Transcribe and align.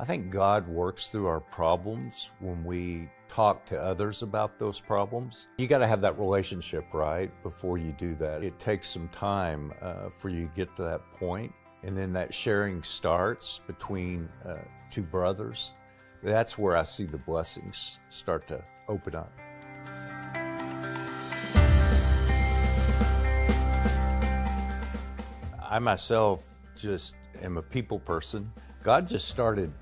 I 0.00 0.04
think 0.04 0.30
God 0.30 0.68
works 0.68 1.10
through 1.10 1.26
our 1.26 1.40
problems 1.40 2.30
when 2.38 2.62
we 2.62 3.08
talk 3.28 3.66
to 3.66 3.82
others 3.82 4.22
about 4.22 4.56
those 4.56 4.78
problems. 4.78 5.48
You 5.58 5.66
got 5.66 5.78
to 5.78 5.88
have 5.88 6.00
that 6.02 6.16
relationship, 6.20 6.84
right, 6.92 7.32
before 7.42 7.78
you 7.78 7.90
do 7.90 8.14
that. 8.14 8.44
It 8.44 8.56
takes 8.60 8.88
some 8.88 9.08
time 9.08 9.72
uh, 9.82 10.10
for 10.10 10.28
you 10.28 10.46
to 10.46 10.52
get 10.54 10.76
to 10.76 10.84
that 10.84 11.00
point, 11.18 11.52
and 11.82 11.98
then 11.98 12.12
that 12.12 12.32
sharing 12.32 12.80
starts 12.84 13.60
between 13.66 14.28
uh, 14.46 14.58
two 14.92 15.02
brothers. 15.02 15.72
That's 16.22 16.56
where 16.56 16.76
I 16.76 16.84
see 16.84 17.06
the 17.06 17.18
blessings 17.18 17.98
start 18.08 18.46
to 18.48 18.62
open 18.86 19.16
up. 19.16 19.32
I 25.68 25.80
myself 25.80 26.44
just 26.76 27.16
am 27.42 27.56
a 27.56 27.62
people 27.62 27.98
person. 27.98 28.52
God 28.84 29.08
just 29.08 29.26
started 29.28 29.72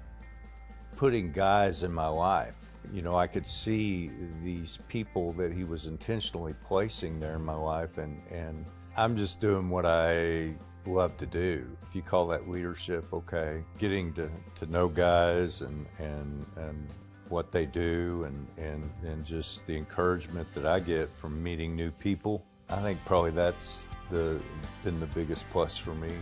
putting 0.96 1.30
guys 1.30 1.82
in 1.82 1.92
my 1.92 2.08
life. 2.08 2.56
You 2.92 3.02
know, 3.02 3.16
I 3.16 3.26
could 3.26 3.46
see 3.46 4.10
these 4.42 4.78
people 4.88 5.32
that 5.34 5.52
He 5.52 5.64
was 5.64 5.86
intentionally 5.86 6.54
placing 6.64 7.20
there 7.20 7.34
in 7.34 7.44
my 7.44 7.54
life, 7.54 7.98
and, 7.98 8.20
and 8.30 8.64
I'm 8.96 9.16
just 9.16 9.40
doing 9.40 9.68
what 9.68 9.84
I 9.84 10.54
love 10.86 11.16
to 11.18 11.26
do. 11.26 11.66
If 11.82 11.94
you 11.94 12.02
call 12.02 12.26
that 12.28 12.48
leadership, 12.48 13.12
okay. 13.12 13.62
Getting 13.78 14.12
to, 14.14 14.30
to 14.56 14.66
know 14.66 14.88
guys 14.88 15.62
and, 15.62 15.86
and, 15.98 16.46
and 16.56 16.88
what 17.28 17.50
they 17.50 17.66
do 17.66 18.24
and, 18.24 18.46
and, 18.56 18.90
and 19.04 19.24
just 19.24 19.66
the 19.66 19.76
encouragement 19.76 20.52
that 20.54 20.64
I 20.64 20.80
get 20.80 21.14
from 21.16 21.42
meeting 21.42 21.74
new 21.74 21.90
people. 21.90 22.44
I 22.68 22.80
think 22.82 23.04
probably 23.04 23.32
that's 23.32 23.88
the, 24.10 24.40
been 24.84 25.00
the 25.00 25.06
biggest 25.06 25.44
plus 25.50 25.76
for 25.76 25.94
me. 25.94 26.12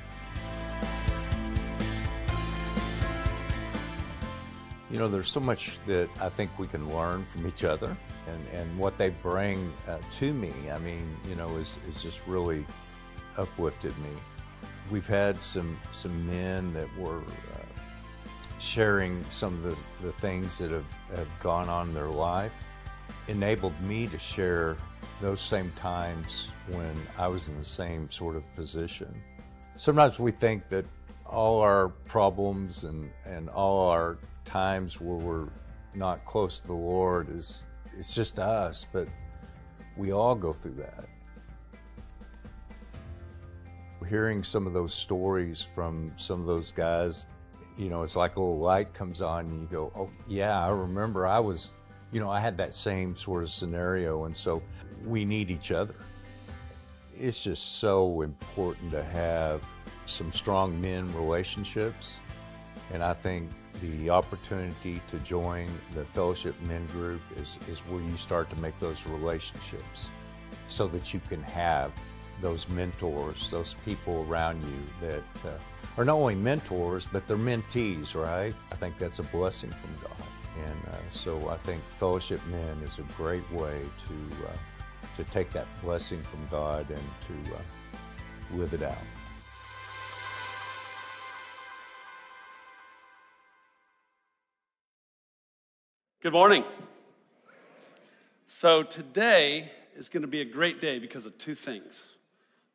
You 4.95 5.01
know, 5.01 5.09
there's 5.09 5.29
so 5.29 5.41
much 5.41 5.81
that 5.89 6.09
I 6.21 6.29
think 6.29 6.57
we 6.57 6.69
can 6.69 6.95
learn 6.95 7.27
from 7.33 7.49
each 7.49 7.65
other 7.65 7.97
and, 8.29 8.61
and 8.61 8.79
what 8.79 8.97
they 8.97 9.09
bring 9.11 9.73
uh, 9.89 9.99
to 10.19 10.33
me, 10.33 10.53
I 10.71 10.79
mean, 10.79 11.17
you 11.29 11.35
know, 11.35 11.57
is, 11.57 11.81
is 11.91 12.01
just 12.01 12.21
really 12.29 12.65
uplifted 13.37 13.91
me. 13.99 14.11
We've 14.93 15.05
had 15.05 15.43
some, 15.43 15.77
some 15.91 16.25
men 16.29 16.73
that 16.75 16.87
were 16.97 17.19
uh, 17.19 18.61
sharing 18.61 19.27
some 19.31 19.55
of 19.55 19.63
the, 19.65 19.77
the 20.07 20.13
things 20.13 20.59
that 20.59 20.71
have, 20.71 20.87
have 21.17 21.29
gone 21.41 21.69
on 21.69 21.89
in 21.89 21.95
their 21.95 22.07
life, 22.07 22.53
enabled 23.27 23.75
me 23.81 24.07
to 24.07 24.17
share 24.17 24.77
those 25.21 25.41
same 25.41 25.73
times 25.73 26.51
when 26.69 27.05
I 27.19 27.27
was 27.27 27.49
in 27.49 27.59
the 27.59 27.65
same 27.65 28.09
sort 28.13 28.37
of 28.37 28.45
position. 28.55 29.13
Sometimes 29.75 30.21
we 30.21 30.31
think 30.31 30.69
that 30.69 30.87
all 31.27 31.63
our 31.63 31.89
problems 31.89 32.85
and, 32.85 33.11
and 33.27 33.51
all 33.51 33.91
our 33.91 34.19
times 34.45 35.01
where 35.01 35.17
we're 35.17 35.49
not 35.95 36.25
close 36.25 36.61
to 36.61 36.67
the 36.67 36.73
Lord 36.75 37.29
is 37.37 37.65
it's 37.99 38.15
just 38.15 38.39
us, 38.39 38.87
but 38.93 39.09
we 39.97 40.13
all 40.13 40.35
go 40.35 40.53
through 40.53 40.75
that. 40.75 41.07
Hearing 44.09 44.43
some 44.43 44.67
of 44.67 44.73
those 44.73 44.93
stories 44.93 45.67
from 45.75 46.13
some 46.17 46.41
of 46.41 46.47
those 46.47 46.73
guys, 46.73 47.27
you 47.79 47.89
know, 47.89 48.03
it's 48.03 48.17
like 48.17 48.37
a 48.37 48.41
little 48.41 48.59
light 48.59 48.93
comes 48.93 49.23
on 49.23 49.47
and 49.47 49.61
you 49.63 49.69
go, 49.71 49.93
oh, 49.97 50.11
yeah, 50.29 50.63
I 50.63 50.69
remember 50.69 51.27
I 51.27 51.39
was, 51.39 51.75
you 52.13 52.21
know, 52.21 52.31
I 52.31 52.39
had 52.39 52.57
that 52.59 52.75
same 52.75 53.17
sort 53.17 53.43
of 53.43 53.51
scenario. 53.51 54.25
And 54.25 54.37
so 54.37 54.63
we 55.07 55.25
need 55.25 55.51
each 55.51 55.73
other. 55.73 55.95
It's 57.17 57.43
just 57.43 57.79
so 57.79 58.21
important 58.23 58.91
to 58.91 59.03
have 59.03 59.63
some 60.05 60.33
strong 60.33 60.79
men 60.81 61.13
relationships. 61.15 62.19
And 62.93 63.03
I 63.03 63.15
think 63.15 63.51
the 63.87 64.11
opportunity 64.11 65.01
to 65.09 65.19
join 65.19 65.69
the 65.95 66.05
Fellowship 66.07 66.55
Men 66.63 66.87
Group 66.87 67.21
is, 67.37 67.59
is 67.69 67.79
where 67.81 68.03
you 68.03 68.17
start 68.17 68.51
to 68.51 68.57
make 68.61 68.79
those 68.79 69.07
relationships 69.07 70.09
so 70.69 70.87
that 70.89 71.15
you 71.15 71.21
can 71.29 71.43
have 71.43 71.93
those 72.41 72.69
mentors, 72.69 73.51
those 73.51 73.75
people 73.85 74.27
around 74.29 74.63
you 74.63 75.09
that 75.09 75.49
uh, 75.49 75.59
are 75.97 76.05
not 76.05 76.17
only 76.17 76.35
mentors, 76.35 77.07
but 77.11 77.27
they're 77.27 77.37
mentees, 77.37 78.15
right? 78.15 78.55
I 78.73 78.75
think 78.77 78.99
that's 78.99 79.19
a 79.19 79.23
blessing 79.25 79.71
from 79.71 79.91
God. 80.03 80.29
And 80.67 80.89
uh, 80.89 80.97
so 81.11 81.49
I 81.49 81.57
think 81.59 81.83
Fellowship 81.99 82.41
Men 82.47 82.81
is 82.87 82.99
a 82.99 83.03
great 83.17 83.49
way 83.53 83.81
to, 84.07 84.47
uh, 84.47 84.57
to 85.17 85.25
take 85.25 85.51
that 85.53 85.67
blessing 85.83 86.23
from 86.23 86.47
God 86.51 86.89
and 86.91 86.99
to 86.99 87.55
uh, 87.55 87.59
live 88.57 88.75
it 88.75 88.83
out. 88.83 88.99
Good 96.25 96.33
morning. 96.33 96.65
So, 98.47 98.83
today 98.83 99.71
is 99.95 100.09
going 100.09 100.23
to 100.23 100.27
be 100.27 100.41
a 100.41 100.45
great 100.47 100.81
day 100.81 100.99
because 100.99 101.27
of 101.27 101.37
two 101.37 101.55
things. 101.55 102.03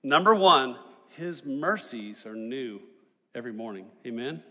Number 0.04 0.36
one, 0.36 0.76
His 1.08 1.44
mercies 1.44 2.28
are 2.28 2.36
new 2.36 2.80
every 3.34 3.52
morning. 3.52 3.88
Amen. 4.06 4.44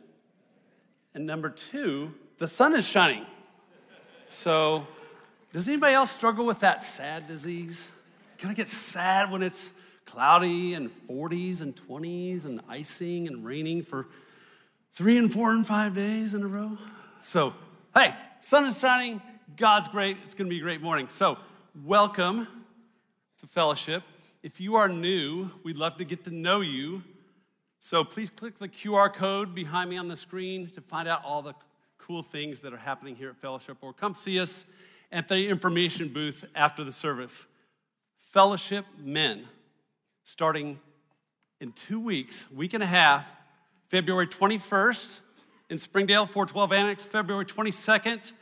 And 1.14 1.26
number 1.26 1.48
two, 1.48 2.12
the 2.38 2.48
sun 2.48 2.75
is 2.75 2.84
shining. 2.84 3.25
So, 4.26 4.84
does 5.53 5.69
anybody 5.69 5.94
else 5.94 6.10
struggle 6.10 6.44
with 6.44 6.59
that 6.59 6.82
sad 6.82 7.28
disease? 7.28 7.86
Can 8.36 8.50
I 8.50 8.54
get 8.54 8.66
sad 8.66 9.30
when 9.30 9.42
it's 9.42 9.72
cloudy 10.06 10.75
and 10.75 10.91
40s 11.09 11.60
and 11.60 11.76
20s 11.76 12.47
and 12.47 12.60
icing 12.69 13.28
and 13.28 13.44
raining 13.44 13.82
for 13.82 14.09
three 14.92 15.16
and 15.16 15.32
four 15.32 15.53
and 15.53 15.65
five 15.65 15.94
days 15.94 16.34
in 16.34 16.42
a 16.42 16.48
row? 16.48 16.76
So, 17.22 17.54
hey, 17.94 18.12
sun 18.41 18.66
is 18.66 18.78
shining, 18.78 19.21
God's 19.56 19.88
great. 19.88 20.16
It's 20.25 20.34
to 20.34 20.44
be 20.44 20.59
a 20.59 20.62
great 20.62 20.81
morning. 20.81 21.09
So, 21.09 21.38
welcome 21.84 22.47
to 23.38 23.47
fellowship. 23.47 24.03
If 24.43 24.60
you 24.60 24.76
are 24.76 24.88
new, 24.88 25.50
we'd 25.65 25.76
love 25.76 25.97
to 25.99 26.04
get 26.04 26.25
to 26.25 26.31
know 26.31 26.60
you. 26.60 27.03
So, 27.81 28.04
please 28.04 28.31
click 28.31 28.59
the 28.59 28.69
QR 28.69 29.12
code 29.12 29.54
behind 29.54 29.91
me 29.91 29.97
on 29.97 30.09
the 30.09 30.16
screen 30.16 30.71
to 30.71 30.81
find 30.81 31.09
out 31.09 31.25
all 31.25 31.43
the 31.43 31.54
cool 31.98 32.22
things 32.22 32.60
that 32.60 32.72
are 32.72 32.78
happening 32.78 33.16
here 33.16 33.31
at 33.31 33.37
fellowship, 33.37 33.78
or 33.81 33.93
come 33.93 34.15
see 34.15 34.38
us 34.38 34.65
at 35.10 35.28
the 35.28 35.48
information 35.48 36.09
booth 36.09 36.44
after 36.54 36.84
the 36.84 36.93
service. 36.93 37.47
Fellowship 38.16 38.84
Men, 38.98 39.47
starting 40.22 40.78
in 41.60 41.72
two 41.72 41.98
weeks, 41.98 42.50
week 42.50 42.75
and 42.75 42.82
a 42.82 42.87
half, 42.87 43.28
February 43.88 44.27
21st 44.27 45.21
in 45.70 45.78
Springdale, 45.78 46.26
412 46.26 46.72
Annex, 46.72 47.04
February 47.04 47.44
22nd 47.44 48.32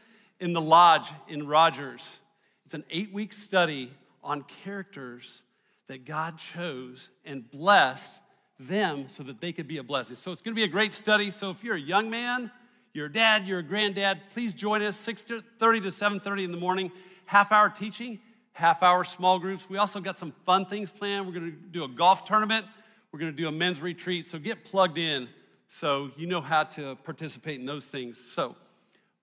in 0.41 0.53
the 0.53 0.60
Lodge 0.60 1.12
in 1.28 1.47
Rogers. 1.47 2.20
It's 2.64 2.75
an 2.75 2.84
eight 2.91 3.12
week 3.12 3.32
study 3.32 3.92
on 4.22 4.42
characters 4.64 5.42
that 5.87 6.04
God 6.04 6.38
chose 6.38 7.10
and 7.25 7.48
blessed 7.50 8.20
them 8.59 9.09
so 9.09 9.22
that 9.25 9.41
they 9.41 9.53
could 9.53 9.69
be 9.69 9.78
a 9.78 9.82
blessing. 9.82 10.16
So 10.16 10.32
it's 10.32 10.42
going 10.42 10.54
to 10.54 10.59
be 10.59 10.64
a 10.64 10.69
great 10.69 10.92
study. 10.92 11.31
So 11.31 11.50
if 11.50 11.62
you're 11.62 11.76
a 11.76 11.81
young 11.81 12.10
man, 12.10 12.50
you're 12.92 13.09
dad, 13.09 13.47
you're 13.47 13.62
granddad, 13.62 14.20
please 14.31 14.54
join 14.54 14.82
us 14.82 14.97
6:30 14.97 15.82
to 15.82 15.91
7:30 15.91 16.44
in 16.44 16.50
the 16.50 16.56
morning. 16.56 16.91
Half 17.26 17.53
hour 17.53 17.69
teaching, 17.69 18.20
half 18.53 18.82
hour 18.82 19.04
small 19.04 19.38
groups. 19.38 19.69
We 19.69 19.78
also 19.78 20.00
got 20.00 20.16
some 20.16 20.32
fun 20.44 20.66
things 20.66 20.91
planned. 20.91 21.26
We're 21.26 21.34
going 21.34 21.53
to 21.53 21.56
do 21.56 21.84
a 21.84 21.88
golf 21.88 22.25
tournament. 22.25 22.66
We're 23.12 23.19
going 23.19 23.32
to 23.32 23.37
do 23.37 23.48
a 23.48 23.53
men's 23.53 23.81
retreat. 23.81 24.26
So 24.26 24.38
get 24.38 24.64
plugged 24.64 24.98
in 24.98 25.28
so 25.69 26.10
you 26.16 26.27
know 26.27 26.41
how 26.41 26.65
to 26.65 26.97
participate 26.97 27.60
in 27.60 27.66
those 27.66 27.87
things. 27.87 28.19
So, 28.21 28.56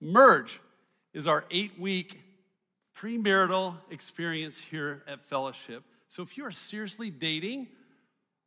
Merge 0.00 0.60
is 1.12 1.26
our 1.26 1.44
eight 1.50 1.78
week 1.78 2.20
premarital 2.96 3.76
experience 3.90 4.58
here 4.58 5.02
at 5.08 5.24
Fellowship. 5.24 5.82
So, 6.08 6.22
if 6.22 6.36
you 6.36 6.44
are 6.44 6.50
seriously 6.50 7.10
dating 7.10 7.68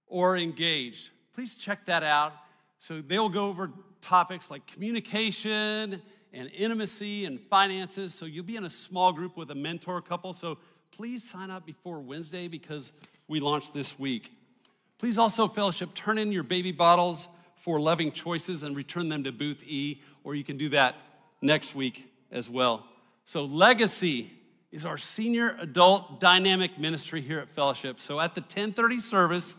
or 0.06 0.38
engaged, 0.38 1.10
please 1.34 1.56
check 1.56 1.86
that 1.86 2.04
out. 2.04 2.34
So, 2.78 3.02
they'll 3.02 3.30
go 3.30 3.48
over 3.48 3.72
topics 4.00 4.52
like 4.52 4.68
communication 4.68 6.02
and 6.34 6.52
intimacy 6.56 7.26
and 7.26 7.40
finances. 7.40 8.14
So, 8.14 8.26
you'll 8.26 8.46
be 8.46 8.58
in 8.58 8.66
a 8.66 8.70
small 8.70 9.12
group 9.12 9.36
with 9.36 9.50
a 9.50 9.56
mentor 9.56 10.02
couple. 10.02 10.34
So, 10.34 10.60
please 10.92 11.28
sign 11.28 11.50
up 11.50 11.66
before 11.66 12.00
Wednesday 12.00 12.48
because 12.48 12.94
we 13.28 13.40
launched 13.40 13.74
this 13.74 13.98
week. 13.98 14.32
Please 15.00 15.18
also, 15.18 15.48
Fellowship, 15.48 15.94
turn 15.94 16.18
in 16.18 16.32
your 16.32 16.44
baby 16.44 16.72
bottles 16.72 17.28
for 17.58 17.80
loving 17.80 18.12
choices 18.12 18.64
and 18.64 18.76
return 18.76 19.10
them 19.10 19.24
to 19.26 19.32
booth 19.32 19.64
E, 19.66 20.02
or 20.24 20.36
you 20.36 20.44
can 20.44 20.58
do 20.58 20.70
that 20.70 20.98
next 21.42 21.76
week 21.76 22.10
as 22.32 22.50
well. 22.50 22.86
So, 23.26 23.44
Legacy 23.44 24.32
is 24.72 24.86
our 24.86 24.98
senior 24.98 25.58
adult 25.60 26.20
dynamic 26.20 26.80
ministry 26.80 27.22
here 27.22 27.40
at 27.40 27.50
Fellowship. 27.50 28.00
So, 28.00 28.20
at 28.20 28.36
the 28.36 28.42
1030 28.42 29.00
service, 29.00 29.56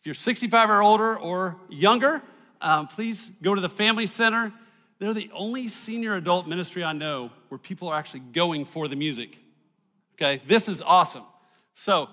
if 0.00 0.06
you're 0.06 0.14
65 0.14 0.70
or 0.70 0.82
older 0.82 1.16
or 1.16 1.56
younger, 1.68 2.22
um, 2.60 2.86
please 2.86 3.30
go 3.42 3.54
to 3.54 3.60
the 3.60 3.68
Family 3.68 4.06
Center. 4.06 4.52
They're 4.98 5.14
the 5.14 5.30
only 5.34 5.68
senior 5.68 6.16
adult 6.16 6.48
ministry 6.48 6.82
I 6.82 6.94
know 6.94 7.30
where 7.48 7.58
people 7.58 7.88
are 7.88 7.98
actually 7.98 8.20
going 8.20 8.64
for 8.64 8.88
the 8.88 8.96
music. 8.96 9.38
Okay, 10.14 10.40
this 10.46 10.68
is 10.68 10.80
awesome. 10.80 11.24
So, 11.74 12.08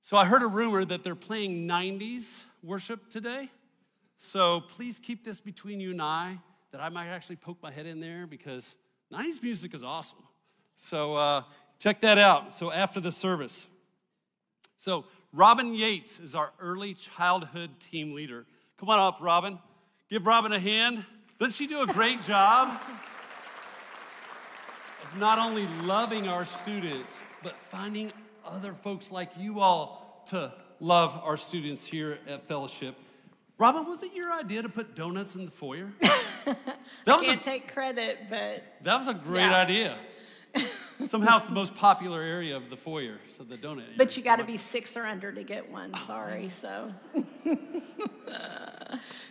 so 0.00 0.16
I 0.16 0.24
heard 0.24 0.42
a 0.42 0.46
rumor 0.46 0.84
that 0.84 1.04
they're 1.04 1.14
playing 1.14 1.68
90s 1.68 2.44
worship 2.62 3.10
today. 3.10 3.50
So 4.18 4.60
please 4.60 4.98
keep 4.98 5.24
this 5.24 5.40
between 5.40 5.80
you 5.80 5.90
and 5.90 6.02
I 6.02 6.38
that 6.72 6.80
I 6.80 6.88
might 6.88 7.08
actually 7.08 7.36
poke 7.36 7.58
my 7.62 7.70
head 7.70 7.86
in 7.86 8.00
there 8.00 8.26
because 8.26 8.74
90s 9.12 9.42
music 9.42 9.74
is 9.74 9.84
awesome. 9.84 10.18
So 10.74 11.14
uh, 11.14 11.42
check 11.78 12.00
that 12.00 12.18
out. 12.18 12.52
So 12.52 12.72
after 12.72 13.00
the 13.00 13.12
service. 13.12 13.68
So 14.76 15.04
Robin 15.32 15.74
Yates 15.74 16.18
is 16.20 16.34
our 16.34 16.52
early 16.60 16.94
childhood 16.94 17.78
team 17.80 18.14
leader. 18.14 18.46
Come 18.78 18.90
on 18.90 18.98
up, 18.98 19.18
Robin. 19.20 19.58
Give 20.08 20.26
Robin 20.26 20.52
a 20.52 20.58
hand. 20.58 21.04
Doesn't 21.38 21.54
she 21.54 21.66
do 21.66 21.82
a 21.82 21.86
great 21.86 22.22
job 22.26 22.80
of 25.02 25.18
not 25.18 25.38
only 25.38 25.66
loving 25.84 26.28
our 26.28 26.44
students, 26.44 27.20
but 27.42 27.54
finding 27.70 28.12
other 28.44 28.72
folks 28.72 29.10
like 29.10 29.30
you 29.38 29.60
all 29.60 30.24
to 30.28 30.52
love 30.80 31.18
our 31.22 31.36
students 31.36 31.86
here 31.86 32.18
at 32.28 32.46
Fellowship. 32.46 32.96
Robin, 33.58 33.86
was 33.86 34.02
it 34.02 34.12
your 34.14 34.32
idea 34.32 34.62
to 34.62 34.68
put 34.68 34.94
donuts 34.94 35.34
in 35.34 35.44
the 35.46 35.50
foyer? 35.50 35.92
That 37.04 37.18
I 37.18 37.24
can't 37.24 37.40
a, 37.40 37.44
take 37.44 37.72
credit, 37.72 38.26
but 38.28 38.62
that 38.82 38.98
was 38.98 39.08
a 39.08 39.14
great 39.14 39.40
yeah. 39.40 39.60
idea. 39.60 39.96
Somehow 41.06 41.36
it's 41.36 41.46
the 41.46 41.52
most 41.52 41.74
popular 41.76 42.20
area 42.20 42.56
of 42.56 42.68
the 42.68 42.76
foyer, 42.76 43.18
so 43.36 43.44
the 43.44 43.56
donut. 43.56 43.96
But 43.96 44.16
you 44.16 44.24
got 44.24 44.36
to 44.36 44.44
be 44.44 44.56
six 44.56 44.96
or 44.96 45.04
under 45.04 45.30
to 45.30 45.44
get 45.44 45.70
one. 45.70 45.94
Sorry, 45.94 46.48
so. 46.48 46.92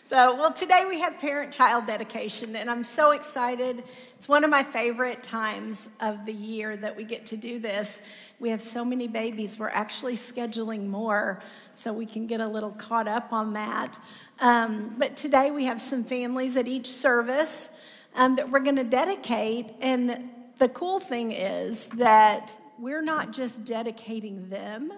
so, 0.06 0.36
well, 0.36 0.54
today 0.54 0.86
we 0.88 1.02
have 1.02 1.20
parent-child 1.20 1.86
dedication, 1.86 2.56
and 2.56 2.70
I'm 2.70 2.86
so 2.86 3.12
excited. 3.12 3.84
It's 4.18 4.30
one 4.30 4.46
of 4.46 4.50
my 4.50 4.64
favorite 4.64 5.22
times 5.22 5.90
of 6.00 6.26
the 6.26 6.34
year 6.34 6.78
that 6.78 6.96
we 6.96 7.04
get 7.04 7.26
to 7.28 7.38
do 7.38 7.60
this. 7.60 8.02
We 8.40 8.50
have 8.52 8.62
so 8.62 8.86
many 8.86 9.08
babies. 9.10 9.60
We're 9.60 9.68
actually 9.68 10.16
scheduling 10.16 10.88
more, 10.88 11.42
so 11.74 11.92
we 11.92 12.06
can 12.06 12.26
get 12.26 12.40
a 12.40 12.48
little 12.48 12.72
caught 12.72 13.10
up 13.10 13.34
on 13.34 13.54
that. 13.54 14.00
Um, 14.40 14.96
but 14.98 15.18
today 15.18 15.52
we 15.52 15.66
have 15.66 15.82
some 15.82 16.06
families 16.06 16.56
at 16.56 16.68
each 16.68 16.88
service. 16.88 17.70
Um, 18.18 18.38
that 18.38 18.50
we're 18.50 18.62
going 18.62 18.78
to 18.78 18.86
dedicate, 18.86 19.74
and 19.82 20.30
the 20.58 20.70
cool 20.70 21.00
thing 21.00 21.32
is 21.32 21.88
that 21.88 22.58
we're 22.80 23.02
not 23.02 23.32
just 23.32 23.66
dedicating 23.66 24.50
them, 24.50 24.92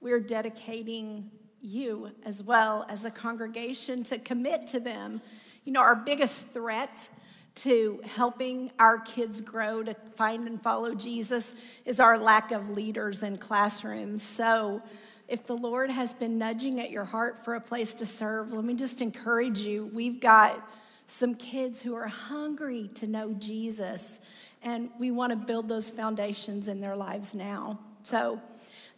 we're 0.00 0.20
dedicating 0.20 1.30
you 1.60 2.10
as 2.24 2.42
well 2.42 2.86
as 2.88 3.04
a 3.04 3.10
congregation 3.10 4.02
to 4.04 4.18
commit 4.18 4.66
to 4.68 4.80
them. 4.80 5.20
You 5.64 5.72
know, 5.72 5.80
our 5.80 5.94
biggest 5.94 6.48
threat 6.48 7.08
to 7.56 8.00
helping 8.04 8.70
our 8.78 8.98
kids 8.98 9.40
grow 9.40 9.82
to 9.82 9.94
find 10.16 10.46
and 10.46 10.60
follow 10.62 10.94
Jesus 10.94 11.54
is 11.84 12.00
our 12.00 12.16
lack 12.16 12.52
of 12.52 12.70
leaders 12.70 13.22
in 13.22 13.36
classrooms. 13.38 14.22
So, 14.22 14.82
if 15.28 15.46
the 15.46 15.56
Lord 15.56 15.90
has 15.90 16.12
been 16.12 16.38
nudging 16.38 16.80
at 16.80 16.90
your 16.90 17.04
heart 17.04 17.44
for 17.44 17.54
a 17.54 17.60
place 17.60 17.94
to 17.94 18.06
serve, 18.06 18.52
let 18.52 18.64
me 18.64 18.74
just 18.74 19.00
encourage 19.00 19.60
you. 19.60 19.88
We've 19.92 20.20
got 20.20 20.68
some 21.10 21.34
kids 21.34 21.82
who 21.82 21.94
are 21.94 22.06
hungry 22.06 22.88
to 22.94 23.06
know 23.06 23.32
Jesus 23.32 24.20
and 24.62 24.90
we 24.98 25.10
want 25.10 25.30
to 25.30 25.36
build 25.36 25.68
those 25.68 25.90
foundations 25.90 26.68
in 26.68 26.80
their 26.80 26.94
lives 26.94 27.34
now. 27.34 27.80
So 28.04 28.40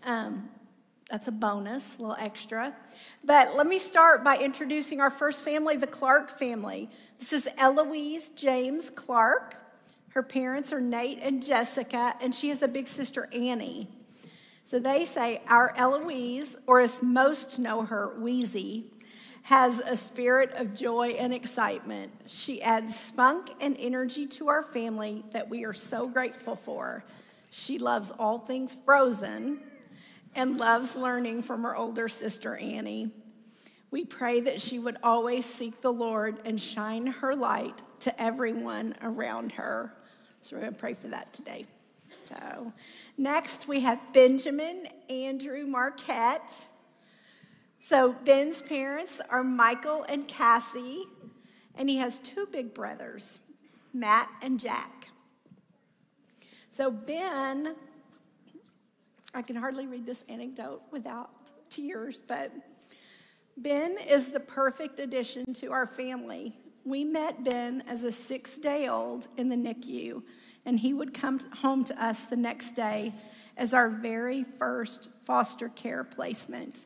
um, 0.04 0.50
that's 1.10 1.28
a 1.28 1.32
bonus, 1.32 1.98
a 1.98 2.02
little 2.02 2.16
extra. 2.18 2.76
But 3.24 3.56
let 3.56 3.66
me 3.66 3.78
start 3.78 4.22
by 4.22 4.36
introducing 4.36 5.00
our 5.00 5.10
first 5.10 5.42
family, 5.42 5.76
the 5.76 5.86
Clark 5.86 6.38
family. 6.38 6.90
This 7.18 7.32
is 7.32 7.48
Eloise 7.56 8.28
James 8.30 8.90
Clark. 8.90 9.56
Her 10.10 10.22
parents 10.22 10.70
are 10.70 10.80
Nate 10.82 11.20
and 11.22 11.42
Jessica, 11.42 12.14
and 12.20 12.34
she 12.34 12.50
has 12.50 12.60
a 12.60 12.68
big 12.68 12.88
sister, 12.88 13.30
Annie. 13.32 13.88
So 14.66 14.78
they 14.78 15.06
say 15.06 15.40
our 15.48 15.72
Eloise, 15.76 16.58
or 16.66 16.80
as 16.80 17.02
most 17.02 17.58
know 17.58 17.82
her, 17.82 18.18
Wheezy, 18.20 18.91
has 19.42 19.80
a 19.80 19.96
spirit 19.96 20.52
of 20.54 20.74
joy 20.74 21.08
and 21.18 21.34
excitement. 21.34 22.12
She 22.26 22.62
adds 22.62 22.98
spunk 22.98 23.50
and 23.60 23.76
energy 23.78 24.26
to 24.28 24.48
our 24.48 24.62
family 24.62 25.24
that 25.32 25.48
we 25.48 25.64
are 25.64 25.72
so 25.72 26.06
grateful 26.06 26.56
for. 26.56 27.04
She 27.50 27.78
loves 27.78 28.10
all 28.10 28.38
things 28.38 28.76
frozen 28.84 29.60
and 30.34 30.58
loves 30.58 30.96
learning 30.96 31.42
from 31.42 31.62
her 31.64 31.76
older 31.76 32.08
sister, 32.08 32.56
Annie. 32.56 33.10
We 33.90 34.04
pray 34.04 34.40
that 34.40 34.60
she 34.60 34.78
would 34.78 34.96
always 35.02 35.44
seek 35.44 35.82
the 35.82 35.92
Lord 35.92 36.38
and 36.46 36.60
shine 36.60 37.06
her 37.06 37.36
light 37.36 37.82
to 38.00 38.22
everyone 38.22 38.94
around 39.02 39.52
her. 39.52 39.92
So 40.40 40.56
we're 40.56 40.62
going 40.62 40.72
to 40.72 40.78
pray 40.78 40.94
for 40.94 41.08
that 41.08 41.32
today. 41.34 41.66
So, 42.24 42.72
next 43.18 43.68
we 43.68 43.80
have 43.80 44.00
Benjamin 44.14 44.86
Andrew 45.10 45.66
Marquette. 45.66 46.66
So 47.84 48.12
Ben's 48.24 48.62
parents 48.62 49.20
are 49.28 49.42
Michael 49.42 50.04
and 50.08 50.28
Cassie, 50.28 51.02
and 51.74 51.90
he 51.90 51.96
has 51.96 52.20
two 52.20 52.46
big 52.52 52.74
brothers, 52.74 53.40
Matt 53.92 54.30
and 54.40 54.60
Jack. 54.60 55.08
So 56.70 56.92
Ben, 56.92 57.74
I 59.34 59.42
can 59.42 59.56
hardly 59.56 59.88
read 59.88 60.06
this 60.06 60.22
anecdote 60.28 60.80
without 60.92 61.30
tears, 61.70 62.22
but 62.24 62.52
Ben 63.56 63.96
is 64.08 64.28
the 64.28 64.38
perfect 64.38 65.00
addition 65.00 65.52
to 65.54 65.72
our 65.72 65.86
family. 65.86 66.54
We 66.84 67.04
met 67.04 67.42
Ben 67.42 67.82
as 67.88 68.04
a 68.04 68.12
six 68.12 68.58
day 68.58 68.86
old 68.86 69.26
in 69.36 69.48
the 69.48 69.56
NICU, 69.56 70.22
and 70.64 70.78
he 70.78 70.94
would 70.94 71.12
come 71.12 71.40
home 71.56 71.82
to 71.86 72.02
us 72.04 72.26
the 72.26 72.36
next 72.36 72.76
day 72.76 73.12
as 73.56 73.74
our 73.74 73.88
very 73.88 74.44
first 74.44 75.08
foster 75.24 75.68
care 75.68 76.04
placement. 76.04 76.84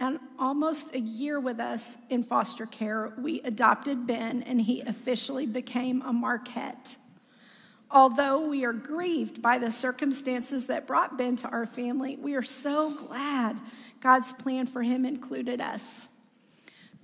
And 0.00 0.18
almost 0.38 0.94
a 0.94 0.98
year 0.98 1.38
with 1.38 1.60
us 1.60 1.98
in 2.08 2.24
foster 2.24 2.64
care, 2.64 3.12
we 3.18 3.42
adopted 3.42 4.06
Ben 4.06 4.42
and 4.42 4.58
he 4.58 4.80
officially 4.80 5.44
became 5.44 6.00
a 6.00 6.12
Marquette. 6.12 6.96
Although 7.90 8.48
we 8.48 8.64
are 8.64 8.72
grieved 8.72 9.42
by 9.42 9.58
the 9.58 9.70
circumstances 9.70 10.68
that 10.68 10.86
brought 10.86 11.18
Ben 11.18 11.36
to 11.36 11.48
our 11.48 11.66
family, 11.66 12.16
we 12.16 12.34
are 12.34 12.42
so 12.42 12.94
glad 13.06 13.58
God's 14.00 14.32
plan 14.32 14.66
for 14.66 14.82
him 14.82 15.04
included 15.04 15.60
us. 15.60 16.08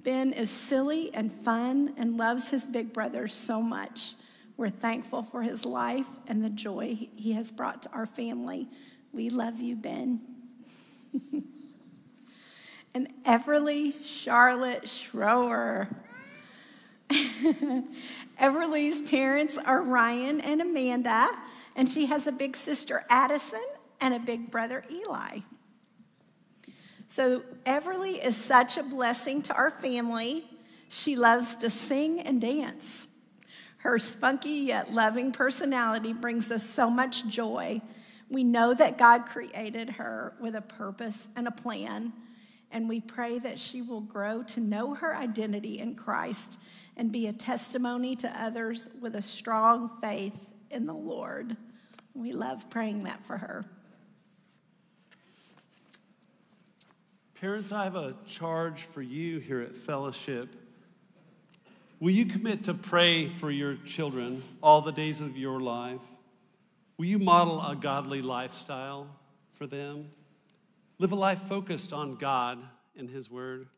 Ben 0.02 0.32
is 0.32 0.50
silly 0.50 1.12
and 1.12 1.30
fun 1.30 1.92
and 1.98 2.16
loves 2.16 2.50
his 2.50 2.64
big 2.64 2.94
brother 2.94 3.28
so 3.28 3.60
much. 3.60 4.14
We're 4.56 4.70
thankful 4.70 5.22
for 5.22 5.42
his 5.42 5.66
life 5.66 6.08
and 6.28 6.42
the 6.42 6.48
joy 6.48 7.08
he 7.14 7.32
has 7.32 7.50
brought 7.50 7.82
to 7.82 7.90
our 7.90 8.06
family. 8.06 8.68
We 9.12 9.28
love 9.28 9.60
you, 9.60 9.76
Ben. 9.76 10.20
and 12.96 13.08
Everly 13.24 13.92
Charlotte 14.02 14.84
Schroer. 14.84 15.94
Everly's 18.40 19.06
parents 19.10 19.58
are 19.58 19.82
Ryan 19.82 20.40
and 20.40 20.62
Amanda, 20.62 21.28
and 21.76 21.90
she 21.90 22.06
has 22.06 22.26
a 22.26 22.32
big 22.32 22.56
sister, 22.56 23.04
Addison, 23.10 23.66
and 24.00 24.14
a 24.14 24.18
big 24.18 24.50
brother, 24.50 24.82
Eli. 24.90 25.40
So, 27.08 27.42
Everly 27.66 28.24
is 28.24 28.34
such 28.34 28.78
a 28.78 28.82
blessing 28.82 29.42
to 29.42 29.54
our 29.54 29.70
family. 29.70 30.46
She 30.88 31.16
loves 31.16 31.54
to 31.56 31.68
sing 31.68 32.20
and 32.20 32.40
dance. 32.40 33.08
Her 33.76 33.98
spunky 33.98 34.48
yet 34.68 34.94
loving 34.94 35.32
personality 35.32 36.14
brings 36.14 36.50
us 36.50 36.66
so 36.66 36.88
much 36.88 37.28
joy. 37.28 37.82
We 38.30 38.42
know 38.42 38.72
that 38.72 38.96
God 38.96 39.26
created 39.26 39.90
her 39.90 40.32
with 40.40 40.56
a 40.56 40.62
purpose 40.62 41.28
and 41.36 41.46
a 41.46 41.52
plan 41.52 42.14
and 42.70 42.88
we 42.88 43.00
pray 43.00 43.38
that 43.38 43.58
she 43.58 43.82
will 43.82 44.00
grow 44.00 44.42
to 44.42 44.60
know 44.60 44.94
her 44.94 45.16
identity 45.16 45.78
in 45.78 45.94
Christ 45.94 46.58
and 46.96 47.12
be 47.12 47.26
a 47.26 47.32
testimony 47.32 48.16
to 48.16 48.42
others 48.42 48.88
with 49.00 49.16
a 49.16 49.22
strong 49.22 49.90
faith 50.00 50.52
in 50.70 50.86
the 50.86 50.94
Lord. 50.94 51.56
We 52.14 52.32
love 52.32 52.68
praying 52.70 53.04
that 53.04 53.24
for 53.24 53.38
her. 53.38 53.64
Parents, 57.40 57.70
I 57.70 57.84
have 57.84 57.96
a 57.96 58.14
charge 58.26 58.82
for 58.82 59.02
you 59.02 59.38
here 59.38 59.60
at 59.60 59.76
Fellowship. 59.76 60.56
Will 62.00 62.10
you 62.10 62.26
commit 62.26 62.64
to 62.64 62.74
pray 62.74 63.28
for 63.28 63.50
your 63.50 63.76
children 63.76 64.42
all 64.62 64.80
the 64.80 64.92
days 64.92 65.20
of 65.20 65.36
your 65.36 65.60
life? 65.60 66.00
Will 66.98 67.06
you 67.06 67.18
model 67.18 67.60
a 67.60 67.76
godly 67.76 68.22
lifestyle 68.22 69.06
for 69.52 69.66
them? 69.66 70.10
Live 70.98 71.12
a 71.12 71.16
life 71.16 71.42
focused 71.42 71.92
on 71.92 72.14
God 72.14 72.58
and 72.96 73.10
His 73.10 73.30
Word. 73.30 73.68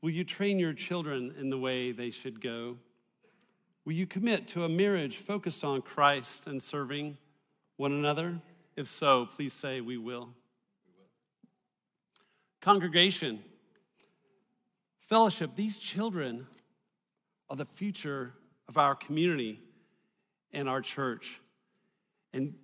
Will 0.00 0.10
you 0.10 0.22
train 0.22 0.60
your 0.60 0.72
children 0.72 1.34
in 1.36 1.50
the 1.50 1.58
way 1.58 1.90
they 1.90 2.10
should 2.10 2.40
go? 2.40 2.78
Will 3.84 3.94
you 3.94 4.06
commit 4.06 4.46
to 4.48 4.64
a 4.64 4.68
marriage 4.68 5.16
focused 5.16 5.64
on 5.64 5.82
Christ 5.82 6.46
and 6.46 6.62
serving 6.62 7.18
one 7.76 7.90
another? 7.90 8.40
If 8.76 8.86
so, 8.86 9.26
please 9.26 9.52
say, 9.52 9.80
We 9.80 9.98
will. 9.98 10.28
Congregation, 12.60 13.40
fellowship, 15.00 15.56
these 15.56 15.80
children 15.80 16.46
are 17.48 17.56
the 17.56 17.64
future 17.64 18.34
of 18.68 18.78
our 18.78 18.94
community 18.94 19.60
and 20.52 20.68
our 20.68 20.80
church. 20.80 21.40
And 22.32 22.54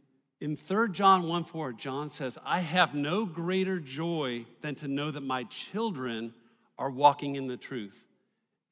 in 0.40 0.56
3 0.56 0.90
John 0.90 1.28
1 1.28 1.44
4, 1.44 1.72
John 1.72 2.10
says, 2.10 2.38
I 2.44 2.60
have 2.60 2.94
no 2.94 3.26
greater 3.26 3.78
joy 3.80 4.46
than 4.60 4.74
to 4.76 4.88
know 4.88 5.10
that 5.10 5.22
my 5.22 5.44
children 5.44 6.34
are 6.78 6.90
walking 6.90 7.36
in 7.36 7.46
the 7.46 7.56
truth. 7.56 8.04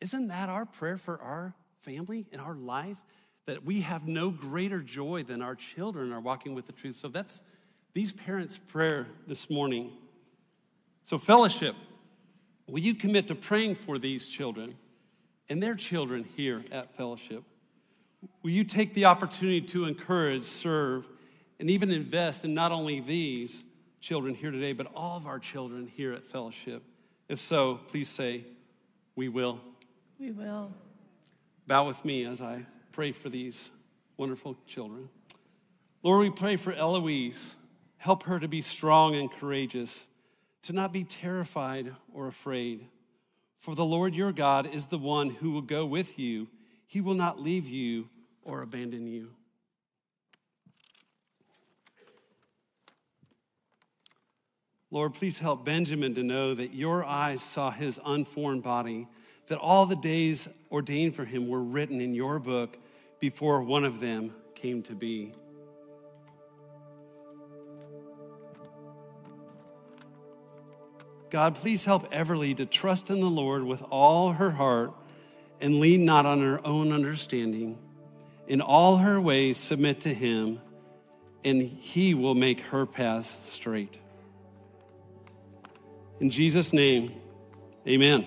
Isn't 0.00 0.28
that 0.28 0.48
our 0.48 0.66
prayer 0.66 0.98
for 0.98 1.20
our 1.20 1.54
family, 1.84 2.26
and 2.32 2.40
our 2.40 2.54
life, 2.54 2.98
that 3.46 3.64
we 3.64 3.82
have 3.82 4.08
no 4.08 4.30
greater 4.30 4.80
joy 4.80 5.22
than 5.22 5.42
our 5.42 5.54
children 5.54 6.12
are 6.12 6.20
walking 6.20 6.54
with 6.54 6.66
the 6.66 6.72
truth. 6.72 6.96
So 6.96 7.08
that's 7.08 7.42
these 7.92 8.10
parents' 8.10 8.58
prayer 8.58 9.06
this 9.26 9.50
morning. 9.50 9.92
So, 11.02 11.18
fellowship, 11.18 11.76
will 12.66 12.80
you 12.80 12.94
commit 12.94 13.28
to 13.28 13.34
praying 13.34 13.74
for 13.74 13.98
these 13.98 14.30
children 14.30 14.74
and 15.50 15.62
their 15.62 15.74
children 15.74 16.24
here 16.36 16.64
at 16.72 16.96
fellowship? 16.96 17.44
Will 18.42 18.50
you 18.50 18.64
take 18.64 18.94
the 18.94 19.04
opportunity 19.04 19.60
to 19.60 19.84
encourage, 19.84 20.44
serve, 20.44 21.06
and 21.58 21.70
even 21.70 21.90
invest 21.90 22.44
in 22.44 22.54
not 22.54 22.72
only 22.72 23.00
these 23.00 23.62
children 24.00 24.34
here 24.34 24.50
today, 24.50 24.72
but 24.72 24.88
all 24.94 25.16
of 25.16 25.26
our 25.26 25.38
children 25.38 25.86
here 25.86 26.12
at 26.12 26.26
fellowship? 26.26 26.82
If 27.28 27.38
so, 27.38 27.80
please 27.88 28.08
say, 28.08 28.44
We 29.16 29.28
will. 29.28 29.60
We 30.18 30.30
will. 30.30 30.72
Bow 31.66 31.86
with 31.86 32.04
me 32.04 32.26
as 32.26 32.40
I 32.40 32.66
pray 32.92 33.12
for 33.12 33.28
these 33.28 33.70
wonderful 34.16 34.56
children. 34.66 35.08
Lord, 36.02 36.20
we 36.20 36.30
pray 36.30 36.56
for 36.56 36.72
Eloise. 36.72 37.56
Help 37.96 38.24
her 38.24 38.38
to 38.38 38.48
be 38.48 38.60
strong 38.60 39.14
and 39.14 39.32
courageous, 39.32 40.06
to 40.62 40.74
not 40.74 40.92
be 40.92 41.04
terrified 41.04 41.94
or 42.12 42.26
afraid. 42.26 42.86
For 43.58 43.74
the 43.74 43.84
Lord 43.84 44.14
your 44.14 44.30
God 44.30 44.72
is 44.74 44.88
the 44.88 44.98
one 44.98 45.30
who 45.30 45.52
will 45.52 45.62
go 45.62 45.86
with 45.86 46.18
you, 46.18 46.48
he 46.86 47.00
will 47.00 47.14
not 47.14 47.40
leave 47.40 47.66
you 47.66 48.10
or 48.42 48.60
abandon 48.60 49.06
you. 49.06 49.30
Lord, 54.94 55.12
please 55.12 55.40
help 55.40 55.64
Benjamin 55.64 56.14
to 56.14 56.22
know 56.22 56.54
that 56.54 56.72
your 56.72 57.04
eyes 57.04 57.42
saw 57.42 57.72
his 57.72 57.98
unformed 58.06 58.62
body, 58.62 59.08
that 59.48 59.58
all 59.58 59.86
the 59.86 59.96
days 59.96 60.48
ordained 60.70 61.16
for 61.16 61.24
him 61.24 61.48
were 61.48 61.64
written 61.64 62.00
in 62.00 62.14
your 62.14 62.38
book 62.38 62.78
before 63.18 63.60
one 63.60 63.84
of 63.84 63.98
them 63.98 64.36
came 64.54 64.84
to 64.84 64.94
be. 64.94 65.32
God, 71.28 71.56
please 71.56 71.84
help 71.84 72.08
Everly 72.12 72.56
to 72.56 72.64
trust 72.64 73.10
in 73.10 73.18
the 73.18 73.26
Lord 73.26 73.64
with 73.64 73.82
all 73.90 74.34
her 74.34 74.52
heart 74.52 74.92
and 75.60 75.80
lean 75.80 76.04
not 76.04 76.24
on 76.24 76.40
her 76.40 76.64
own 76.64 76.92
understanding. 76.92 77.80
In 78.46 78.60
all 78.60 78.98
her 78.98 79.20
ways, 79.20 79.56
submit 79.56 80.02
to 80.02 80.14
him, 80.14 80.60
and 81.42 81.62
he 81.62 82.14
will 82.14 82.36
make 82.36 82.60
her 82.60 82.86
paths 82.86 83.36
straight. 83.42 83.98
In 86.20 86.30
Jesus' 86.30 86.72
name, 86.72 87.12
amen. 87.86 88.26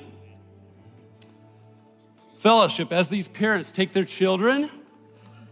Fellowship, 2.38 2.92
as 2.92 3.10
these 3.10 3.28
parents 3.28 3.72
take 3.72 3.94
their 3.94 4.06
children 4.06 4.70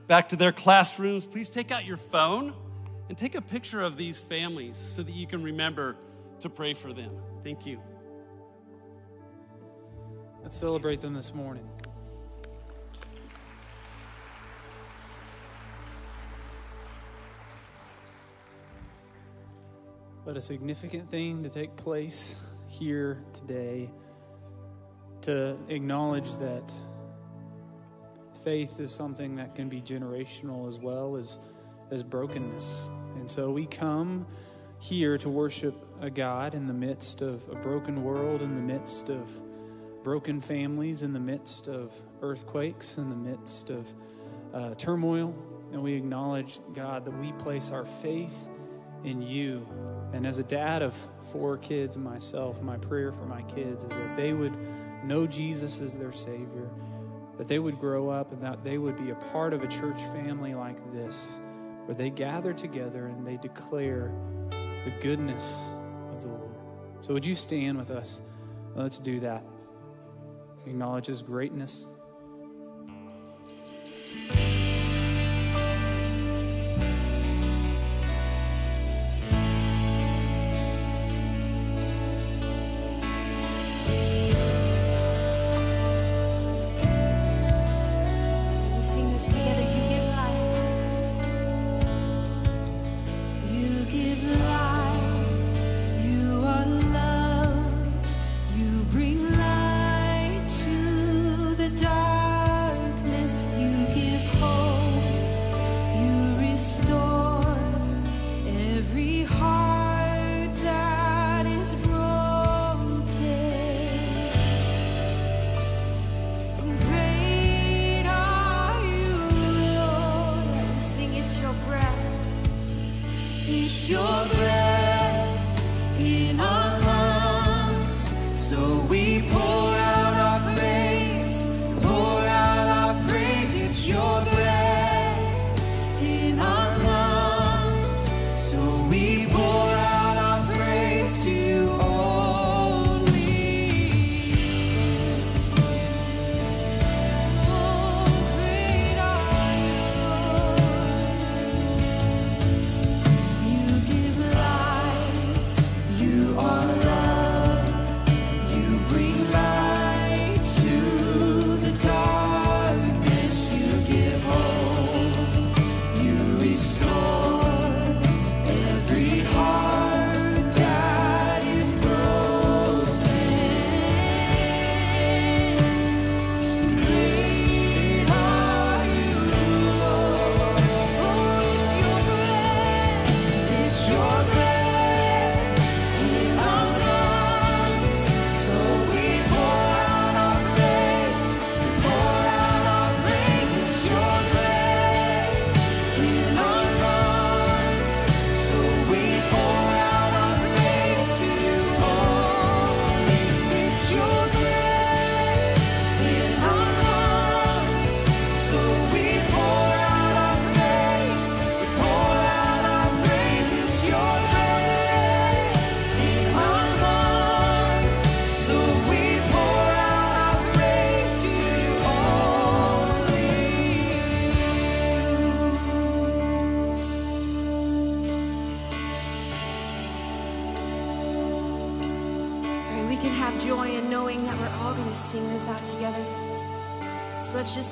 back 0.07 0.29
to 0.29 0.35
their 0.35 0.51
classrooms, 0.51 1.25
please 1.25 1.49
take 1.49 1.71
out 1.71 1.85
your 1.85 1.97
phone 1.97 2.53
and 3.09 3.17
take 3.17 3.35
a 3.35 3.41
picture 3.41 3.81
of 3.81 3.97
these 3.97 4.17
families 4.17 4.77
so 4.77 5.01
that 5.01 5.13
you 5.13 5.27
can 5.27 5.41
remember 5.41 5.95
to 6.41 6.49
pray 6.49 6.73
for 6.73 6.93
them. 6.93 7.11
Thank 7.43 7.65
you. 7.65 7.79
Let's 10.43 10.57
celebrate 10.57 11.01
them 11.01 11.13
this 11.13 11.33
morning. 11.33 11.67
But 20.25 20.37
a 20.37 20.41
significant 20.41 21.11
thing 21.11 21.43
to 21.43 21.49
take 21.49 21.75
place 21.75 22.35
here 22.67 23.23
today 23.31 23.91
to 25.21 25.55
acknowledge 25.69 26.35
that 26.37 26.73
faith 28.43 28.79
is 28.79 28.91
something 28.91 29.35
that 29.35 29.53
can 29.53 29.69
be 29.69 29.81
generational 29.81 30.67
as 30.67 30.79
well 30.79 31.15
as, 31.15 31.37
as 31.91 32.01
brokenness. 32.01 32.75
And 33.17 33.29
so 33.29 33.51
we 33.51 33.67
come 33.67 34.25
here 34.79 35.19
to 35.19 35.29
worship 35.29 35.75
a 36.01 36.09
God 36.09 36.55
in 36.55 36.65
the 36.65 36.73
midst 36.73 37.21
of 37.21 37.47
a 37.49 37.55
broken 37.55 38.03
world, 38.03 38.41
in 38.41 38.55
the 38.55 38.61
midst 38.61 39.09
of 39.09 39.29
broken 40.03 40.41
families, 40.41 41.03
in 41.03 41.13
the 41.13 41.19
midst 41.19 41.67
of 41.67 41.93
earthquakes, 42.23 42.97
in 42.97 43.11
the 43.11 43.15
midst 43.15 43.69
of 43.69 43.87
uh, 44.55 44.73
turmoil. 44.73 45.35
And 45.71 45.83
we 45.83 45.93
acknowledge, 45.93 46.59
God, 46.73 47.05
that 47.05 47.19
we 47.19 47.31
place 47.33 47.69
our 47.69 47.85
faith 47.85 48.47
in 49.03 49.21
you. 49.21 49.67
And 50.13 50.25
as 50.25 50.37
a 50.37 50.43
dad 50.43 50.81
of 50.81 50.95
four 51.31 51.57
kids 51.57 51.97
myself, 51.97 52.61
my 52.61 52.77
prayer 52.77 53.11
for 53.11 53.25
my 53.25 53.41
kids 53.43 53.83
is 53.83 53.89
that 53.89 54.15
they 54.15 54.33
would 54.33 54.53
know 55.03 55.27
Jesus 55.27 55.81
as 55.81 55.97
their 55.97 56.13
Savior, 56.13 56.69
that 57.37 57.47
they 57.47 57.59
would 57.59 57.79
grow 57.79 58.09
up 58.09 58.31
and 58.31 58.41
that 58.41 58.63
they 58.63 58.77
would 58.77 58.97
be 58.97 59.11
a 59.11 59.15
part 59.15 59.53
of 59.53 59.63
a 59.63 59.67
church 59.67 60.01
family 60.13 60.53
like 60.53 60.77
this, 60.93 61.27
where 61.85 61.95
they 61.95 62.09
gather 62.09 62.53
together 62.53 63.07
and 63.07 63.25
they 63.25 63.37
declare 63.37 64.11
the 64.85 64.93
goodness 65.01 65.59
of 66.11 66.21
the 66.21 66.29
Lord. 66.29 66.55
So, 67.01 67.13
would 67.13 67.25
you 67.25 67.35
stand 67.35 67.77
with 67.77 67.91
us? 67.91 68.21
Let's 68.75 68.97
do 68.97 69.19
that. 69.19 69.43
Acknowledge 70.65 71.07
His 71.07 71.21
greatness 71.21 71.87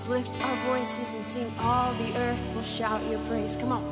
Lift 0.09 0.41
our 0.41 0.55
voices 0.67 1.13
and 1.15 1.25
sing. 1.25 1.51
All 1.59 1.93
the 1.93 2.17
earth 2.17 2.55
will 2.55 2.63
shout 2.63 3.01
your 3.09 3.19
praise. 3.21 3.55
Come 3.55 3.71
on. 3.71 3.82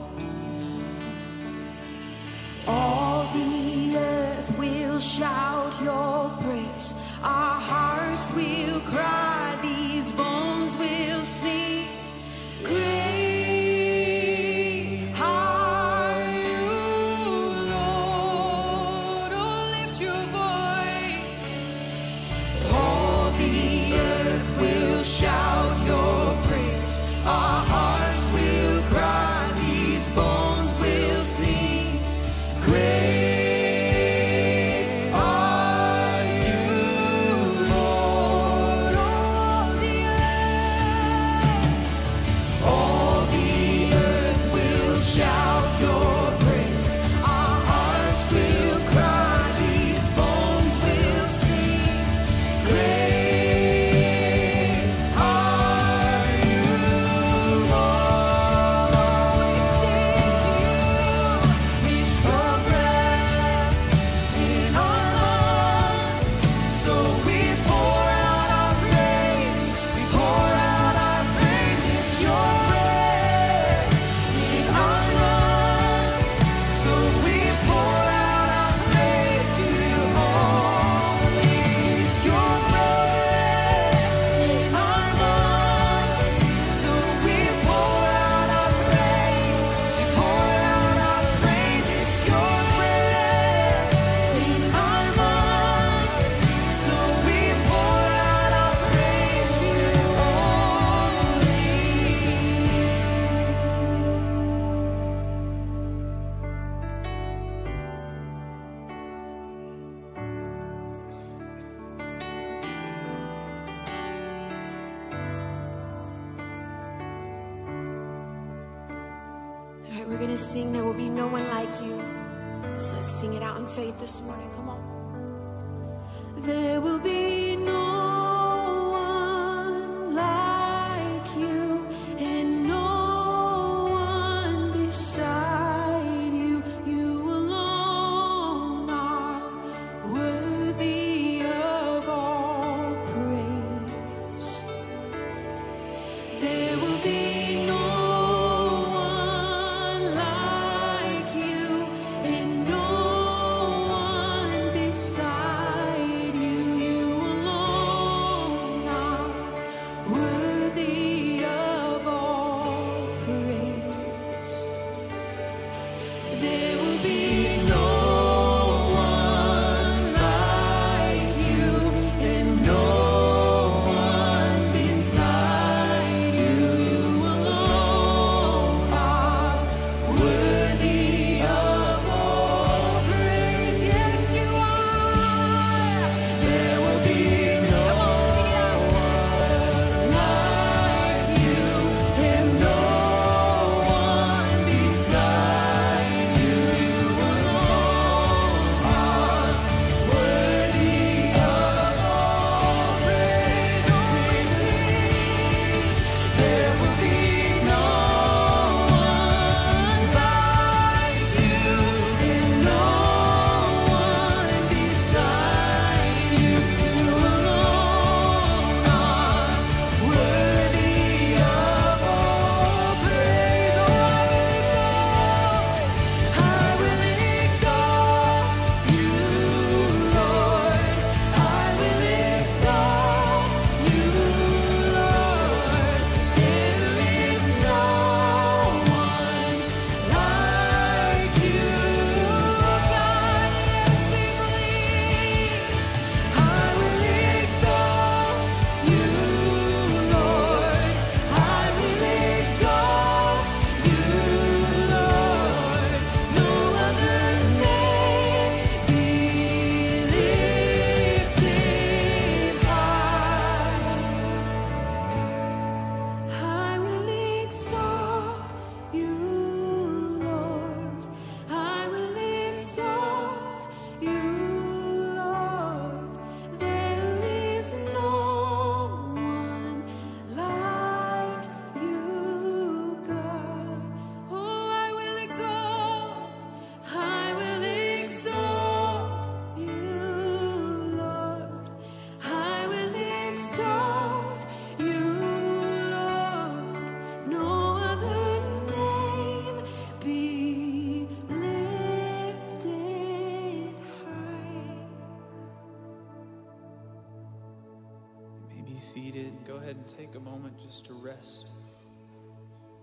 Take 310.12 310.22
a 310.22 310.24
moment 310.24 310.58
just 310.62 310.86
to 310.86 310.94
rest 310.94 311.50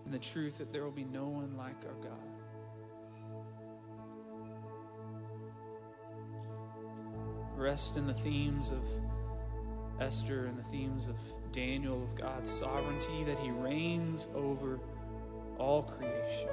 in 0.06 0.12
the 0.12 0.18
truth 0.18 0.58
that 0.58 0.72
there 0.72 0.84
will 0.84 0.90
be 0.90 1.04
no 1.04 1.26
one 1.26 1.56
like 1.56 1.76
our 1.86 1.94
God. 2.02 2.12
Rest 7.56 7.96
in 7.96 8.06
the 8.06 8.14
themes 8.14 8.70
of 8.70 8.82
Esther 10.00 10.46
and 10.46 10.56
the 10.56 10.62
themes 10.64 11.06
of 11.06 11.16
Daniel 11.52 12.02
of 12.02 12.14
God's 12.14 12.50
sovereignty, 12.50 13.24
that 13.24 13.38
He 13.40 13.50
reigns 13.50 14.28
over 14.34 14.78
all 15.58 15.82
creation. 15.82 16.48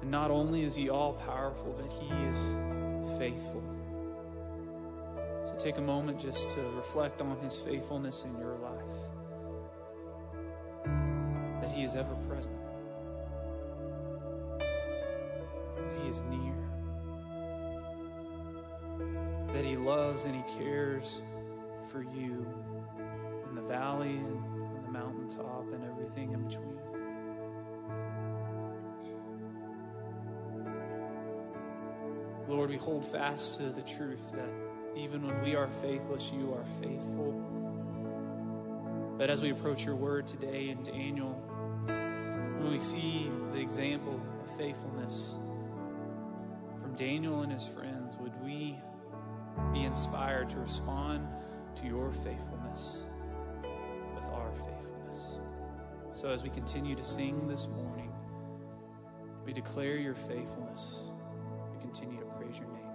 And 0.00 0.10
not 0.10 0.30
only 0.30 0.62
is 0.62 0.74
He 0.74 0.88
all 0.88 1.12
powerful, 1.12 1.76
but 1.78 1.90
He 1.90 2.08
is 2.24 2.38
faithful. 3.18 3.62
Take 5.58 5.78
a 5.78 5.80
moment 5.80 6.20
just 6.20 6.50
to 6.50 6.60
reflect 6.76 7.20
on 7.20 7.40
His 7.40 7.56
faithfulness 7.56 8.24
in 8.24 8.38
your 8.38 8.56
life, 8.58 8.80
that 11.60 11.72
He 11.72 11.82
is 11.82 11.96
ever 11.96 12.14
present, 12.28 12.56
that 14.58 15.96
He 16.00 16.08
is 16.08 16.20
near. 16.30 16.54
That 19.54 19.64
He 19.64 19.76
loves 19.76 20.24
and 20.24 20.36
He 20.36 20.42
cares 20.56 21.22
for 21.90 22.02
you 22.02 22.46
in 23.48 23.54
the 23.56 23.62
valley 23.62 24.10
and 24.10 24.36
on 24.36 24.82
the 24.84 24.90
mountaintop 24.92 25.72
and 25.72 25.82
everything 25.84 26.32
in 26.32 26.46
between. 26.46 26.78
Lord, 32.48 32.70
we 32.70 32.76
hold 32.76 33.04
fast 33.10 33.54
to 33.56 33.70
the 33.70 33.82
truth 33.82 34.30
that 34.32 34.65
even 34.96 35.26
when 35.26 35.42
we 35.42 35.54
are 35.54 35.68
faithless, 35.82 36.32
you 36.32 36.54
are 36.54 36.64
faithful. 36.80 37.34
That 39.18 39.30
as 39.30 39.42
we 39.42 39.50
approach 39.50 39.84
your 39.84 39.94
word 39.96 40.26
today 40.26 40.70
in 40.70 40.82
Daniel, 40.82 41.32
when 41.86 42.70
we 42.70 42.78
see 42.78 43.30
the 43.52 43.58
example 43.58 44.20
of 44.42 44.56
faithfulness 44.56 45.36
from 46.80 46.94
Daniel 46.94 47.42
and 47.42 47.52
his 47.52 47.66
friends, 47.66 48.16
would 48.18 48.32
we 48.42 48.78
be 49.72 49.84
inspired 49.84 50.50
to 50.50 50.58
respond 50.58 51.26
to 51.76 51.86
your 51.86 52.12
faithfulness 52.12 53.04
with 54.14 54.28
our 54.30 54.50
faithfulness. 54.52 55.38
So, 56.14 56.30
as 56.30 56.42
we 56.42 56.50
continue 56.50 56.94
to 56.94 57.04
sing 57.04 57.46
this 57.46 57.68
morning, 57.68 58.12
we 59.44 59.52
declare 59.52 59.96
your 59.96 60.14
faithfulness. 60.14 61.04
We 61.72 61.80
continue 61.80 62.18
to 62.20 62.26
praise 62.26 62.58
your 62.58 62.68
name. 62.68 62.85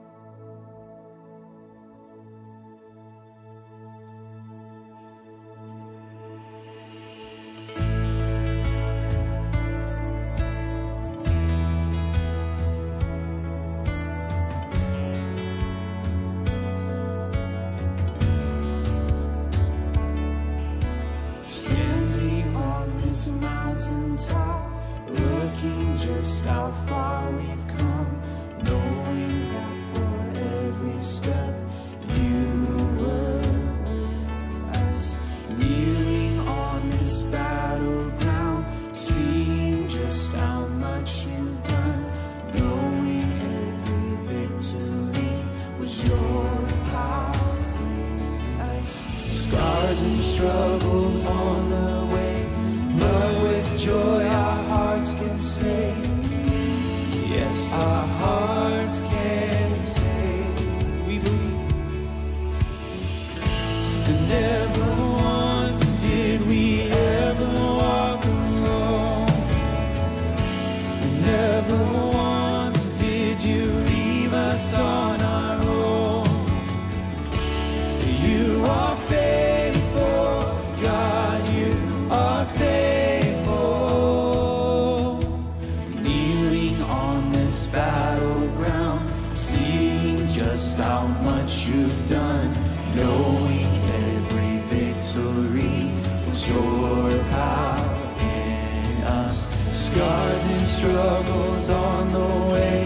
Us. 99.12 99.52
Scars 99.71 100.43
and 100.43 100.67
struggles 100.67 101.69
on 101.69 102.12
the 102.17 102.30
way, 102.54 102.78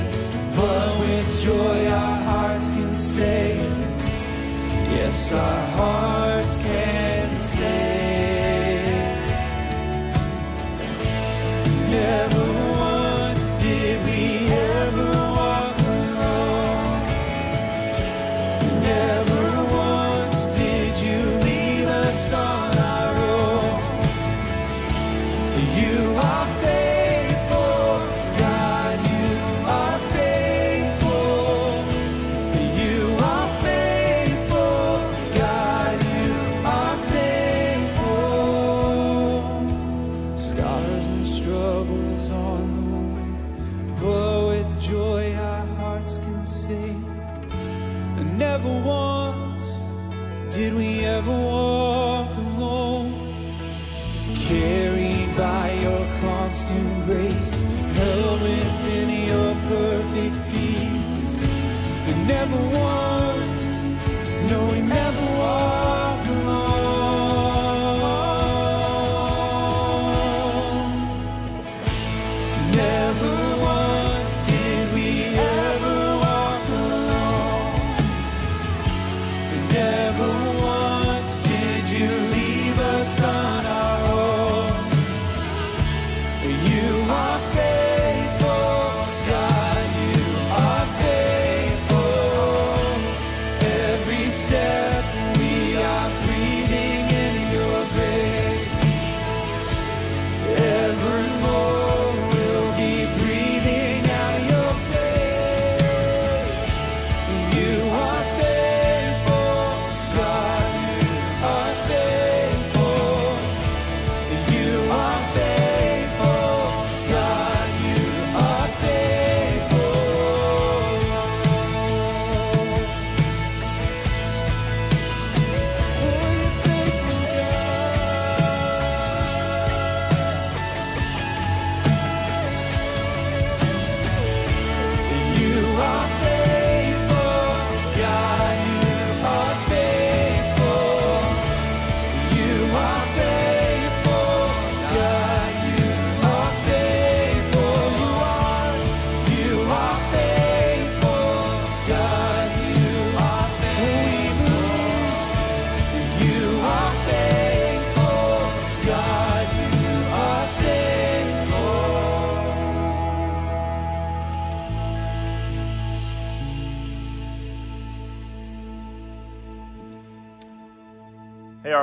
but 0.55 0.99
with 0.99 1.27
joy 1.43 1.87
our 1.87 2.17
hearts 2.29 2.69
can 2.69 2.97
say, 2.97 3.57
Yes, 4.95 5.33
our 5.33 5.61
hearts 5.77 6.61
can 6.61 7.39
say, 7.39 8.85
Never 11.89 12.44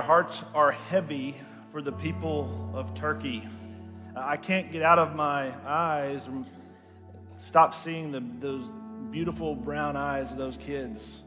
hearts 0.03 0.45
are 0.55 0.73
heavy 0.73 1.37
for 1.71 1.81
the 1.81 1.93
people 1.93 2.71
of 2.75 2.93
Turkey. 2.93 3.49
I 4.17 4.37
can't 4.37 4.71
get 4.73 4.83
out 4.83 4.99
of 4.99 5.15
my 5.15 5.53
eyes, 5.67 6.29
stop 7.39 7.75
seeing 7.75 8.13
the, 8.13 8.21
those 8.41 8.73
beautiful 9.11 9.55
brown 9.55 9.97
eyes 9.97 10.33
of 10.33 10.39
those 10.39 10.57
kids, 10.57 11.23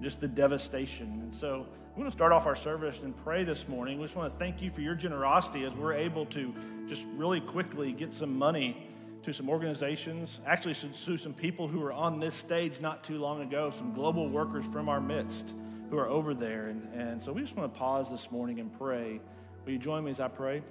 just 0.00 0.20
the 0.20 0.28
devastation. 0.28 1.08
And 1.22 1.34
so 1.34 1.66
we 1.94 2.00
want 2.00 2.12
to 2.12 2.16
start 2.16 2.32
off 2.32 2.46
our 2.46 2.54
service 2.56 3.02
and 3.02 3.16
pray 3.24 3.44
this 3.44 3.68
morning. 3.68 3.98
We 3.98 4.04
just 4.04 4.16
want 4.16 4.32
to 4.32 4.38
thank 4.38 4.62
you 4.62 4.70
for 4.70 4.80
your 4.80 4.94
generosity 4.94 5.64
as 5.64 5.74
we're 5.74 5.94
able 5.94 6.24
to 6.26 6.54
just 6.88 7.06
really 7.16 7.40
quickly 7.40 7.92
get 7.92 8.12
some 8.12 8.38
money 8.38 8.88
to 9.24 9.32
some 9.32 9.48
organizations, 9.48 10.40
actually 10.46 10.74
to 10.74 11.16
some 11.16 11.34
people 11.34 11.68
who 11.68 11.80
were 11.80 11.92
on 11.92 12.20
this 12.20 12.34
stage 12.34 12.80
not 12.80 13.04
too 13.04 13.18
long 13.18 13.42
ago, 13.42 13.70
some 13.70 13.92
global 13.92 14.28
workers 14.28 14.64
from 14.66 14.88
our 14.88 15.00
midst 15.00 15.54
who 15.92 15.98
are 15.98 16.08
over 16.08 16.32
there. 16.32 16.68
And, 16.68 16.88
and 16.94 17.22
so 17.22 17.34
we 17.34 17.42
just 17.42 17.54
want 17.54 17.70
to 17.70 17.78
pause 17.78 18.10
this 18.10 18.32
morning 18.32 18.60
and 18.60 18.72
pray. 18.78 19.20
Will 19.66 19.72
you 19.72 19.78
join 19.78 20.04
me 20.04 20.10
as 20.10 20.20
I 20.20 20.28
pray? 20.28 20.62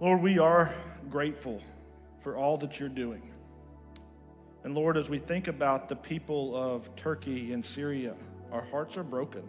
Lord, 0.00 0.22
we 0.22 0.38
are 0.38 0.74
grateful 1.10 1.60
for 2.20 2.38
all 2.38 2.56
that 2.56 2.80
you're 2.80 2.88
doing. 2.88 3.30
And 4.62 4.74
Lord, 4.74 4.96
as 4.96 5.10
we 5.10 5.18
think 5.18 5.48
about 5.48 5.90
the 5.90 5.96
people 5.96 6.56
of 6.56 6.96
Turkey 6.96 7.52
and 7.52 7.62
Syria, 7.62 8.14
our 8.50 8.62
hearts 8.62 8.96
are 8.96 9.04
broken. 9.04 9.42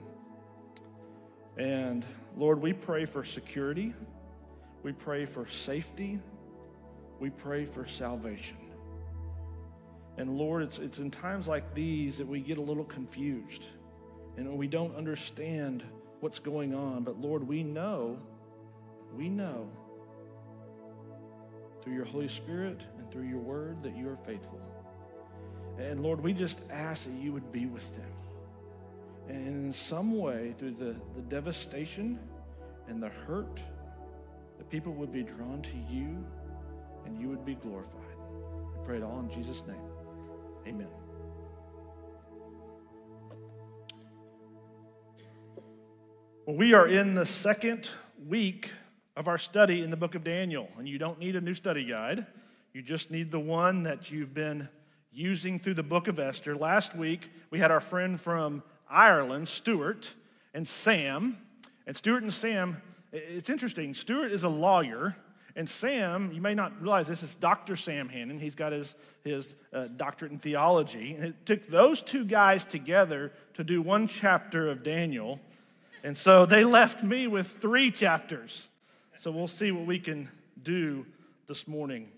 And 1.57 2.05
Lord, 2.35 2.61
we 2.61 2.73
pray 2.73 3.05
for 3.05 3.23
security, 3.23 3.93
we 4.83 4.91
pray 4.91 5.25
for 5.25 5.47
safety, 5.47 6.19
we 7.21 7.29
pray 7.29 7.63
for 7.63 7.85
salvation. 7.85 8.57
And 10.17 10.37
Lord, 10.37 10.63
it's, 10.63 10.79
it's 10.79 10.99
in 10.99 11.11
times 11.11 11.47
like 11.47 11.73
these 11.73 12.17
that 12.17 12.27
we 12.27 12.39
get 12.39 12.57
a 12.57 12.61
little 12.61 12.85
confused 12.85 13.65
and 14.37 14.57
we 14.57 14.67
don't 14.67 14.95
understand 14.95 15.83
what's 16.21 16.39
going 16.39 16.73
on. 16.73 17.03
But 17.03 17.19
Lord, 17.19 17.47
we 17.47 17.63
know, 17.63 18.17
we 19.15 19.29
know 19.29 19.69
through 21.81 21.93
your 21.93 22.05
Holy 22.05 22.27
Spirit 22.27 22.81
and 22.97 23.11
through 23.11 23.27
your 23.27 23.39
word 23.39 23.83
that 23.83 23.95
you 23.95 24.09
are 24.09 24.17
faithful. 24.17 24.61
And 25.77 26.01
Lord, 26.01 26.21
we 26.21 26.33
just 26.33 26.59
ask 26.71 27.05
that 27.05 27.13
you 27.13 27.33
would 27.33 27.51
be 27.51 27.65
with 27.65 27.95
them. 27.95 28.11
And 29.27 29.65
in 29.65 29.73
some 29.73 30.17
way, 30.17 30.53
through 30.57 30.71
the, 30.71 30.95
the 31.15 31.21
devastation 31.27 32.19
and 32.87 33.01
the 33.01 33.09
hurt, 33.09 33.59
the 34.57 34.63
people 34.63 34.93
would 34.93 35.11
be 35.11 35.23
drawn 35.23 35.61
to 35.61 35.77
you 35.89 36.23
and 37.05 37.19
you 37.19 37.29
would 37.29 37.45
be 37.45 37.55
glorified. 37.55 38.01
I 38.75 38.85
pray 38.85 38.97
it 38.97 39.03
all 39.03 39.19
in 39.19 39.29
Jesus' 39.29 39.65
name. 39.67 39.75
Amen. 40.67 40.87
Well, 46.45 46.55
we 46.55 46.73
are 46.73 46.87
in 46.87 47.13
the 47.13 47.25
second 47.25 47.91
week 48.27 48.71
of 49.15 49.27
our 49.27 49.37
study 49.37 49.83
in 49.83 49.91
the 49.91 49.97
book 49.97 50.15
of 50.15 50.23
Daniel, 50.23 50.67
and 50.77 50.87
you 50.87 50.97
don't 50.97 51.19
need 51.19 51.35
a 51.35 51.41
new 51.41 51.53
study 51.53 51.85
guide. 51.85 52.25
You 52.73 52.81
just 52.81 53.11
need 53.11 53.29
the 53.29 53.39
one 53.39 53.83
that 53.83 54.09
you've 54.09 54.33
been 54.33 54.67
using 55.11 55.59
through 55.59 55.75
the 55.75 55.83
book 55.83 56.07
of 56.07 56.17
Esther. 56.17 56.55
Last 56.55 56.95
week, 56.95 57.29
we 57.51 57.59
had 57.59 57.69
our 57.69 57.79
friend 57.79 58.19
from 58.19 58.63
Ireland, 58.89 59.47
Stuart, 59.47 60.13
and 60.53 60.67
Sam. 60.67 61.37
And 61.85 61.95
Stuart 61.95 62.23
and 62.23 62.33
Sam, 62.33 62.81
it's 63.11 63.49
interesting. 63.51 63.93
Stuart 63.93 64.31
is 64.31 64.43
a 64.43 64.49
lawyer, 64.49 65.15
and 65.55 65.69
Sam, 65.69 66.31
you 66.33 66.41
may 66.41 66.53
not 66.53 66.81
realize 66.81 67.07
this, 67.07 67.23
is 67.23 67.35
Dr. 67.37 67.77
Sam 67.77 68.09
Hannon. 68.09 68.39
He's 68.39 68.55
got 68.55 68.73
his, 68.73 68.93
his 69.23 69.55
uh, 69.71 69.87
doctorate 69.95 70.33
in 70.33 70.37
theology. 70.37 71.13
And 71.13 71.23
it 71.25 71.45
took 71.45 71.67
those 71.67 72.01
two 72.01 72.25
guys 72.25 72.65
together 72.65 73.31
to 73.53 73.63
do 73.63 73.81
one 73.81 74.07
chapter 74.07 74.67
of 74.67 74.83
Daniel. 74.83 75.39
And 76.03 76.17
so 76.17 76.45
they 76.45 76.65
left 76.65 77.03
me 77.03 77.27
with 77.27 77.47
three 77.47 77.89
chapters. 77.89 78.67
So 79.15 79.31
we'll 79.31 79.47
see 79.47 79.71
what 79.71 79.85
we 79.85 79.97
can 79.97 80.29
do 80.61 81.05
this 81.47 81.69
morning. 81.69 82.09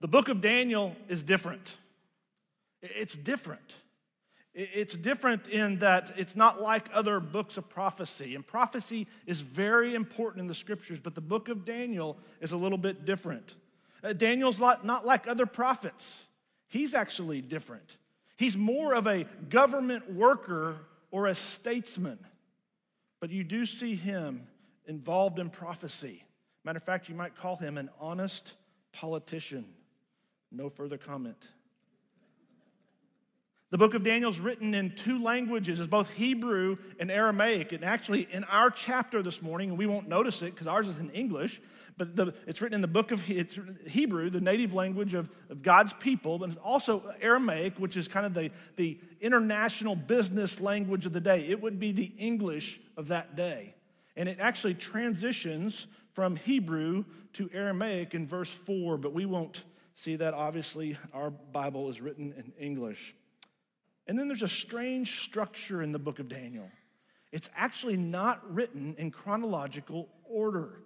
The 0.00 0.08
book 0.08 0.28
of 0.28 0.40
Daniel 0.40 0.96
is 1.08 1.22
different. 1.22 1.76
It's 2.82 3.16
different. 3.16 3.76
It's 4.60 4.96
different 4.96 5.46
in 5.46 5.78
that 5.78 6.12
it's 6.16 6.34
not 6.34 6.60
like 6.60 6.88
other 6.92 7.20
books 7.20 7.58
of 7.58 7.68
prophecy. 7.68 8.34
And 8.34 8.44
prophecy 8.44 9.06
is 9.24 9.40
very 9.40 9.94
important 9.94 10.40
in 10.40 10.48
the 10.48 10.54
scriptures, 10.54 10.98
but 10.98 11.14
the 11.14 11.20
book 11.20 11.48
of 11.48 11.64
Daniel 11.64 12.18
is 12.40 12.50
a 12.50 12.56
little 12.56 12.76
bit 12.76 13.04
different. 13.04 13.54
Uh, 14.02 14.14
Daniel's 14.14 14.58
not, 14.58 14.84
not 14.84 15.06
like 15.06 15.28
other 15.28 15.46
prophets, 15.46 16.26
he's 16.66 16.92
actually 16.92 17.40
different. 17.40 17.98
He's 18.36 18.56
more 18.56 18.94
of 18.94 19.06
a 19.06 19.26
government 19.48 20.12
worker 20.12 20.74
or 21.12 21.26
a 21.26 21.36
statesman, 21.36 22.18
but 23.20 23.30
you 23.30 23.44
do 23.44 23.64
see 23.64 23.94
him 23.94 24.48
involved 24.86 25.38
in 25.38 25.50
prophecy. 25.50 26.24
Matter 26.64 26.78
of 26.78 26.82
fact, 26.82 27.08
you 27.08 27.14
might 27.14 27.36
call 27.36 27.54
him 27.54 27.78
an 27.78 27.90
honest 28.00 28.54
politician. 28.90 29.66
No 30.50 30.68
further 30.68 30.98
comment. 30.98 31.46
The 33.70 33.76
book 33.76 33.92
of 33.92 34.02
Daniel 34.02 34.30
is 34.30 34.40
written 34.40 34.72
in 34.72 34.94
two 34.94 35.22
languages, 35.22 35.78
it's 35.78 35.88
both 35.88 36.14
Hebrew 36.14 36.76
and 36.98 37.10
Aramaic. 37.10 37.72
And 37.72 37.84
actually, 37.84 38.26
in 38.30 38.44
our 38.44 38.70
chapter 38.70 39.22
this 39.22 39.42
morning, 39.42 39.68
and 39.70 39.78
we 39.78 39.84
won't 39.84 40.08
notice 40.08 40.40
it 40.40 40.54
because 40.54 40.66
ours 40.66 40.88
is 40.88 41.00
in 41.00 41.10
English, 41.10 41.60
but 41.98 42.16
the, 42.16 42.32
it's 42.46 42.62
written 42.62 42.76
in 42.76 42.80
the 42.80 42.88
book 42.88 43.10
of 43.10 43.22
Hebrew, 43.22 44.30
the 44.30 44.40
native 44.40 44.72
language 44.72 45.12
of, 45.12 45.30
of 45.50 45.62
God's 45.62 45.92
people, 45.92 46.38
but 46.38 46.56
also 46.58 47.12
Aramaic, 47.20 47.78
which 47.78 47.98
is 47.98 48.08
kind 48.08 48.24
of 48.24 48.32
the, 48.32 48.50
the 48.76 48.98
international 49.20 49.96
business 49.96 50.60
language 50.60 51.04
of 51.04 51.12
the 51.12 51.20
day. 51.20 51.40
It 51.48 51.60
would 51.60 51.78
be 51.78 51.92
the 51.92 52.12
English 52.16 52.80
of 52.96 53.08
that 53.08 53.36
day. 53.36 53.74
And 54.16 54.30
it 54.30 54.38
actually 54.40 54.74
transitions 54.74 55.88
from 56.14 56.36
Hebrew 56.36 57.04
to 57.34 57.50
Aramaic 57.52 58.14
in 58.14 58.26
verse 58.26 58.52
4, 58.52 58.96
but 58.96 59.12
we 59.12 59.26
won't 59.26 59.64
see 59.94 60.16
that. 60.16 60.32
Obviously, 60.32 60.96
our 61.12 61.30
Bible 61.30 61.90
is 61.90 62.00
written 62.00 62.32
in 62.32 62.52
English. 62.58 63.14
And 64.08 64.18
then 64.18 64.26
there's 64.26 64.42
a 64.42 64.48
strange 64.48 65.20
structure 65.20 65.82
in 65.82 65.92
the 65.92 65.98
book 65.98 66.18
of 66.18 66.28
Daniel. 66.28 66.70
It's 67.30 67.50
actually 67.54 67.98
not 67.98 68.42
written 68.52 68.94
in 68.98 69.10
chronological 69.10 70.08
order. 70.24 70.80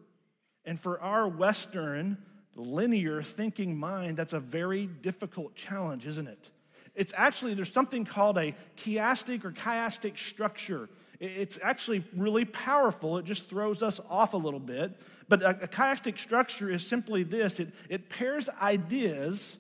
And 0.65 0.79
for 0.79 1.01
our 1.01 1.29
Western, 1.29 2.19
linear 2.57 3.23
thinking 3.23 3.79
mind, 3.79 4.17
that's 4.17 4.33
a 4.33 4.41
very 4.41 4.87
difficult 4.87 5.55
challenge, 5.55 6.07
isn't 6.09 6.27
it? 6.27 6.51
It's 6.97 7.15
actually, 7.17 7.55
there's 7.55 7.73
something 7.73 8.05
called 8.05 8.39
a 8.39 8.55
chiastic 8.77 9.45
or 9.45 9.53
chiastic 9.53 10.19
structure. 10.19 10.89
It's 11.21 11.59
actually 11.63 12.05
really 12.17 12.45
powerful. 12.45 13.19
It 13.19 13.25
just 13.25 13.49
throws 13.49 13.83
us 13.83 14.01
off 14.11 14.35
a 14.35 14.37
little 14.37 14.61
bit. 14.61 15.01
But 15.29 15.43
a, 15.43 15.51
a 15.51 15.69
chiastic 15.69 16.19
structure 16.19 16.69
is 16.69 16.85
simply 16.85 17.23
this 17.23 17.61
it, 17.61 17.73
it 17.89 18.09
pairs 18.11 18.49
ideas 18.61 19.59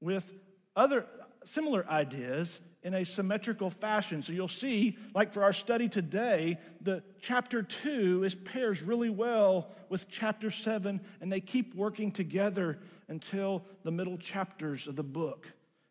with 0.00 0.32
other 0.76 1.04
similar 1.44 1.84
ideas 1.88 2.60
in 2.82 2.94
a 2.94 3.04
symmetrical 3.04 3.70
fashion. 3.70 4.22
So 4.22 4.32
you'll 4.32 4.48
see, 4.48 4.98
like 5.14 5.32
for 5.32 5.42
our 5.42 5.52
study 5.52 5.88
today, 5.88 6.58
the 6.80 7.02
chapter 7.20 7.62
two 7.62 8.24
is 8.24 8.34
pairs 8.34 8.82
really 8.82 9.10
well 9.10 9.70
with 9.88 10.08
chapter 10.08 10.50
seven, 10.50 11.00
and 11.20 11.30
they 11.30 11.40
keep 11.40 11.74
working 11.74 12.10
together 12.10 12.78
until 13.08 13.64
the 13.84 13.90
middle 13.90 14.18
chapters 14.18 14.88
of 14.88 14.96
the 14.96 15.02
book. 15.02 15.46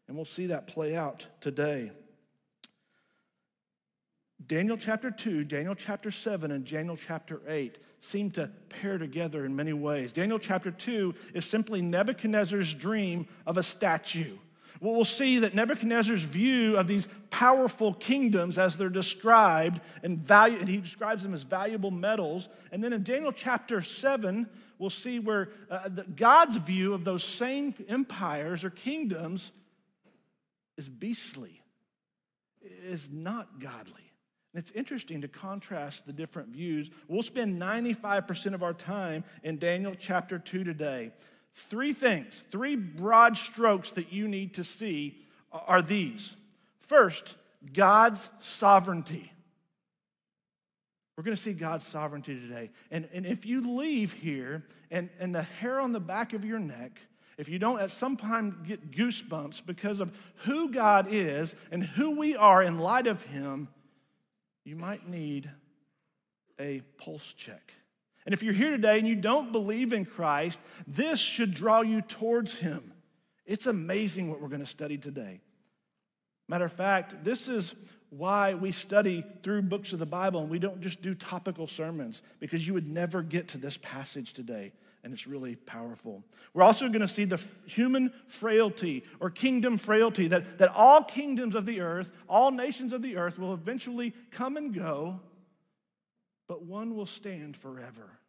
And 0.08 0.18
we'll 0.18 0.26
see 0.26 0.48
that 0.48 0.68
play 0.68 0.96
out 0.96 1.28
today. 1.40 1.92
Daniel 4.46 4.76
chapter 4.76 5.12
2, 5.12 5.46
Daniel 5.46 5.76
chapter 5.76 6.10
7, 6.10 6.52
and 6.52 6.66
Daniel 6.66 6.98
chapter 6.98 7.42
8 7.48 7.78
seem 8.00 8.32
to 8.32 8.50
pair 8.70 8.98
together 8.98 9.46
in 9.46 9.56
many 9.56 9.74
ways. 9.74 10.12
Daniel 10.12 10.40
chapter 10.40 10.72
2 10.72 11.14
is 11.34 11.46
simply 11.46 11.82
Nebuchadnezzar's 11.82 12.74
dream 12.74 13.28
of 13.46 13.58
a 13.58 13.64
statue. 13.64 14.36
Well, 14.82 15.06
see 15.06 15.38
that 15.40 15.54
Nebuchadnezzar's 15.54 16.24
view 16.24 16.76
of 16.76 16.88
these 16.88 17.08
powerful 17.30 17.94
kingdoms 17.94 18.58
as 18.58 18.78
they're 18.78 18.90
described 18.90 19.80
and 20.02 20.18
value, 20.18 20.58
and 20.58 20.68
he 20.68 20.78
describes 20.78 21.22
them 21.22 21.36
as 21.36 21.44
valuable 21.44 21.92
metals. 21.92 22.50
And 22.72 22.84
then 22.84 22.92
in 22.92 23.04
Daniel 23.04 23.32
chapter 23.32 23.82
7, 23.82 24.50
we'll 24.80 24.90
see 24.90 25.20
where 25.20 25.50
uh, 25.70 25.88
the, 25.88 26.04
God's 26.04 26.58
view 26.58 26.96
of 26.96 27.04
those 27.04 27.24
same 27.24 27.76
empires 27.88 28.64
or 28.64 28.72
kingdoms 28.72 29.52
is 30.78 30.90
beastly, 30.90 31.62
is 32.62 33.08
not 33.12 33.60
godly. 33.60 34.12
And 34.54 34.64
it's 34.64 34.72
interesting 34.72 35.22
to 35.22 35.28
contrast 35.28 36.08
the 36.08 36.14
different 36.14 36.50
views. 36.50 36.90
We'll 37.08 37.22
spend 37.22 37.62
95% 37.62 38.56
of 38.56 38.64
our 38.64 38.74
time 38.74 39.26
in 39.44 39.60
Daniel 39.60 39.94
chapter 39.98 40.40
2 40.40 40.64
today. 40.64 41.12
Three 41.54 41.94
things, 41.94 42.44
three 42.52 42.76
broad 42.76 43.38
strokes 43.38 43.92
that 43.92 44.14
you 44.14 44.28
need 44.28 44.54
to 44.56 44.64
see 44.64 45.18
are 45.52 45.82
these. 45.82 46.36
First, 46.80 47.36
God's 47.74 48.30
sovereignty. 48.40 49.32
We're 51.18 51.24
going 51.24 51.36
to 51.36 51.42
see 51.42 51.54
God's 51.54 51.86
sovereignty 51.86 52.40
today. 52.40 52.72
And, 52.90 53.08
and 53.14 53.26
if 53.26 53.46
you 53.46 53.78
leave 53.78 54.14
here 54.14 54.64
and, 54.90 55.10
and 55.20 55.36
the 55.36 55.44
hair 55.44 55.80
on 55.80 55.92
the 55.92 56.00
back 56.00 56.34
of 56.34 56.46
your 56.46 56.58
neck, 56.58 57.00
if 57.38 57.50
you 57.50 57.60
don't 57.60 57.80
at 57.80 57.92
some 57.92 58.18
time 58.18 58.64
get 58.68 58.92
goosebumps 58.92 59.66
because 59.66 60.00
of 60.00 60.12
who 60.46 60.72
God 60.72 61.08
is 61.10 61.56
and 61.72 61.84
who 61.84 62.18
we 62.18 62.36
are 62.36 62.64
in 62.64 62.80
light 62.80 63.08
of 63.08 63.24
Him, 63.24 63.68
you 64.64 64.76
might 64.76 65.08
need 65.08 65.50
a 66.60 66.82
pulse 66.98 67.34
check. 67.34 67.74
And 68.26 68.34
if 68.34 68.44
you're 68.44 68.54
here 68.54 68.72
today 68.72 69.00
and 69.00 69.08
you 69.08 69.16
don't 69.16 69.52
believe 69.52 69.94
in 69.94 70.06
Christ, 70.06 70.60
this 70.88 71.20
should 71.20 71.54
draw 71.54 71.82
you 71.82 72.02
towards 72.02 72.60
Him. 72.60 72.94
It's 73.46 73.66
amazing 73.66 74.30
what 74.30 74.42
we're 74.42 74.48
going 74.48 74.62
to 74.62 74.66
study 74.66 74.98
today. 74.98 75.42
Matter 76.48 76.66
of 76.66 76.74
fact, 76.74 77.24
this 77.24 77.48
is 77.48 77.76
why 78.10 78.54
we 78.54 78.72
study 78.72 79.24
through 79.42 79.62
books 79.64 79.94
of 79.94 80.00
the 80.00 80.06
Bible 80.06 80.42
and 80.42 80.50
we 80.50 80.60
don't 80.60 80.82
just 80.82 81.02
do 81.02 81.16
topical 81.16 81.66
sermons, 81.66 82.22
because 82.40 82.68
you 82.68 82.74
would 82.74 82.88
never 82.88 83.24
get 83.24 83.48
to 83.50 83.58
this 83.58 83.78
passage 83.78 84.34
today, 84.34 84.74
and 85.04 85.14
it's 85.14 85.26
really 85.26 85.56
powerful. 85.56 86.24
We're 86.54 86.64
also 86.64 86.90
going 86.90 87.02
to 87.02 87.08
see 87.08 87.24
the 87.24 87.42
human 87.66 88.12
frailty 88.28 89.06
or 89.22 89.30
kingdom 89.30 89.78
frailty 89.78 90.28
that, 90.28 90.58
that 90.58 90.74
all 90.76 91.04
kingdoms 91.04 91.56
of 91.56 91.66
the 91.66 91.80
earth, 91.80 92.12
all 92.28 92.52
nations 92.52 92.92
of 92.92 93.02
the 93.02 93.16
earth 93.16 93.40
will 93.40 93.54
eventually 93.54 94.14
come 94.30 94.58
and 94.58 94.74
go, 94.74 95.22
but 96.52 96.64
one 96.64 96.98
will 96.98 97.06
stand 97.06 97.56
forever. 97.56 98.20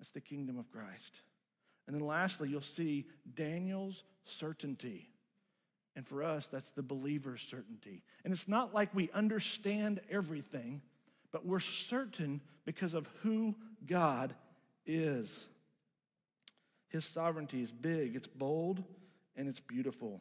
That's 0.00 0.10
the 0.10 0.20
kingdom 0.20 0.58
of 0.58 0.68
Christ. 0.72 1.20
And 1.86 1.94
then 1.94 2.04
lastly, 2.04 2.48
you'll 2.48 2.62
see 2.62 3.06
Daniel's 3.32 4.02
certainty. 4.24 5.08
And 5.94 6.04
for 6.04 6.24
us, 6.24 6.48
that's 6.48 6.72
the 6.72 6.82
believer's 6.82 7.40
certainty. 7.40 8.02
And 8.24 8.32
it's 8.32 8.48
not 8.48 8.74
like 8.74 8.92
we 8.92 9.08
understand 9.14 10.00
everything, 10.10 10.82
but 11.30 11.46
we're 11.46 11.60
certain 11.60 12.40
because 12.64 12.92
of 12.92 13.08
who 13.20 13.54
God 13.86 14.34
is. 14.84 15.46
His 16.88 17.04
sovereignty 17.04 17.62
is 17.62 17.70
big, 17.70 18.16
it's 18.16 18.26
bold, 18.26 18.82
and 19.36 19.46
it's 19.46 19.60
beautiful. 19.60 20.20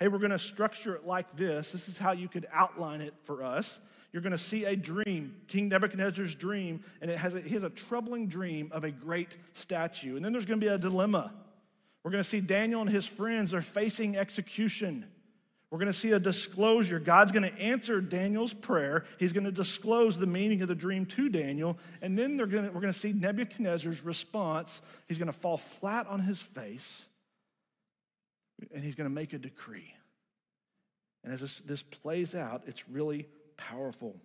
Hey, 0.00 0.08
we're 0.08 0.18
going 0.18 0.32
to 0.32 0.38
structure 0.38 0.96
it 0.96 1.06
like 1.06 1.36
this. 1.36 1.70
This 1.70 1.88
is 1.88 1.96
how 1.96 2.10
you 2.10 2.26
could 2.26 2.48
outline 2.52 3.02
it 3.02 3.14
for 3.22 3.44
us. 3.44 3.78
You're 4.12 4.22
going 4.22 4.32
to 4.32 4.38
see 4.38 4.64
a 4.64 4.74
dream, 4.74 5.36
King 5.46 5.68
Nebuchadnezzar's 5.68 6.34
dream, 6.34 6.82
and 7.00 7.10
it 7.10 7.18
has 7.18 7.34
a, 7.34 7.40
he 7.40 7.54
has 7.54 7.62
a 7.62 7.70
troubling 7.70 8.26
dream 8.26 8.70
of 8.72 8.84
a 8.84 8.90
great 8.90 9.36
statue. 9.52 10.16
And 10.16 10.24
then 10.24 10.32
there's 10.32 10.46
going 10.46 10.60
to 10.60 10.66
be 10.66 10.72
a 10.72 10.78
dilemma. 10.78 11.32
We're 12.02 12.10
going 12.10 12.22
to 12.22 12.28
see 12.28 12.40
Daniel 12.40 12.80
and 12.80 12.90
his 12.90 13.06
friends 13.06 13.54
are 13.54 13.62
facing 13.62 14.16
execution. 14.16 15.06
We're 15.70 15.78
going 15.78 15.92
to 15.92 15.92
see 15.92 16.10
a 16.10 16.18
disclosure. 16.18 16.98
God's 16.98 17.30
going 17.30 17.48
to 17.48 17.60
answer 17.60 18.00
Daniel's 18.00 18.52
prayer. 18.52 19.04
He's 19.18 19.32
going 19.32 19.44
to 19.44 19.52
disclose 19.52 20.18
the 20.18 20.26
meaning 20.26 20.62
of 20.62 20.68
the 20.68 20.74
dream 20.74 21.06
to 21.06 21.28
Daniel. 21.28 21.78
And 22.02 22.18
then 22.18 22.36
they're 22.36 22.46
going 22.46 22.64
to, 22.64 22.70
we're 22.70 22.80
going 22.80 22.92
to 22.92 22.98
see 22.98 23.12
Nebuchadnezzar's 23.12 24.02
response. 24.02 24.82
He's 25.06 25.18
going 25.18 25.30
to 25.30 25.32
fall 25.32 25.58
flat 25.58 26.08
on 26.08 26.20
his 26.20 26.42
face 26.42 27.06
and 28.74 28.82
he's 28.82 28.94
going 28.94 29.08
to 29.08 29.14
make 29.14 29.32
a 29.32 29.38
decree. 29.38 29.94
And 31.22 31.32
as 31.32 31.40
this, 31.40 31.60
this 31.60 31.82
plays 31.82 32.34
out, 32.34 32.62
it's 32.66 32.88
really 32.88 33.26
powerful. 33.68 34.16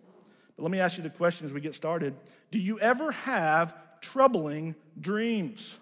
But 0.56 0.62
let 0.62 0.72
me 0.72 0.80
ask 0.80 0.96
you 0.96 1.02
the 1.02 1.10
question 1.10 1.46
as 1.46 1.52
we 1.52 1.60
get 1.60 1.74
started 1.74 2.14
Do 2.50 2.58
you 2.58 2.78
ever 2.80 3.12
have 3.12 3.74
troubling 4.00 4.74
dreams? 4.98 5.78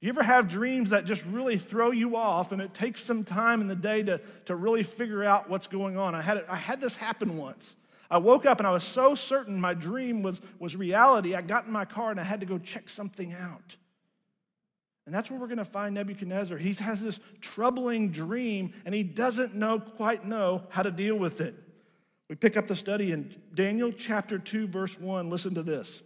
Do 0.00 0.06
you 0.06 0.12
ever 0.12 0.22
have 0.22 0.48
dreams 0.48 0.90
that 0.90 1.06
just 1.06 1.24
really 1.24 1.56
throw 1.56 1.90
you 1.90 2.16
off 2.16 2.52
and 2.52 2.60
it 2.60 2.74
takes 2.74 3.02
some 3.02 3.24
time 3.24 3.62
in 3.62 3.68
the 3.68 3.74
day 3.74 4.02
to, 4.02 4.20
to 4.44 4.54
really 4.54 4.82
figure 4.82 5.24
out 5.24 5.48
what's 5.48 5.66
going 5.66 5.96
on? 5.96 6.14
I 6.14 6.20
had, 6.20 6.36
it, 6.36 6.46
I 6.46 6.56
had 6.56 6.80
this 6.80 6.96
happen 6.96 7.38
once. 7.38 7.74
I 8.10 8.18
woke 8.18 8.44
up 8.44 8.60
and 8.60 8.66
I 8.66 8.70
was 8.70 8.84
so 8.84 9.14
certain 9.14 9.58
my 9.58 9.72
dream 9.72 10.22
was, 10.22 10.42
was 10.58 10.76
reality. 10.76 11.34
I 11.34 11.40
got 11.40 11.64
in 11.64 11.72
my 11.72 11.86
car 11.86 12.10
and 12.10 12.20
I 12.20 12.22
had 12.22 12.40
to 12.40 12.46
go 12.46 12.58
check 12.58 12.90
something 12.90 13.32
out. 13.32 13.76
And 15.06 15.14
that's 15.14 15.30
where 15.30 15.40
we're 15.40 15.46
going 15.46 15.56
to 15.56 15.64
find 15.64 15.94
Nebuchadnezzar. 15.94 16.58
He 16.58 16.74
has 16.74 17.02
this 17.02 17.18
troubling 17.40 18.10
dream 18.10 18.74
and 18.84 18.94
he 18.94 19.02
doesn't 19.02 19.54
know 19.54 19.80
quite 19.80 20.26
know 20.26 20.64
how 20.68 20.82
to 20.82 20.90
deal 20.90 21.16
with 21.16 21.40
it. 21.40 21.54
We 22.28 22.36
pick 22.36 22.56
up 22.56 22.66
the 22.66 22.76
study 22.76 23.12
in 23.12 23.34
Daniel 23.52 23.92
chapter 23.92 24.38
2 24.38 24.68
verse 24.68 24.98
1. 24.98 25.28
Listen 25.28 25.54
to 25.54 25.62
this. 25.62 26.02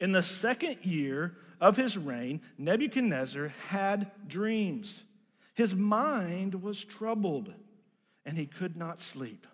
In 0.00 0.12
the 0.12 0.22
second 0.22 0.78
year 0.82 1.36
of 1.60 1.76
his 1.76 1.96
reign, 1.98 2.40
Nebuchadnezzar 2.58 3.52
had 3.68 4.10
dreams. 4.26 5.04
His 5.54 5.74
mind 5.74 6.62
was 6.62 6.84
troubled 6.84 7.52
and 8.24 8.36
he 8.36 8.46
could 8.46 8.76
not 8.76 9.00
sleep. 9.00 9.46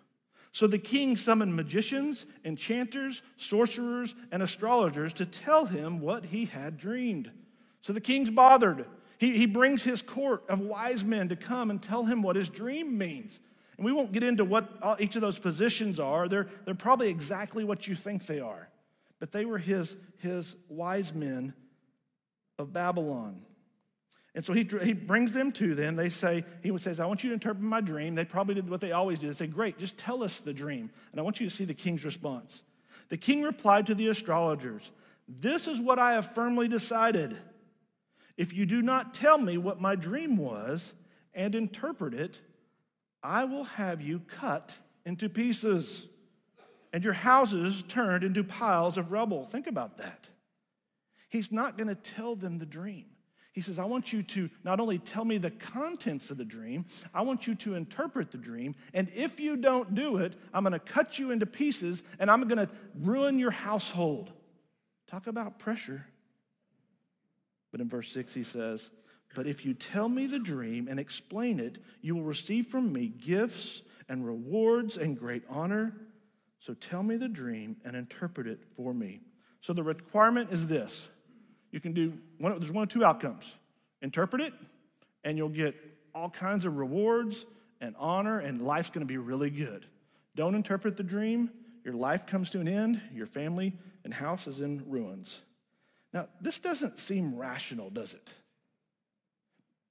So 0.51 0.67
the 0.67 0.77
king 0.77 1.15
summoned 1.15 1.55
magicians, 1.55 2.25
enchanters, 2.43 3.21
sorcerers, 3.37 4.15
and 4.31 4.43
astrologers 4.43 5.13
to 5.13 5.25
tell 5.25 5.65
him 5.65 6.01
what 6.01 6.25
he 6.25 6.45
had 6.45 6.77
dreamed. 6.77 7.31
So 7.79 7.93
the 7.93 8.01
king's 8.01 8.29
bothered. 8.29 8.85
He, 9.17 9.37
he 9.37 9.45
brings 9.45 9.83
his 9.83 10.01
court 10.01 10.43
of 10.49 10.59
wise 10.59 11.03
men 11.03 11.29
to 11.29 11.35
come 11.35 11.69
and 11.69 11.81
tell 11.81 12.03
him 12.03 12.21
what 12.21 12.35
his 12.35 12.49
dream 12.49 12.97
means. 12.97 13.39
And 13.81 13.85
we 13.87 13.93
won't 13.93 14.11
get 14.11 14.21
into 14.21 14.45
what 14.45 14.69
each 14.99 15.15
of 15.15 15.23
those 15.23 15.39
positions 15.39 15.99
are. 15.99 16.27
They're, 16.27 16.47
they're 16.65 16.75
probably 16.75 17.09
exactly 17.09 17.63
what 17.63 17.87
you 17.87 17.95
think 17.95 18.27
they 18.27 18.39
are. 18.39 18.69
But 19.19 19.31
they 19.31 19.43
were 19.43 19.57
his, 19.57 19.97
his 20.19 20.55
wise 20.69 21.15
men 21.15 21.55
of 22.59 22.71
Babylon. 22.71 23.41
And 24.35 24.45
so 24.45 24.53
he, 24.53 24.69
he 24.83 24.93
brings 24.93 25.33
them 25.33 25.51
to 25.53 25.73
them. 25.73 25.95
They 25.95 26.09
say, 26.09 26.45
he 26.61 26.77
says, 26.77 26.99
I 26.99 27.07
want 27.07 27.23
you 27.23 27.31
to 27.31 27.33
interpret 27.33 27.63
my 27.63 27.81
dream. 27.81 28.13
They 28.13 28.23
probably 28.23 28.53
did 28.53 28.69
what 28.69 28.81
they 28.81 28.91
always 28.91 29.17
do. 29.17 29.25
They 29.25 29.33
say, 29.33 29.47
Great, 29.47 29.79
just 29.79 29.97
tell 29.97 30.23
us 30.23 30.41
the 30.41 30.53
dream. 30.53 30.91
And 31.11 31.19
I 31.19 31.23
want 31.23 31.39
you 31.39 31.49
to 31.49 31.55
see 31.55 31.65
the 31.65 31.73
king's 31.73 32.05
response. 32.05 32.61
The 33.09 33.17
king 33.17 33.41
replied 33.41 33.87
to 33.87 33.95
the 33.95 34.09
astrologers, 34.09 34.91
This 35.27 35.67
is 35.67 35.81
what 35.81 35.97
I 35.97 36.13
have 36.13 36.35
firmly 36.35 36.67
decided. 36.67 37.35
If 38.37 38.53
you 38.53 38.67
do 38.67 38.83
not 38.83 39.15
tell 39.15 39.39
me 39.39 39.57
what 39.57 39.81
my 39.81 39.95
dream 39.95 40.37
was 40.37 40.93
and 41.33 41.55
interpret 41.55 42.13
it, 42.13 42.41
I 43.23 43.45
will 43.45 43.65
have 43.65 44.01
you 44.01 44.19
cut 44.19 44.77
into 45.05 45.29
pieces 45.29 46.07
and 46.93 47.03
your 47.03 47.13
houses 47.13 47.83
turned 47.83 48.23
into 48.23 48.43
piles 48.43 48.97
of 48.97 49.11
rubble. 49.11 49.45
Think 49.45 49.67
about 49.67 49.97
that. 49.97 50.27
He's 51.29 51.51
not 51.51 51.77
going 51.77 51.87
to 51.87 51.95
tell 51.95 52.35
them 52.35 52.57
the 52.57 52.65
dream. 52.65 53.05
He 53.53 53.61
says, 53.61 53.79
I 53.79 53.85
want 53.85 54.13
you 54.13 54.23
to 54.23 54.49
not 54.63 54.79
only 54.79 54.97
tell 54.97 55.25
me 55.25 55.37
the 55.37 55.51
contents 55.51 56.31
of 56.31 56.37
the 56.37 56.45
dream, 56.45 56.85
I 57.13 57.21
want 57.21 57.47
you 57.47 57.55
to 57.55 57.75
interpret 57.75 58.31
the 58.31 58.37
dream. 58.37 58.75
And 58.93 59.09
if 59.13 59.39
you 59.39 59.57
don't 59.57 59.93
do 59.93 60.17
it, 60.17 60.35
I'm 60.53 60.63
going 60.63 60.73
to 60.73 60.79
cut 60.79 61.19
you 61.19 61.31
into 61.31 61.45
pieces 61.45 62.01
and 62.19 62.31
I'm 62.31 62.47
going 62.47 62.65
to 62.65 62.69
ruin 62.99 63.39
your 63.39 63.51
household. 63.51 64.31
Talk 65.07 65.27
about 65.27 65.59
pressure. 65.59 66.05
But 67.71 67.81
in 67.81 67.89
verse 67.89 68.09
6, 68.11 68.33
he 68.33 68.43
says, 68.43 68.89
But 69.33 69.47
if 69.47 69.65
you 69.65 69.73
tell 69.73 70.09
me 70.09 70.27
the 70.27 70.39
dream 70.39 70.87
and 70.89 70.99
explain 70.99 71.59
it, 71.59 71.77
you 72.01 72.15
will 72.15 72.23
receive 72.23 72.67
from 72.67 72.91
me 72.91 73.07
gifts 73.07 73.81
and 74.09 74.25
rewards 74.25 74.97
and 74.97 75.17
great 75.17 75.43
honor. 75.49 75.95
So 76.59 76.73
tell 76.73 77.01
me 77.01 77.17
the 77.17 77.29
dream 77.29 77.77
and 77.85 77.95
interpret 77.95 78.45
it 78.47 78.59
for 78.75 78.93
me. 78.93 79.21
So 79.61 79.73
the 79.73 79.83
requirement 79.83 80.51
is 80.51 80.67
this 80.67 81.09
you 81.71 81.79
can 81.79 81.93
do 81.93 82.13
one, 82.37 82.59
there's 82.59 82.71
one 82.71 82.83
of 82.83 82.89
two 82.89 83.05
outcomes 83.05 83.57
interpret 84.01 84.41
it, 84.41 84.53
and 85.23 85.37
you'll 85.37 85.49
get 85.49 85.75
all 86.13 86.29
kinds 86.29 86.65
of 86.65 86.77
rewards 86.77 87.45
and 87.79 87.95
honor, 87.97 88.39
and 88.39 88.61
life's 88.61 88.89
to 88.89 89.05
be 89.05 89.17
really 89.17 89.49
good. 89.49 89.85
Don't 90.35 90.55
interpret 90.55 90.97
the 90.97 91.03
dream, 91.03 91.51
your 91.83 91.93
life 91.93 92.25
comes 92.25 92.49
to 92.51 92.59
an 92.59 92.67
end, 92.67 93.01
your 93.13 93.25
family 93.25 93.73
and 94.03 94.13
house 94.13 94.47
is 94.47 94.61
in 94.61 94.83
ruins. 94.87 95.41
Now, 96.13 96.27
this 96.41 96.59
doesn't 96.59 96.99
seem 96.99 97.35
rational, 97.35 97.89
does 97.89 98.13
it? 98.13 98.33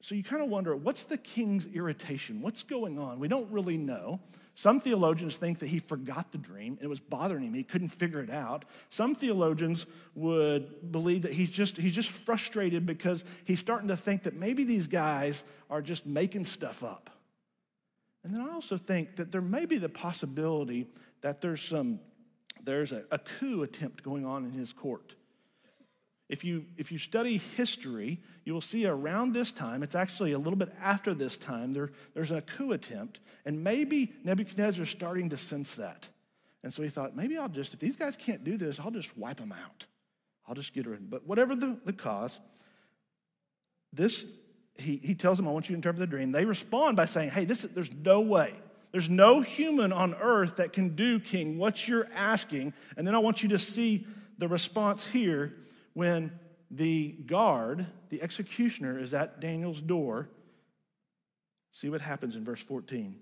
So 0.00 0.14
you 0.14 0.24
kind 0.24 0.42
of 0.42 0.48
wonder 0.48 0.74
what's 0.74 1.04
the 1.04 1.18
king's 1.18 1.66
irritation? 1.66 2.40
What's 2.40 2.62
going 2.62 2.98
on? 2.98 3.18
We 3.18 3.28
don't 3.28 3.50
really 3.50 3.76
know. 3.76 4.20
Some 4.54 4.80
theologians 4.80 5.36
think 5.36 5.58
that 5.60 5.68
he 5.68 5.78
forgot 5.78 6.32
the 6.32 6.38
dream 6.38 6.74
and 6.74 6.82
it 6.82 6.88
was 6.88 7.00
bothering 7.00 7.44
him. 7.44 7.54
He 7.54 7.62
couldn't 7.62 7.88
figure 7.88 8.20
it 8.20 8.30
out. 8.30 8.64
Some 8.88 9.14
theologians 9.14 9.86
would 10.14 10.90
believe 10.90 11.22
that 11.22 11.32
he's 11.32 11.50
just, 11.50 11.76
he's 11.76 11.94
just 11.94 12.10
frustrated 12.10 12.86
because 12.86 13.24
he's 13.44 13.60
starting 13.60 13.88
to 13.88 13.96
think 13.96 14.24
that 14.24 14.34
maybe 14.34 14.64
these 14.64 14.86
guys 14.86 15.44
are 15.68 15.82
just 15.82 16.06
making 16.06 16.44
stuff 16.44 16.82
up. 16.82 17.10
And 18.24 18.34
then 18.34 18.42
I 18.46 18.52
also 18.52 18.76
think 18.76 19.16
that 19.16 19.32
there 19.32 19.40
may 19.40 19.64
be 19.64 19.78
the 19.78 19.88
possibility 19.88 20.86
that 21.22 21.40
there's 21.40 21.62
some 21.62 22.00
there's 22.64 22.92
a, 22.92 23.04
a 23.10 23.18
coup 23.18 23.62
attempt 23.62 24.02
going 24.02 24.26
on 24.26 24.44
in 24.44 24.52
his 24.52 24.72
court. 24.72 25.14
If 26.30 26.44
you, 26.44 26.64
if 26.78 26.92
you 26.92 26.98
study 26.98 27.38
history, 27.38 28.20
you 28.44 28.54
will 28.54 28.60
see 28.60 28.86
around 28.86 29.32
this 29.32 29.50
time, 29.50 29.82
it's 29.82 29.96
actually 29.96 30.30
a 30.30 30.38
little 30.38 30.56
bit 30.56 30.72
after 30.80 31.12
this 31.12 31.36
time, 31.36 31.72
there, 31.72 31.90
there's 32.14 32.30
a 32.30 32.40
coup 32.40 32.70
attempt, 32.70 33.18
and 33.44 33.64
maybe 33.64 34.12
Nebuchadnezzar's 34.22 34.90
starting 34.90 35.28
to 35.30 35.36
sense 35.36 35.74
that. 35.74 36.06
And 36.62 36.72
so 36.72 36.84
he 36.84 36.88
thought, 36.88 37.16
maybe 37.16 37.36
I'll 37.36 37.48
just, 37.48 37.74
if 37.74 37.80
these 37.80 37.96
guys 37.96 38.16
can't 38.16 38.44
do 38.44 38.56
this, 38.56 38.78
I'll 38.78 38.92
just 38.92 39.18
wipe 39.18 39.38
them 39.38 39.50
out. 39.50 39.86
I'll 40.46 40.54
just 40.54 40.72
get 40.72 40.86
rid 40.86 40.94
of 40.94 41.00
them. 41.00 41.08
But 41.10 41.26
whatever 41.26 41.56
the, 41.56 41.76
the 41.84 41.92
cause, 41.92 42.38
this, 43.92 44.24
he, 44.78 45.00
he 45.02 45.16
tells 45.16 45.36
them, 45.36 45.48
I 45.48 45.50
want 45.50 45.68
you 45.68 45.74
to 45.74 45.78
interpret 45.78 45.98
the 45.98 46.06
dream. 46.06 46.30
They 46.30 46.44
respond 46.44 46.96
by 46.96 47.06
saying, 47.06 47.30
hey, 47.30 47.44
this, 47.44 47.62
there's 47.62 47.92
no 47.92 48.20
way. 48.20 48.54
There's 48.92 49.10
no 49.10 49.40
human 49.40 49.92
on 49.92 50.14
earth 50.14 50.56
that 50.56 50.72
can 50.72 50.94
do, 50.94 51.18
King, 51.18 51.58
what 51.58 51.88
you're 51.88 52.06
asking. 52.14 52.72
And 52.96 53.04
then 53.04 53.16
I 53.16 53.18
want 53.18 53.42
you 53.42 53.48
to 53.48 53.58
see 53.58 54.06
the 54.38 54.46
response 54.46 55.04
here 55.04 55.54
when 55.92 56.38
the 56.70 57.12
guard, 57.26 57.86
the 58.10 58.22
executioner, 58.22 58.98
is 58.98 59.12
at 59.12 59.40
Daniel's 59.40 59.82
door. 59.82 60.28
See 61.72 61.88
what 61.88 62.00
happens 62.00 62.36
in 62.36 62.44
verse 62.44 62.62
14. 62.62 63.16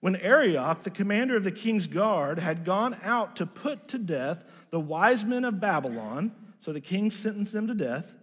When 0.00 0.16
Arioch, 0.16 0.82
the 0.82 0.90
commander 0.90 1.36
of 1.36 1.44
the 1.44 1.52
king's 1.52 1.86
guard, 1.86 2.38
had 2.38 2.64
gone 2.64 2.96
out 3.02 3.36
to 3.36 3.46
put 3.46 3.86
to 3.88 3.98
death 3.98 4.44
the 4.70 4.80
wise 4.80 5.24
men 5.24 5.44
of 5.44 5.60
Babylon, 5.60 6.32
so 6.58 6.72
the 6.72 6.80
king 6.80 7.10
sentenced 7.10 7.52
them 7.52 7.66
to 7.66 7.74
death, 7.74 8.14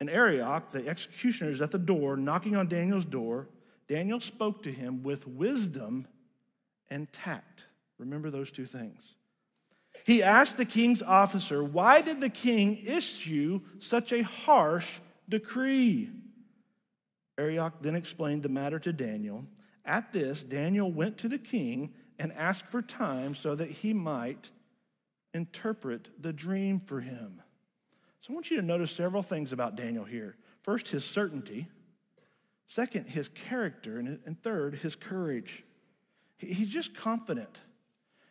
and 0.00 0.08
Arioch, 0.08 0.70
the 0.70 0.86
executioner, 0.86 1.50
is 1.50 1.60
at 1.60 1.72
the 1.72 1.78
door, 1.78 2.16
knocking 2.16 2.54
on 2.54 2.68
Daniel's 2.68 3.04
door. 3.04 3.48
Daniel 3.88 4.20
spoke 4.20 4.62
to 4.62 4.72
him 4.72 5.02
with 5.02 5.26
wisdom 5.26 6.06
and 6.88 7.10
tact. 7.12 7.66
Remember 7.98 8.30
those 8.30 8.52
two 8.52 8.66
things. 8.66 9.16
He 10.04 10.22
asked 10.22 10.56
the 10.56 10.64
king's 10.64 11.02
officer, 11.02 11.62
Why 11.62 12.00
did 12.00 12.20
the 12.20 12.30
king 12.30 12.78
issue 12.78 13.60
such 13.78 14.12
a 14.12 14.22
harsh 14.22 15.00
decree? 15.28 16.10
Arioch 17.38 17.74
then 17.80 17.94
explained 17.94 18.42
the 18.42 18.48
matter 18.48 18.78
to 18.78 18.92
Daniel. 18.92 19.44
At 19.84 20.12
this, 20.12 20.42
Daniel 20.44 20.90
went 20.90 21.18
to 21.18 21.28
the 21.28 21.38
king 21.38 21.94
and 22.18 22.32
asked 22.32 22.66
for 22.66 22.82
time 22.82 23.34
so 23.34 23.54
that 23.54 23.70
he 23.70 23.92
might 23.92 24.50
interpret 25.32 26.08
the 26.20 26.32
dream 26.32 26.80
for 26.80 27.00
him. 27.00 27.42
So 28.20 28.32
I 28.32 28.34
want 28.34 28.50
you 28.50 28.56
to 28.56 28.66
notice 28.66 28.90
several 28.90 29.22
things 29.22 29.52
about 29.52 29.76
Daniel 29.76 30.04
here. 30.04 30.36
First, 30.62 30.88
his 30.88 31.04
certainty. 31.04 31.68
Second, 32.66 33.06
his 33.06 33.28
character. 33.28 33.98
And 33.98 34.42
third, 34.42 34.74
his 34.76 34.96
courage. 34.96 35.64
He's 36.36 36.70
just 36.70 36.94
confident. 36.94 37.60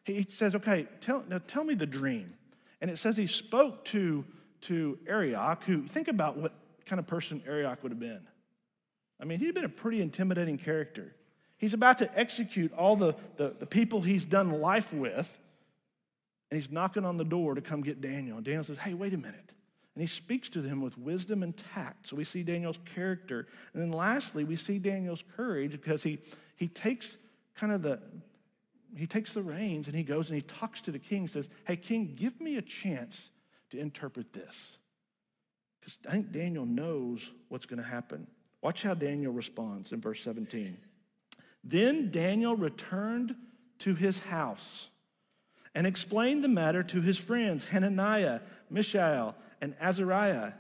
He 0.08 0.26
says, 0.30 0.56
Okay, 0.56 0.88
tell, 1.02 1.24
now 1.28 1.40
tell 1.46 1.64
me 1.64 1.74
the 1.74 1.86
dream. 1.86 2.34
And 2.82 2.90
it 2.90 2.98
says 2.98 3.18
he 3.18 3.28
spoke 3.28 3.86
to, 3.86 4.24
to 4.62 4.98
Arioch, 5.08 5.64
who, 5.64 5.88
think 5.88 6.08
about 6.08 6.38
what 6.38 6.54
kind 6.86 7.00
of 7.00 7.08
person 7.08 7.44
Arioch 7.46 7.84
would 7.84 7.92
have 7.92 8.00
been. 8.00 8.26
I 9.20 9.26
mean, 9.26 9.40
he'd 9.40 9.54
been 9.54 9.66
a 9.66 9.70
pretty 9.70 10.02
intimidating 10.02 10.58
character. 10.58 11.14
He's 11.58 11.74
about 11.74 11.98
to 12.00 12.18
execute 12.18 12.72
all 12.74 12.96
the, 12.96 13.16
the, 13.36 13.56
the 13.60 13.66
people 13.66 14.02
he's 14.02 14.26
done 14.26 14.62
life 14.62 14.94
with, 14.94 15.40
and 16.50 16.58
he's 16.58 16.72
knocking 16.72 17.04
on 17.04 17.18
the 17.18 17.26
door 17.26 17.56
to 17.56 17.62
come 17.62 17.82
get 17.82 18.00
Daniel. 18.00 18.38
And 18.38 18.46
Daniel 18.46 18.64
says, 18.64 18.78
Hey, 18.78 18.94
wait 18.94 19.14
a 19.14 19.18
minute. 19.18 19.54
And 19.96 20.02
he 20.04 20.08
speaks 20.08 20.48
to 20.50 20.62
them 20.62 20.82
with 20.82 20.98
wisdom 20.98 21.42
and 21.42 21.58
tact. 21.58 22.10
So 22.10 22.16
we 22.16 22.24
see 22.24 22.44
Daniel's 22.44 22.78
character. 22.94 23.48
And 23.74 23.82
then 23.82 23.92
lastly, 23.92 24.44
we 24.44 24.56
see 24.56 24.78
Daniel's 24.78 25.24
courage 25.36 25.72
because 25.72 26.04
he, 26.04 26.20
he 26.56 26.68
takes 26.68 27.18
kind 27.56 27.74
of 27.74 27.82
the 27.82 28.00
he 29.00 29.08
takes 29.08 29.34
the 29.34 29.42
reins 29.42 29.88
and 29.88 29.96
he 29.96 30.04
goes 30.04 30.30
and 30.30 30.36
he 30.36 30.42
talks 30.42 30.82
to 30.82 30.92
the 30.92 31.00
king 31.00 31.20
and 31.20 31.30
says, 31.30 31.50
Hey, 31.66 31.76
king, 31.76 32.14
give 32.16 32.40
me 32.40 32.58
a 32.58 32.62
chance 32.62 33.32
to 33.70 33.80
interpret 33.80 34.34
this. 34.34 34.78
Because 35.80 36.00
I 36.08 36.12
think 36.12 36.32
Daniel 36.32 36.66
knows 36.66 37.32
what's 37.50 37.66
going 37.66 37.82
to 37.82 37.88
happen. 37.88 38.28
Watch 38.62 38.84
how 38.84 38.94
Daniel 38.94 39.32
responds 39.32 39.92
in 39.92 40.02
verse 40.02 40.22
17. 40.24 40.78
Then 41.64 42.12
Daniel 42.12 42.56
returned 42.56 43.36
to 43.80 43.94
his 43.94 44.26
house 44.26 44.90
and 45.76 45.86
explained 45.86 46.44
the 46.44 46.50
matter 46.50 46.82
to 46.82 47.02
his 47.02 47.18
friends, 47.18 47.66
Hananiah, 47.66 48.40
Mishael, 48.70 49.36
and 49.62 49.76
Azariah. 49.80 50.54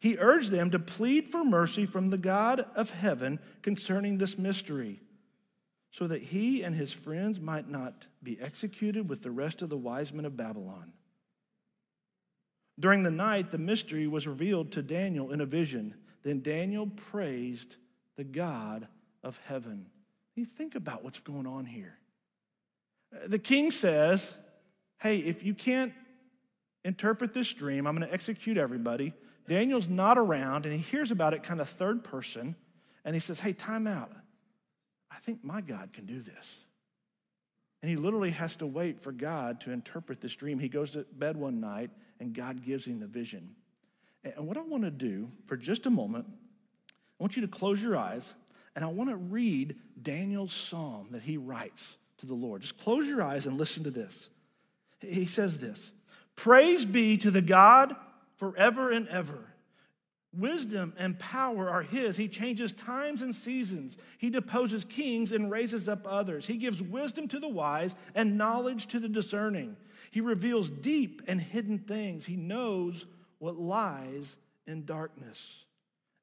He 0.00 0.18
urged 0.18 0.50
them 0.50 0.70
to 0.70 0.78
plead 0.78 1.28
for 1.28 1.44
mercy 1.44 1.86
from 1.86 2.10
the 2.10 2.18
God 2.18 2.64
of 2.76 2.90
heaven 2.90 3.40
concerning 3.62 4.18
this 4.18 4.38
mystery, 4.38 5.00
so 5.94 6.08
that 6.08 6.20
he 6.20 6.64
and 6.64 6.74
his 6.74 6.92
friends 6.92 7.40
might 7.40 7.70
not 7.70 8.08
be 8.20 8.36
executed 8.40 9.08
with 9.08 9.22
the 9.22 9.30
rest 9.30 9.62
of 9.62 9.68
the 9.68 9.76
wise 9.76 10.12
men 10.12 10.24
of 10.24 10.36
Babylon. 10.36 10.92
During 12.80 13.04
the 13.04 13.12
night, 13.12 13.52
the 13.52 13.58
mystery 13.58 14.08
was 14.08 14.26
revealed 14.26 14.72
to 14.72 14.82
Daniel 14.82 15.30
in 15.30 15.40
a 15.40 15.46
vision. 15.46 15.94
Then 16.24 16.42
Daniel 16.42 16.88
praised 16.88 17.76
the 18.16 18.24
God 18.24 18.88
of 19.22 19.38
heaven. 19.46 19.86
You 20.34 20.44
think 20.44 20.74
about 20.74 21.04
what's 21.04 21.20
going 21.20 21.46
on 21.46 21.64
here. 21.64 21.96
The 23.26 23.38
king 23.38 23.70
says, 23.70 24.36
Hey, 24.98 25.18
if 25.18 25.44
you 25.44 25.54
can't 25.54 25.92
interpret 26.84 27.32
this 27.32 27.52
dream, 27.52 27.86
I'm 27.86 27.96
going 27.96 28.08
to 28.08 28.12
execute 28.12 28.58
everybody. 28.58 29.12
Daniel's 29.46 29.88
not 29.88 30.18
around, 30.18 30.66
and 30.66 30.74
he 30.74 30.80
hears 30.80 31.12
about 31.12 31.34
it 31.34 31.44
kind 31.44 31.60
of 31.60 31.68
third 31.68 32.02
person, 32.02 32.56
and 33.04 33.14
he 33.14 33.20
says, 33.20 33.38
Hey, 33.38 33.52
time 33.52 33.86
out. 33.86 34.10
I 35.14 35.18
think 35.20 35.44
my 35.44 35.60
God 35.60 35.92
can 35.92 36.06
do 36.06 36.20
this. 36.20 36.64
And 37.82 37.90
he 37.90 37.96
literally 37.96 38.30
has 38.30 38.56
to 38.56 38.66
wait 38.66 39.00
for 39.00 39.12
God 39.12 39.60
to 39.62 39.70
interpret 39.70 40.20
this 40.20 40.34
dream. 40.34 40.58
He 40.58 40.68
goes 40.68 40.92
to 40.92 41.04
bed 41.12 41.36
one 41.36 41.60
night, 41.60 41.90
and 42.18 42.32
God 42.34 42.64
gives 42.64 42.86
him 42.86 43.00
the 43.00 43.06
vision. 43.06 43.54
And 44.24 44.46
what 44.46 44.56
I 44.56 44.62
want 44.62 44.84
to 44.84 44.90
do 44.90 45.30
for 45.46 45.56
just 45.56 45.84
a 45.84 45.90
moment, 45.90 46.26
I 46.28 47.22
want 47.22 47.36
you 47.36 47.42
to 47.42 47.48
close 47.48 47.82
your 47.82 47.96
eyes, 47.96 48.34
and 48.74 48.84
I 48.84 48.88
want 48.88 49.10
to 49.10 49.16
read 49.16 49.76
Daniel's 50.00 50.52
psalm 50.52 51.08
that 51.10 51.22
he 51.22 51.36
writes 51.36 51.98
to 52.18 52.26
the 52.26 52.34
Lord. 52.34 52.62
Just 52.62 52.78
close 52.78 53.06
your 53.06 53.22
eyes 53.22 53.46
and 53.46 53.58
listen 53.58 53.84
to 53.84 53.90
this. 53.90 54.30
He 55.00 55.26
says 55.26 55.58
this 55.58 55.92
Praise 56.36 56.84
be 56.84 57.16
to 57.18 57.30
the 57.30 57.42
God 57.42 57.94
forever 58.36 58.90
and 58.90 59.06
ever. 59.08 59.53
Wisdom 60.36 60.92
and 60.96 61.18
power 61.18 61.70
are 61.70 61.82
his. 61.82 62.16
He 62.16 62.28
changes 62.28 62.72
times 62.72 63.22
and 63.22 63.34
seasons. 63.34 63.96
He 64.18 64.30
deposes 64.30 64.84
kings 64.84 65.32
and 65.32 65.50
raises 65.50 65.88
up 65.88 66.06
others. 66.08 66.46
He 66.46 66.56
gives 66.56 66.82
wisdom 66.82 67.28
to 67.28 67.38
the 67.38 67.48
wise 67.48 67.94
and 68.14 68.36
knowledge 68.36 68.86
to 68.88 68.98
the 68.98 69.08
discerning. 69.08 69.76
He 70.10 70.20
reveals 70.20 70.70
deep 70.70 71.22
and 71.26 71.40
hidden 71.40 71.78
things. 71.78 72.26
He 72.26 72.36
knows 72.36 73.06
what 73.38 73.56
lies 73.56 74.36
in 74.66 74.84
darkness, 74.84 75.66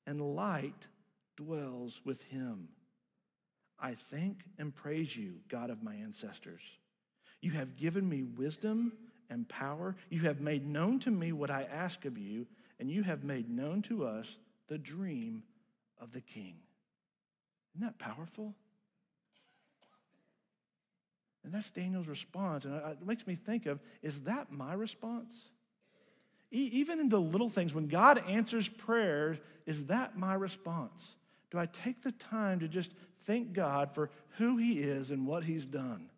and 0.07 0.35
light 0.35 0.87
dwells 1.37 2.01
with 2.03 2.23
him. 2.23 2.69
I 3.79 3.93
thank 3.93 4.43
and 4.57 4.73
praise 4.73 5.15
you, 5.15 5.35
God 5.47 5.69
of 5.69 5.83
my 5.83 5.95
ancestors. 5.95 6.79
You 7.41 7.51
have 7.51 7.75
given 7.77 8.07
me 8.07 8.23
wisdom 8.23 8.93
and 9.29 9.47
power. 9.47 9.95
You 10.09 10.21
have 10.21 10.41
made 10.41 10.67
known 10.67 10.99
to 10.99 11.11
me 11.11 11.31
what 11.31 11.49
I 11.49 11.63
ask 11.63 12.05
of 12.05 12.17
you, 12.17 12.47
and 12.81 12.89
you 12.89 13.03
have 13.03 13.23
made 13.23 13.47
known 13.47 13.83
to 13.83 14.03
us 14.03 14.39
the 14.67 14.77
dream 14.79 15.43
of 15.99 16.11
the 16.11 16.19
king. 16.19 16.55
Isn't 17.75 17.85
that 17.85 17.99
powerful? 17.99 18.55
And 21.43 21.53
that's 21.53 21.69
Daniel's 21.69 22.07
response. 22.07 22.65
And 22.65 22.75
it 22.75 23.05
makes 23.05 23.27
me 23.27 23.35
think 23.35 23.67
of 23.67 23.79
is 24.01 24.21
that 24.21 24.51
my 24.51 24.73
response? 24.73 25.51
E- 26.51 26.69
even 26.73 26.99
in 26.99 27.09
the 27.09 27.21
little 27.21 27.49
things, 27.49 27.73
when 27.73 27.87
God 27.87 28.23
answers 28.27 28.67
prayer, 28.67 29.37
is 29.67 29.85
that 29.85 30.17
my 30.17 30.33
response? 30.33 31.15
Do 31.51 31.59
I 31.59 31.67
take 31.67 32.01
the 32.01 32.11
time 32.11 32.59
to 32.61 32.67
just 32.67 32.93
thank 33.21 33.53
God 33.53 33.91
for 33.91 34.09
who 34.37 34.57
He 34.57 34.79
is 34.79 35.11
and 35.11 35.27
what 35.27 35.43
He's 35.43 35.67
done? 35.67 36.09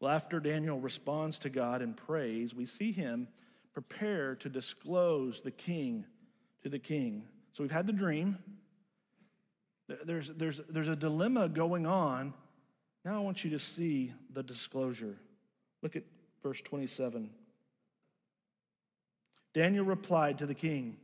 Well, 0.00 0.10
after 0.10 0.40
Daniel 0.40 0.80
responds 0.80 1.38
to 1.40 1.48
God 1.48 1.80
in 1.80 1.94
praise, 1.94 2.54
we 2.54 2.66
see 2.66 2.92
him 2.92 3.28
prepare 3.76 4.34
to 4.34 4.48
disclose 4.48 5.42
the 5.42 5.50
king 5.50 6.06
to 6.62 6.70
the 6.70 6.78
king. 6.78 7.22
So 7.52 7.62
we've 7.62 7.70
had 7.70 7.86
the 7.86 7.92
dream. 7.92 8.38
There's, 10.06 10.30
there's, 10.30 10.62
there's 10.70 10.88
a 10.88 10.96
dilemma 10.96 11.50
going 11.50 11.84
on. 11.84 12.32
Now 13.04 13.16
I 13.16 13.18
want 13.18 13.44
you 13.44 13.50
to 13.50 13.58
see 13.58 14.14
the 14.32 14.42
disclosure. 14.42 15.18
Look 15.82 15.94
at 15.94 16.04
verse 16.42 16.62
27. 16.62 17.28
Daniel 19.52 19.84
replied 19.84 20.38
to 20.38 20.46
the 20.46 20.54
king 20.54 20.96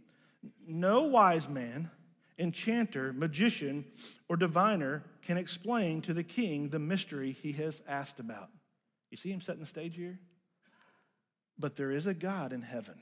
No 0.67 1.03
wise 1.03 1.51
man, 1.51 1.91
enchanter, 2.39 3.13
magician, 3.13 3.85
or 4.31 4.39
diviner 4.39 5.03
can 5.21 5.37
explain 5.37 6.01
to 6.01 6.15
the 6.15 6.25
king 6.25 6.71
the 6.71 6.79
mystery 6.79 7.33
he 7.33 7.53
has 7.53 7.83
asked 7.87 8.19
about. 8.19 8.49
You 9.11 9.19
see 9.19 9.31
him 9.31 9.43
setting 9.43 9.61
the 9.61 9.67
stage 9.67 9.95
here? 9.95 10.19
But 11.59 11.77
there 11.77 11.91
is 11.91 12.07
a 12.07 12.15
God 12.15 12.53
in 12.53 12.63
heaven. 12.63 12.97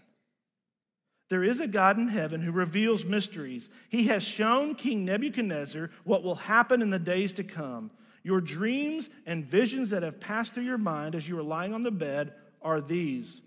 There 1.29 1.45
is 1.45 1.61
a 1.61 1.69
God 1.69 1.97
in 1.97 2.09
heaven 2.09 2.43
who 2.43 2.51
reveals 2.51 3.05
mysteries. 3.05 3.71
He 3.89 4.09
has 4.09 4.25
shown 4.25 4.75
King 4.75 5.05
Nebuchadnezzar 5.05 5.91
what 6.05 6.25
will 6.25 6.35
happen 6.35 6.83
in 6.83 6.91
the 6.91 6.99
days 6.99 7.33
to 7.35 7.45
come. 7.45 7.93
Your 8.25 8.41
dreams 8.41 9.09
and 9.25 9.47
visions 9.47 9.91
that 9.91 10.03
have 10.03 10.21
passed 10.21 10.55
through 10.55 10.65
your 10.65 10.77
mind 10.77 11.15
as 11.15 11.29
you 11.29 11.39
are 11.39 11.43
lying 11.43 11.73
on 11.73 11.85
the 11.85 11.93
bed 11.93 12.35
are 12.61 12.81
these. 12.81 13.41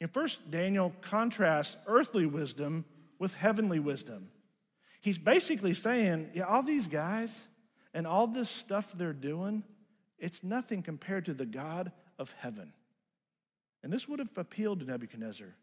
In 0.00 0.08
first, 0.08 0.50
Daniel 0.50 0.92
contrasts 1.00 1.78
earthly 1.86 2.26
wisdom 2.26 2.84
with 3.18 3.34
heavenly 3.34 3.80
wisdom. 3.80 4.28
He's 5.00 5.18
basically 5.18 5.74
saying, 5.74 6.30
yeah, 6.34 6.44
all 6.44 6.62
these 6.62 6.88
guys 6.88 7.42
and 7.94 8.06
all 8.06 8.26
this 8.26 8.50
stuff 8.50 8.92
they're 8.92 9.12
doing, 9.12 9.64
it's 10.18 10.44
nothing 10.44 10.82
compared 10.82 11.24
to 11.24 11.34
the 11.34 11.46
God 11.46 11.90
of 12.18 12.34
heaven. 12.38 12.72
And 13.84 13.92
this 13.92 14.08
would 14.08 14.18
have 14.18 14.30
appealed 14.36 14.80
to 14.80 14.86
Nebuchadnezzar. 14.86 15.54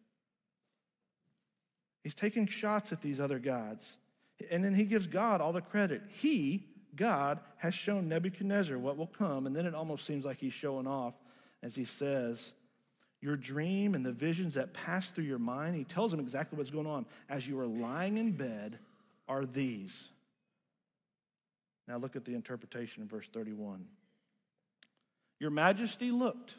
He's 2.04 2.14
taking 2.14 2.46
shots 2.46 2.92
at 2.92 3.02
these 3.02 3.20
other 3.20 3.40
gods. 3.40 3.98
And 4.52 4.64
then 4.64 4.76
he 4.76 4.86
gives 4.86 5.08
God 5.08 5.42
all 5.42 5.52
the 5.52 5.62
credit. 5.62 6.04
He, 6.08 6.68
God, 6.96 7.40
has 7.58 7.74
shown 7.74 8.08
Nebuchadnezzar 8.08 8.78
what 8.78 8.96
will 8.96 9.08
come. 9.08 9.48
And 9.48 9.56
then 9.56 9.66
it 9.66 9.74
almost 9.74 10.06
seems 10.06 10.24
like 10.24 10.38
he's 10.38 10.54
showing 10.54 10.86
off 10.86 11.16
as 11.64 11.76
he 11.76 11.84
says, 11.84 12.54
Your 13.22 13.36
dream 13.36 13.96
and 13.96 14.06
the 14.06 14.12
visions 14.12 14.54
that 14.54 14.74
pass 14.74 15.10
through 15.10 15.26
your 15.26 15.40
mind, 15.40 15.76
he 15.76 15.84
tells 15.84 16.14
him 16.14 16.20
exactly 16.20 16.60
what's 16.60 16.72
going 16.72 16.88
on. 16.88 17.08
As 17.28 17.48
you 17.48 17.60
are 17.60 17.68
lying 17.68 18.18
in 18.18 18.34
bed, 18.34 18.78
are 19.28 19.46
these. 19.46 20.12
Now 21.88 21.98
look 21.98 22.16
at 22.16 22.26
the 22.26 22.36
interpretation 22.36 23.02
in 23.02 23.10
verse 23.10 23.28
31. 23.28 23.86
Your 25.40 25.50
majesty 25.50 26.12
looked, 26.12 26.56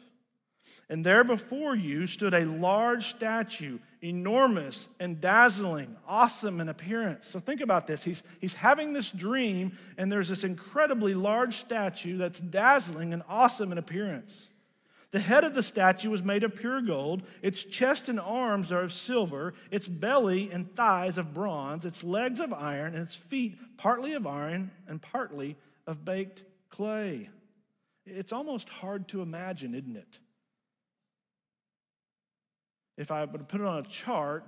and 0.89 1.05
there 1.05 1.23
before 1.23 1.75
you 1.75 2.07
stood 2.07 2.33
a 2.33 2.45
large 2.45 3.07
statue, 3.07 3.79
enormous 4.01 4.87
and 4.99 5.21
dazzling, 5.21 5.95
awesome 6.07 6.59
in 6.59 6.69
appearance. 6.69 7.27
So 7.27 7.39
think 7.39 7.61
about 7.61 7.87
this. 7.87 8.03
He's, 8.03 8.23
he's 8.41 8.55
having 8.55 8.93
this 8.93 9.11
dream, 9.11 9.77
and 9.97 10.11
there's 10.11 10.29
this 10.29 10.43
incredibly 10.43 11.13
large 11.13 11.55
statue 11.55 12.17
that's 12.17 12.39
dazzling 12.39 13.13
and 13.13 13.23
awesome 13.29 13.71
in 13.71 13.77
appearance. 13.77 14.49
The 15.11 15.19
head 15.19 15.43
of 15.43 15.53
the 15.53 15.61
statue 15.63 16.09
was 16.09 16.23
made 16.23 16.43
of 16.43 16.55
pure 16.55 16.81
gold. 16.81 17.21
Its 17.43 17.63
chest 17.63 18.09
and 18.09 18.19
arms 18.19 18.71
are 18.71 18.81
of 18.81 18.91
silver, 18.91 19.53
its 19.69 19.87
belly 19.87 20.49
and 20.51 20.75
thighs 20.75 21.19
of 21.19 21.35
bronze, 21.35 21.85
its 21.85 22.03
legs 22.03 22.39
of 22.39 22.51
iron, 22.51 22.95
and 22.95 23.03
its 23.03 23.15
feet 23.15 23.57
partly 23.77 24.13
of 24.13 24.25
iron 24.25 24.71
and 24.87 25.01
partly 25.01 25.55
of 25.85 26.03
baked 26.03 26.43
clay. 26.69 27.29
It's 28.07 28.33
almost 28.33 28.69
hard 28.69 29.07
to 29.09 29.21
imagine, 29.21 29.75
isn't 29.75 29.95
it? 29.95 30.19
If 32.97 33.11
I 33.11 33.25
would 33.25 33.47
put 33.47 33.61
it 33.61 33.67
on 33.67 33.79
a 33.79 33.83
chart, 33.83 34.47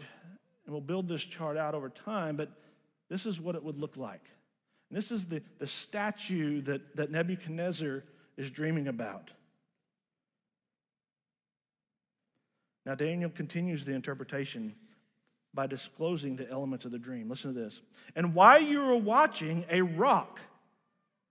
and 0.65 0.73
we'll 0.73 0.81
build 0.81 1.07
this 1.07 1.23
chart 1.23 1.57
out 1.57 1.75
over 1.75 1.89
time, 1.89 2.35
but 2.35 2.51
this 3.09 3.25
is 3.25 3.39
what 3.39 3.55
it 3.55 3.63
would 3.63 3.79
look 3.79 3.97
like. 3.97 4.23
And 4.89 4.97
this 4.97 5.11
is 5.11 5.27
the, 5.27 5.41
the 5.57 5.67
statue 5.67 6.61
that, 6.61 6.95
that 6.95 7.11
Nebuchadnezzar 7.11 8.03
is 8.37 8.51
dreaming 8.51 8.87
about. 8.87 9.31
Now, 12.85 12.93
Daniel 12.93 13.31
continues 13.31 13.83
the 13.83 13.93
interpretation 13.93 14.75
by 15.53 15.65
disclosing 15.65 16.35
the 16.35 16.49
elements 16.49 16.85
of 16.85 16.91
the 16.91 16.99
dream. 16.99 17.29
Listen 17.29 17.53
to 17.53 17.59
this. 17.59 17.81
And 18.15 18.35
while 18.35 18.61
you 18.61 18.81
were 18.81 18.97
watching, 18.97 19.65
a 19.71 19.81
rock 19.81 20.39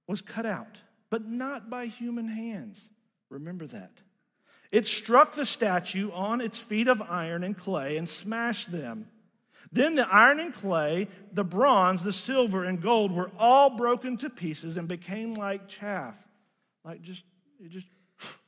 was 0.08 0.20
cut 0.20 0.46
out, 0.46 0.78
but 1.10 1.28
not 1.28 1.70
by 1.70 1.86
human 1.86 2.26
hands. 2.26 2.90
Remember 3.30 3.66
that. 3.66 3.92
It 4.74 4.88
struck 4.88 5.34
the 5.34 5.46
statue 5.46 6.10
on 6.10 6.40
its 6.40 6.58
feet 6.58 6.88
of 6.88 7.00
iron 7.00 7.44
and 7.44 7.56
clay 7.56 7.96
and 7.96 8.08
smashed 8.08 8.72
them. 8.72 9.06
Then 9.70 9.94
the 9.94 10.12
iron 10.12 10.40
and 10.40 10.52
clay, 10.52 11.06
the 11.32 11.44
bronze, 11.44 12.02
the 12.02 12.12
silver, 12.12 12.64
and 12.64 12.82
gold 12.82 13.12
were 13.12 13.30
all 13.38 13.70
broken 13.70 14.16
to 14.16 14.28
pieces 14.28 14.76
and 14.76 14.88
became 14.88 15.34
like 15.34 15.68
chaff. 15.68 16.26
Like 16.84 17.02
just, 17.02 17.24
it 17.60 17.68
just, 17.68 17.86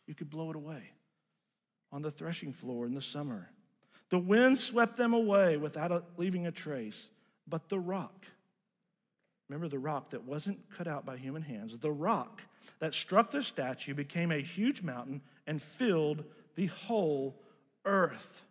you 0.09 0.17
could 0.17 0.29
blow 0.29 0.51
it 0.51 0.57
away 0.57 0.83
on 1.93 2.03
the 2.03 2.11
threshing 2.11 2.53
floor 2.53 2.87
in 2.87 2.95
the 2.95 3.01
summer. 3.01 3.49
The 4.11 4.19
wind 4.19 4.59
swept 4.59 4.97
them 4.97 5.15
away 5.15 5.57
without 5.57 5.93
a, 5.93 6.03
leaving 6.17 6.45
a 6.45 6.51
trace. 6.51 7.09
But 7.47 7.69
the 7.69 7.79
rock, 7.79 8.27
remember 9.49 9.69
the 9.69 9.79
rock 9.79 10.11
that 10.11 10.25
wasn't 10.25 10.71
cut 10.71 10.89
out 10.89 11.07
by 11.07 11.19
human 11.19 11.43
hands, 11.43 11.79
the 11.79 11.93
rock 11.93 12.43
that 12.81 12.95
struck 12.95 13.31
the 13.31 13.45
statue 13.45 13.95
became 13.95 14.33
a 14.33 14.41
huge 14.41 14.83
mountain 14.83 15.23
and 15.47 15.61
filled 15.61 16.25
the 16.55 16.67
whole 16.67 17.41
earth. 17.85 18.43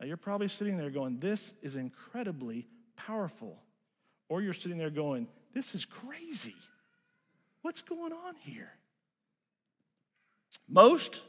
Now 0.00 0.06
you're 0.06 0.16
probably 0.16 0.48
sitting 0.48 0.76
there 0.76 0.90
going, 0.90 1.18
This 1.18 1.54
is 1.62 1.76
incredibly 1.76 2.66
powerful. 2.96 3.58
Or 4.28 4.40
you're 4.40 4.52
sitting 4.52 4.78
there 4.78 4.90
going, 4.90 5.28
This 5.52 5.74
is 5.74 5.84
crazy. 5.84 6.56
What's 7.62 7.82
going 7.82 8.12
on 8.12 8.34
here? 8.44 8.72
Most 10.68 11.22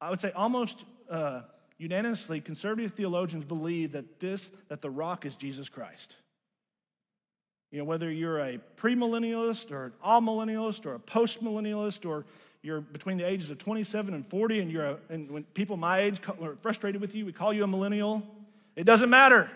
I 0.00 0.10
would 0.10 0.20
say 0.20 0.32
almost 0.32 0.86
uh, 1.10 1.42
unanimously, 1.78 2.40
conservative 2.40 2.92
theologians 2.92 3.44
believe 3.44 3.92
that 3.92 4.18
this, 4.18 4.50
that 4.68 4.80
the 4.80 4.90
rock 4.90 5.26
is 5.26 5.36
Jesus 5.36 5.68
Christ. 5.68 6.16
You 7.70 7.78
know, 7.78 7.84
whether 7.84 8.10
you're 8.10 8.40
a 8.40 8.58
premillennialist 8.76 9.70
or 9.70 9.86
an 9.86 9.92
amillennialist 10.04 10.86
or 10.86 10.94
a 10.94 10.98
postmillennialist 10.98 12.08
or 12.08 12.24
you're 12.62 12.80
between 12.80 13.16
the 13.16 13.26
ages 13.26 13.50
of 13.50 13.58
27 13.58 14.12
and 14.12 14.26
40 14.26 14.60
and 14.60 14.70
you're 14.70 14.84
a, 14.84 14.98
and 15.08 15.30
when 15.30 15.44
people 15.44 15.76
my 15.76 16.00
age 16.00 16.20
are 16.42 16.56
frustrated 16.62 17.00
with 17.00 17.14
you, 17.14 17.24
we 17.24 17.32
call 17.32 17.52
you 17.52 17.64
a 17.64 17.66
millennial. 17.66 18.22
It 18.76 18.84
doesn't 18.84 19.10
matter. 19.10 19.50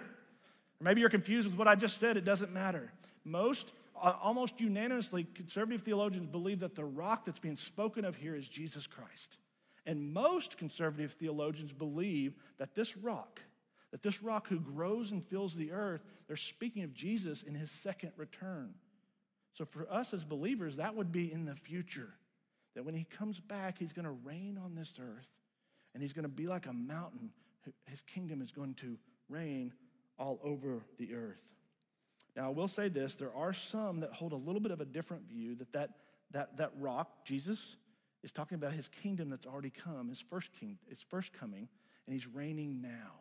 Or 0.81 0.85
maybe 0.85 1.01
you're 1.01 1.11
confused 1.11 1.49
with 1.49 1.59
what 1.59 1.69
I 1.69 1.75
just 1.75 1.99
said. 1.99 2.17
It 2.17 2.25
doesn't 2.25 2.53
matter. 2.53 2.91
Most, 3.25 3.73
uh, 4.01 4.15
almost 4.23 4.61
unanimously, 4.61 5.27
conservative 5.35 5.83
theologians 5.83 6.29
believe 6.31 6.61
that 6.61 6.75
the 6.75 6.85
rock 6.85 7.25
that's 7.25 7.39
being 7.39 7.57
spoken 7.57 8.05
of 8.05 8.17
here 8.17 8.35
is 8.35 8.49
Jesus 8.49 8.87
Christ. 8.87 9.37
And 9.87 10.13
most 10.13 10.57
conservative 10.57 11.13
theologians 11.13 11.73
believe 11.73 12.35
that 12.59 12.75
this 12.75 12.97
rock, 12.97 13.41
that 13.91 14.03
this 14.03 14.23
rock 14.23 14.49
who 14.49 14.59
grows 14.59 15.11
and 15.11 15.23
fills 15.23 15.57
the 15.57 15.73
earth, 15.73 16.03
they're 16.27 16.37
speaking 16.37 16.85
of 16.85 16.95
Jesus 16.95 17.43
in 17.43 17.55
his 17.55 17.71
second 17.71 18.13
return. 18.17 18.75
So 19.53 19.67
for 19.67 19.87
us 19.91 20.15
as 20.15 20.25
believers, 20.25 20.77
that 20.77 20.95
would 20.95 21.13
be 21.13 21.31
in 21.31 21.45
the 21.45 21.55
future. 21.55 22.15
That 22.75 22.85
when 22.85 22.95
he 22.95 23.05
comes 23.05 23.41
back, 23.41 23.79
he's 23.79 23.93
going 23.93 24.05
to 24.05 24.17
reign 24.25 24.59
on 24.63 24.75
this 24.75 24.99
earth 25.01 25.31
and 25.95 26.03
he's 26.03 26.13
going 26.13 26.25
to 26.25 26.29
be 26.29 26.47
like 26.47 26.67
a 26.67 26.73
mountain. 26.73 27.31
His 27.87 28.03
kingdom 28.03 28.43
is 28.43 28.53
going 28.53 28.75
to 28.75 28.99
reign 29.29 29.73
all 30.19 30.41
over 30.43 30.83
the 30.99 31.15
earth. 31.15 31.55
Now, 32.37 32.47
I 32.47 32.49
will 32.49 32.69
say 32.69 32.89
this 32.89 33.15
there 33.15 33.35
are 33.35 33.53
some 33.53 34.01
that 34.01 34.13
hold 34.13 34.33
a 34.33 34.37
little 34.37 34.61
bit 34.61 34.73
of 34.73 34.81
a 34.81 34.85
different 34.85 35.29
view 35.29 35.55
that 35.57 35.73
that, 35.73 35.91
that, 36.33 36.57
that 36.57 36.73
rock, 36.79 37.25
Jesus, 37.25 37.77
is 38.23 38.33
talking 38.33 38.57
about 38.57 38.73
his 38.73 38.89
kingdom 38.89 39.31
that's 39.31 39.47
already 39.47 39.71
come, 39.71 40.09
his 40.09 40.21
first 40.21 40.51
king, 40.59 40.79
his 40.89 41.01
first 41.09 41.33
coming, 41.33 41.69
and 42.07 42.13
he's 42.13 42.27
reigning 42.27 42.81
now. 42.81 43.21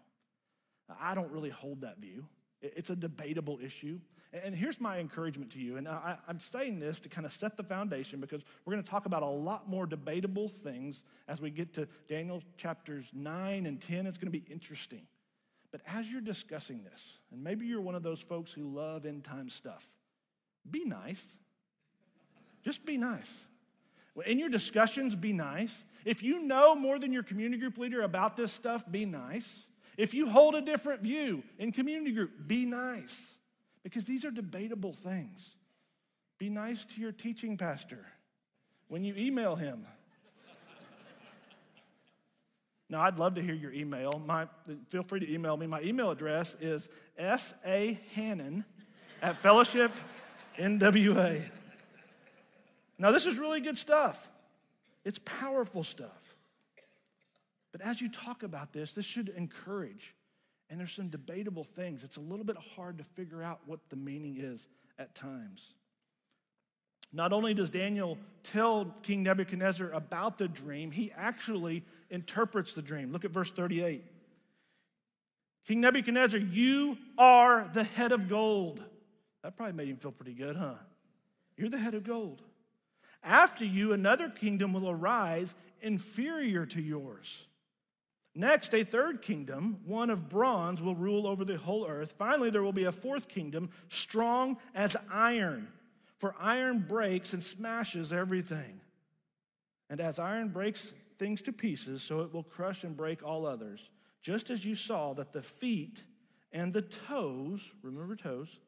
I 1.00 1.14
don't 1.14 1.32
really 1.32 1.50
hold 1.50 1.82
that 1.82 2.00
view. 2.00 2.26
It's 2.64 2.90
a 2.90 2.96
debatable 2.96 3.60
issue. 3.62 4.00
And 4.32 4.56
here's 4.56 4.82
my 4.82 4.98
encouragement 4.98 5.52
to 5.52 5.60
you. 5.60 5.78
And 5.78 5.88
I, 5.88 6.18
am 6.28 6.40
saying 6.40 6.80
this 6.80 7.00
to 7.02 7.10
kind 7.10 7.26
of 7.26 7.32
set 7.32 7.56
the 7.56 7.64
foundation 7.64 8.20
because 8.20 8.44
we're 8.66 8.74
going 8.74 8.84
to 8.84 8.90
talk 8.90 9.06
about 9.06 9.22
a 9.22 9.28
lot 9.28 9.70
more 9.70 9.86
debatable 9.86 10.48
things 10.48 11.04
as 11.28 11.40
we 11.40 11.52
get 11.52 11.74
to 11.76 11.88
Daniel 12.08 12.42
chapters 12.58 13.12
9 13.14 13.66
and 13.68 13.80
10. 13.80 14.08
It's 14.08 14.18
going 14.18 14.32
to 14.32 14.40
be 14.40 14.46
interesting. 14.52 15.02
But 15.72 15.82
as 15.88 16.12
you're 16.12 16.22
discussing 16.22 16.84
this, 16.84 17.20
and 17.32 17.44
maybe 17.44 17.68
you're 17.68 17.82
one 17.82 17.96
of 17.96 18.02
those 18.02 18.22
folks 18.22 18.54
who 18.54 18.74
love 18.74 19.06
end 19.06 19.24
time 19.24 19.50
stuff, 19.50 19.86
be 20.70 20.84
nice. 20.86 21.24
Just 22.64 22.86
be 22.86 22.98
nice. 22.98 23.46
In 24.26 24.40
your 24.40 24.50
discussions, 24.50 25.16
be 25.16 25.34
nice. 25.34 25.84
If 26.06 26.24
you 26.24 26.42
know 26.42 26.76
more 26.76 26.98
than 26.98 27.12
your 27.12 27.24
community 27.24 27.60
group 27.60 27.78
leader 27.78 28.02
about 28.02 28.36
this 28.36 28.52
stuff, 28.52 28.84
be 28.90 29.06
nice. 29.06 29.68
If 29.98 30.14
you 30.14 30.28
hold 30.28 30.56
a 30.56 30.62
different 30.62 31.02
view 31.02 31.44
in 31.60 31.72
community 31.72 32.12
group, 32.12 32.32
be 32.48 32.66
nice. 32.66 33.36
Because 33.84 34.06
these 34.06 34.26
are 34.26 34.32
debatable 34.32 34.94
things. 34.94 35.56
Be 36.38 36.50
nice 36.50 36.86
to 36.86 37.02
your 37.02 37.12
teaching 37.12 37.58
pastor 37.58 38.06
when 38.88 39.04
you 39.04 39.14
email 39.18 39.56
him. 39.56 39.86
now, 42.90 43.02
I'd 43.02 43.20
love 43.20 43.36
to 43.36 43.42
hear 43.42 43.54
your 43.54 43.74
email. 43.74 44.22
My, 44.26 44.48
feel 44.90 45.04
free 45.04 45.20
to 45.20 45.32
email 45.32 45.58
me. 45.58 45.68
My 45.68 45.82
email 45.82 46.12
address 46.12 46.56
is 46.60 46.90
sahannon 47.20 48.64
at 49.22 49.42
Fellowship 49.42 49.92
NWA. 50.58 51.44
Now, 52.98 53.12
this 53.12 53.26
is 53.26 53.38
really 53.38 53.62
good 53.62 53.78
stuff. 53.78 54.30
It's 55.04 55.20
powerful 55.20 55.84
stuff. 55.84 56.33
But 57.74 57.82
as 57.82 58.00
you 58.00 58.08
talk 58.08 58.44
about 58.44 58.72
this, 58.72 58.94
this 58.94 59.04
should 59.04 59.28
encourage. 59.30 60.16
And 60.70 60.80
there's 60.80 60.94
some 60.94 61.10
debatable 61.10 61.66
things. 61.66 62.06
It's 62.06 62.16
a 62.16 62.22
little 62.22 62.46
bit 62.46 62.56
hard 62.76 63.00
to 63.00 63.04
figure 63.04 63.44
out 63.44 63.60
what 63.66 63.80
the 63.90 63.98
meaning 63.98 64.38
is 64.40 64.70
at 64.98 65.14
times. 65.14 65.74
Not 67.12 67.34
only 67.34 67.54
does 67.54 67.70
Daniel 67.70 68.18
tell 68.42 68.96
King 69.04 69.24
Nebuchadnezzar 69.24 69.92
about 69.92 70.38
the 70.38 70.48
dream, 70.48 70.92
he 70.92 71.12
actually 71.16 71.84
interprets 72.10 72.74
the 72.74 72.82
dream. 72.82 73.12
Look 73.12 73.26
at 73.26 73.32
verse 73.32 73.52
38. 73.52 74.04
King 75.68 75.82
Nebuchadnezzar, 75.82 76.40
you 76.40 76.98
are 77.18 77.70
the 77.74 77.84
head 77.84 78.12
of 78.12 78.30
gold. 78.30 78.84
That 79.44 79.56
probably 79.56 79.74
made 79.74 79.90
him 79.90 79.98
feel 79.98 80.12
pretty 80.12 80.34
good, 80.34 80.56
huh? 80.56 80.76
You're 81.58 81.70
the 81.70 81.78
head 81.78 81.94
of 81.94 82.04
gold. 82.04 82.42
After 83.24 83.64
you, 83.64 83.94
another 83.94 84.30
kingdom 84.30 84.74
will 84.74 84.90
arise 84.90 85.56
inferior 85.82 86.66
to 86.68 86.82
yours. 86.82 87.48
Next, 88.36 88.74
a 88.74 88.84
third 88.84 89.22
kingdom, 89.22 89.80
one 89.86 90.10
of 90.10 90.28
bronze, 90.28 90.82
will 90.82 90.96
rule 90.96 91.28
over 91.28 91.46
the 91.46 91.58
whole 91.58 91.86
earth. 91.88 92.14
Finally, 92.14 92.50
there 92.50 92.64
will 92.64 92.74
be 92.74 92.86
a 92.86 92.92
fourth 92.92 93.28
kingdom, 93.28 93.70
strong 93.90 94.58
as 94.74 94.98
iron. 95.12 95.68
For 96.18 96.34
iron 96.40 96.86
breaks 96.88 97.34
and 97.34 97.44
smashes 97.44 98.12
everything. 98.12 98.82
And 99.90 100.02
as 100.02 100.18
iron 100.18 100.50
breaks 100.50 100.94
things 101.20 101.44
to 101.44 101.54
pieces, 101.54 102.02
so 102.02 102.22
it 102.22 102.34
will 102.34 102.44
crush 102.44 102.84
and 102.84 102.98
break 102.98 103.24
all 103.24 103.46
others. 103.46 103.92
Just 104.22 104.50
as 104.50 104.66
you 104.66 104.74
saw 104.74 105.14
that 105.14 105.34
the 105.34 105.42
feet 105.42 106.04
and 106.52 106.74
the 106.74 106.82
toes, 106.82 107.74
remember 107.84 108.16
toes, 108.16 108.60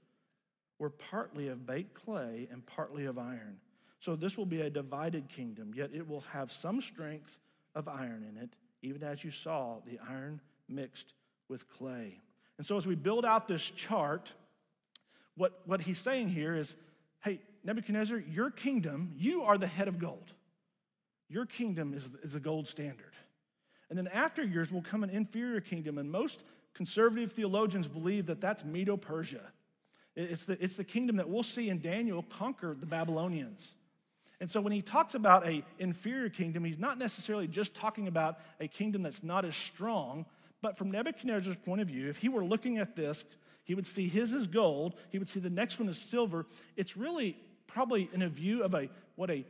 were 0.78 0.90
partly 0.90 1.48
of 1.48 1.66
baked 1.66 1.94
clay 1.96 2.48
and 2.52 2.66
partly 2.66 3.06
of 3.06 3.18
iron. 3.18 3.58
So 4.00 4.16
this 4.16 4.38
will 4.38 4.46
be 4.46 4.62
a 4.62 4.70
divided 4.70 5.30
kingdom, 5.30 5.72
yet 5.74 5.90
it 5.94 6.08
will 6.08 6.22
have 6.34 6.52
some 6.52 6.82
strength 6.82 7.40
of 7.74 7.88
iron 7.88 8.24
in 8.30 8.38
it, 8.42 8.56
even 8.86 9.04
as 9.04 9.24
you 9.24 9.32
saw 9.32 9.78
the 9.86 10.00
iron 10.08 10.40
mixed 10.70 11.14
with 11.50 11.68
clay. 11.70 12.20
And 12.58 12.66
so 12.66 12.78
as 12.78 12.88
we 12.88 12.96
build 12.96 13.26
out 13.26 13.48
this 13.48 13.70
chart, 13.70 14.34
what, 15.36 15.62
what 15.66 15.82
he's 15.82 16.00
saying 16.00 16.30
here 16.30 16.56
is 16.56 16.76
hey, 17.24 17.42
Nebuchadnezzar, 17.64 18.20
your 18.20 18.52
kingdom, 18.52 19.12
you 19.18 19.42
are 19.42 19.58
the 19.58 19.68
head 19.68 19.88
of 19.88 19.98
gold. 19.98 20.34
Your 21.28 21.48
kingdom 21.48 21.96
is, 21.96 22.12
is 22.22 22.34
the 22.34 22.40
gold 22.40 22.68
standard. 22.68 23.14
And 23.90 23.98
then 23.98 24.08
after 24.08 24.44
yours 24.44 24.72
will 24.72 24.84
come 24.84 25.04
an 25.04 25.10
inferior 25.10 25.60
kingdom, 25.60 25.98
and 25.98 26.12
most 26.12 26.44
conservative 26.76 27.34
theologians 27.34 27.88
believe 27.88 28.28
that 28.28 28.42
that's 28.42 28.64
Medo 28.64 28.96
Persia. 28.96 29.42
It's 30.16 30.46
the, 30.46 30.64
it's 30.64 30.78
the 30.78 30.84
kingdom 30.84 31.16
that 31.16 31.28
we'll 31.28 31.42
see 31.42 31.70
in 31.70 31.82
Daniel 31.82 32.24
conquer 32.24 32.76
the 32.80 32.86
Babylonians. 32.86 33.76
And 34.40 34.50
so 34.50 34.60
when 34.62 34.74
he 34.74 34.82
talks 34.82 35.16
about 35.16 35.48
a 35.48 35.64
inferior 35.80 36.30
kingdom, 36.30 36.64
he's 36.66 36.78
not 36.78 36.98
necessarily 36.98 37.48
just 37.48 37.76
talking 37.76 38.08
about 38.08 38.40
a 38.60 38.68
kingdom 38.68 39.02
that's 39.04 39.24
not 39.24 39.46
as 39.46 39.56
strong, 39.56 40.26
but 40.62 40.78
from 40.78 40.92
Nebuchadnezzar's 40.92 41.56
point 41.56 41.82
of 41.82 41.88
view, 41.88 42.10
if 42.10 42.18
he 42.18 42.30
were 42.30 42.44
looking 42.44 42.78
at 42.78 42.96
this, 42.96 43.24
he 43.64 43.76
would 43.76 43.86
see 43.86 44.08
his 44.08 44.34
is 44.34 44.48
gold, 44.48 44.96
he 45.10 45.20
would 45.20 45.28
see 45.28 45.40
the 45.40 45.50
next 45.50 45.80
one 45.80 45.90
is 45.90 45.98
silver. 45.98 46.46
It's 46.76 46.96
really 46.98 47.38
probably 47.68 48.10
in 48.14 48.22
a 48.22 48.30
view 48.30 48.64
of 48.64 48.74
a 48.74 48.90
what 49.16 49.30
a 49.30 49.46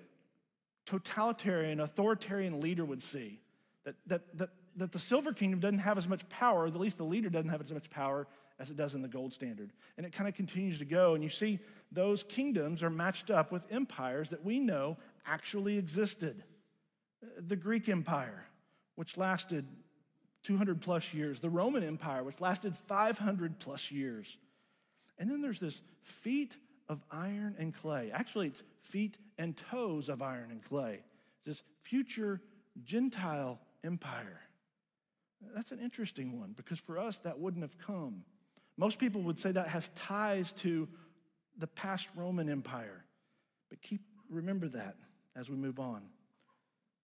totalitarian, 0.86 1.80
authoritarian 1.80 2.62
leader 2.62 2.86
would 2.86 3.02
see. 3.02 3.40
That, 3.84 3.96
that, 4.08 4.38
that, 4.38 4.50
that 4.78 4.92
the 4.92 5.00
silver 5.00 5.34
kingdom 5.34 5.60
doesn't 5.60 5.80
have 5.80 5.98
as 5.98 6.08
much 6.08 6.28
power, 6.30 6.66
at 6.68 6.76
least 6.76 6.98
the 6.98 7.06
leader 7.06 7.30
doesn't 7.30 7.50
have 7.50 7.62
as 7.62 7.72
much 7.72 7.90
power 7.90 8.28
as 8.60 8.70
it 8.70 8.78
does 8.78 8.96
in 8.96 9.02
the 9.02 9.08
gold 9.08 9.34
standard. 9.34 9.72
And 9.98 10.06
it 10.06 10.14
kind 10.14 10.28
of 10.28 10.36
continues 10.36 10.80
to 10.80 10.86
go. 10.86 11.14
And 11.14 11.24
you 11.24 11.30
see, 11.30 11.60
those 11.92 12.24
kingdoms 12.24 12.84
are 12.84 12.90
matched 12.90 13.30
up 13.30 13.52
with 13.52 13.66
empires 13.72 14.30
that 14.30 14.44
we 14.44 14.60
know 14.60 14.98
actually 15.26 15.78
existed. 15.78 16.44
Uh, 17.24 17.28
the 17.46 17.56
Greek 17.56 17.90
Empire, 17.90 18.46
which 18.96 19.18
lasted 19.18 19.66
200 20.44 20.82
plus 20.82 21.14
years, 21.14 21.40
the 21.40 21.50
Roman 21.50 21.84
Empire, 21.84 22.24
which 22.24 22.40
lasted 22.40 22.76
500 22.76 23.60
plus 23.60 23.92
years. 23.92 24.38
And 25.18 25.30
then 25.30 25.42
there's 25.42 25.60
this 25.60 25.82
feet 26.02 26.58
of 26.88 27.02
iron 27.12 27.56
and 27.58 27.74
clay. 27.74 28.12
Actually, 28.14 28.48
it's 28.48 28.64
feet 28.82 29.18
and 29.38 29.58
toes 29.58 30.08
of 30.08 30.22
iron 30.22 30.52
and 30.52 30.64
clay. 30.64 31.00
This 31.44 31.64
future 31.82 32.42
Gentile 32.84 33.60
empire. 33.84 34.42
That's 35.54 35.72
an 35.72 35.80
interesting 35.80 36.40
one 36.40 36.54
because 36.56 36.80
for 36.80 36.98
us, 36.98 37.18
that 37.20 37.40
wouldn't 37.40 37.64
have 37.64 37.78
come. 37.78 38.24
Most 38.78 39.00
people 39.00 39.22
would 39.22 39.40
say 39.40 39.52
that 39.52 39.70
has 39.70 39.90
ties 39.90 40.52
to 40.54 40.88
the 41.58 41.68
past 41.68 42.10
Roman 42.16 42.50
Empire. 42.50 43.06
But 43.70 43.82
keep 43.82 44.02
remember 44.30 44.68
that 44.70 44.96
as 45.36 45.50
we 45.50 45.56
move 45.56 45.80
on. 45.80 46.02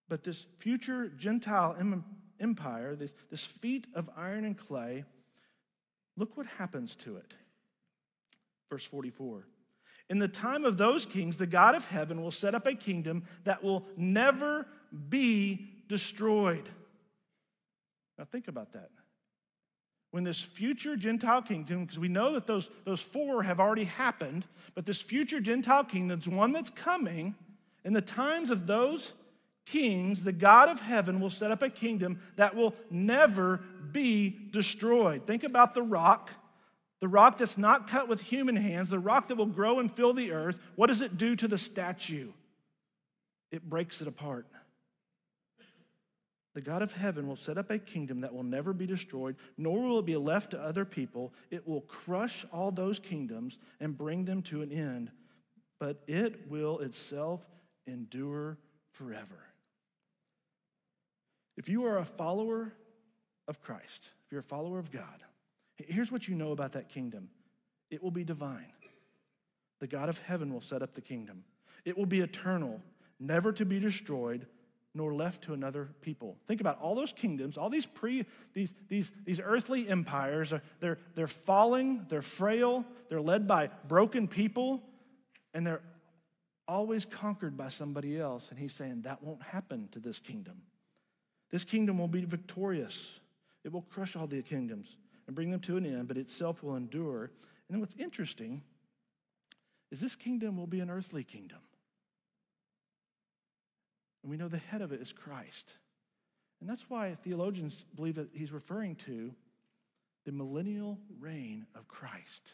But 0.10 0.24
this 0.24 0.48
future 0.60 1.08
Gentile 1.08 1.78
empire, 2.40 2.96
this, 2.96 3.14
this 3.30 3.46
feet 3.46 3.88
of 3.94 4.10
iron 4.18 4.44
and 4.44 4.58
clay, 4.58 5.06
look 6.18 6.36
what 6.36 6.46
happens 6.46 6.96
to 6.98 7.18
it. 7.18 7.34
Verse 8.70 8.86
44. 8.86 9.48
In 10.10 10.18
the 10.18 10.28
time 10.28 10.66
of 10.66 10.78
those 10.78 11.06
kings, 11.06 11.38
the 11.38 11.48
God 11.48 11.76
of 11.76 11.86
heaven 11.86 12.22
will 12.22 12.32
set 12.32 12.54
up 12.54 12.68
a 12.68 12.74
kingdom 12.74 13.24
that 13.46 13.64
will 13.64 13.86
never 13.96 14.68
be 15.08 15.70
destroyed. 15.88 16.68
Now, 18.18 18.26
think 18.26 18.50
about 18.50 18.74
that. 18.74 18.90
When 20.12 20.26
this 20.26 20.42
future 20.42 20.98
Gentile 20.98 21.42
kingdom, 21.42 21.86
because 21.86 21.98
we 22.00 22.10
know 22.10 22.34
that 22.34 22.46
those, 22.46 22.70
those 22.84 23.02
four 23.02 23.44
have 23.44 23.60
already 23.60 23.86
happened, 23.86 24.46
but 24.76 24.86
this 24.86 25.02
future 25.02 25.40
Gentile 25.40 25.86
kingdom's 25.86 26.28
one 26.28 26.52
that's 26.52 26.70
coming, 26.70 27.36
in 27.86 27.94
the 27.94 28.02
times 28.02 28.52
of 28.52 28.68
those 28.68 29.14
kings, 29.66 30.24
the 30.24 30.34
God 30.34 30.70
of 30.70 30.82
heaven 30.82 31.22
will 31.22 31.30
set 31.30 31.52
up 31.52 31.62
a 31.62 31.70
kingdom 31.70 32.20
that 32.36 32.56
will 32.56 32.76
never 32.90 33.62
be 33.92 34.38
destroyed. 34.52 35.26
Think 35.26 35.44
about 35.44 35.74
the 35.74 35.82
rock, 35.82 36.30
the 37.00 37.08
rock 37.08 37.38
that's 37.38 37.58
not 37.58 37.88
cut 37.88 38.10
with 38.10 38.22
human 38.22 38.58
hands, 38.58 38.90
the 38.90 39.00
rock 39.00 39.30
that 39.30 39.38
will 39.38 39.46
grow 39.46 39.80
and 39.80 39.90
fill 39.90 40.14
the 40.14 40.32
earth. 40.32 40.60
What 40.76 40.88
does 40.88 41.02
it 41.02 41.18
do 41.18 41.36
to 41.38 41.48
the 41.48 41.58
statue? 41.58 42.32
It 43.52 43.70
breaks 43.70 44.02
it 44.02 44.08
apart. 44.08 44.46
The 46.54 46.62
God 46.62 46.82
of 46.82 46.94
heaven 46.94 47.28
will 47.28 47.38
set 47.38 47.58
up 47.58 47.70
a 47.70 47.80
kingdom 47.80 48.22
that 48.22 48.34
will 48.34 48.44
never 48.44 48.74
be 48.74 48.86
destroyed, 48.86 49.38
nor 49.58 49.82
will 49.82 50.00
it 50.00 50.06
be 50.06 50.18
left 50.18 50.52
to 50.52 50.62
other 50.62 50.84
people. 50.84 51.34
It 51.50 51.66
will 51.66 51.82
crush 51.82 52.46
all 52.52 52.72
those 52.72 53.00
kingdoms 53.00 53.58
and 53.80 53.98
bring 53.98 54.26
them 54.26 54.42
to 54.44 54.62
an 54.62 54.72
end, 54.72 55.12
but 55.80 56.04
it 56.08 56.50
will 56.50 56.80
itself 56.80 57.48
endure 57.88 58.58
forever. 58.92 59.46
If 61.56 61.70
you 61.70 61.86
are 61.86 61.98
a 61.98 62.06
follower 62.06 62.74
of 63.48 63.62
Christ, 63.62 64.10
if 64.26 64.32
you're 64.32 64.42
a 64.42 64.44
follower 64.44 64.80
of 64.80 64.92
God, 64.92 65.24
here's 65.78 66.12
what 66.12 66.28
you 66.28 66.36
know 66.36 66.52
about 66.52 66.74
that 66.74 66.90
kingdom 66.90 67.30
it 67.90 68.04
will 68.04 68.12
be 68.12 68.24
divine. 68.24 68.74
The 69.80 69.88
God 69.88 70.10
of 70.10 70.20
heaven 70.20 70.54
will 70.54 70.62
set 70.62 70.82
up 70.82 70.94
the 70.94 71.02
kingdom, 71.02 71.46
it 71.86 71.98
will 71.98 72.06
be 72.06 72.20
eternal, 72.20 72.82
never 73.20 73.54
to 73.54 73.66
be 73.66 73.80
destroyed 73.80 74.48
nor 74.94 75.14
left 75.14 75.44
to 75.44 75.54
another 75.54 75.90
people. 76.02 76.38
Think 76.48 76.60
about 76.60 76.80
all 76.82 76.96
those 76.96 77.14
kingdoms, 77.14 77.58
all 77.58 77.70
these 77.70 77.86
pre 77.86 78.26
these 78.54 78.74
these 78.90 79.12
these 79.26 79.40
earthly 79.44 79.88
empires, 79.88 80.54
they're 80.80 80.98
they're 81.16 81.28
falling, 81.28 82.06
they're 82.10 82.22
frail, 82.22 82.86
they're 83.10 83.22
led 83.22 83.48
by 83.48 83.70
broken 83.88 84.28
people, 84.28 84.84
and 85.54 85.66
they're 85.66 85.82
always 86.68 87.06
conquered 87.06 87.58
by 87.58 87.70
somebody 87.70 88.20
else. 88.20 88.50
And 88.50 88.60
he's 88.60 88.74
saying 88.74 89.04
that 89.04 89.24
won't 89.24 89.44
happen 89.44 89.90
to 89.92 90.00
this 90.00 90.20
kingdom. 90.20 90.62
This 91.50 91.64
kingdom 91.64 91.98
will 91.98 92.08
be 92.08 92.26
victorious. 92.26 93.20
It 93.64 93.72
will 93.72 93.82
crush 93.84 94.16
all 94.16 94.28
the 94.28 94.42
kingdoms 94.42 94.98
and 95.28 95.36
bring 95.36 95.52
them 95.52 95.60
to 95.62 95.78
an 95.78 95.86
end, 95.86 96.08
but 96.08 96.18
itself 96.18 96.64
will 96.64 96.76
endure. 96.76 97.26
And 97.26 97.76
then 97.76 97.80
what's 97.80 97.96
interesting 97.96 98.64
is 99.92 100.00
this 100.00 100.16
kingdom 100.16 100.58
will 100.58 100.68
be 100.68 100.80
an 100.80 100.90
earthly 100.90 101.24
kingdom. 101.24 101.60
And 104.22 104.32
we 104.32 104.38
know 104.38 104.48
the 104.48 104.58
head 104.58 104.82
of 104.82 104.92
it 104.92 105.02
is 105.02 105.12
Christ. 105.14 105.76
And 106.60 106.70
that's 106.70 106.90
why 106.90 107.16
theologians 107.16 107.86
believe 107.96 108.16
that 108.16 108.30
he's 108.34 108.52
referring 108.52 108.96
to 108.98 109.34
the 110.26 110.32
millennial 110.32 111.00
reign 111.20 111.66
of 111.76 111.88
Christ. 111.88 112.54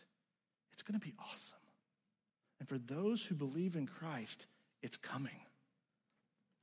It's 0.72 0.82
going 0.82 1.00
to 1.00 1.06
be 1.06 1.14
awesome. 1.20 1.58
And 2.60 2.68
for 2.68 2.78
those 2.78 3.26
who 3.26 3.36
believe 3.36 3.76
in 3.76 3.86
Christ, 3.86 4.46
it's 4.82 4.98
coming. 4.98 5.40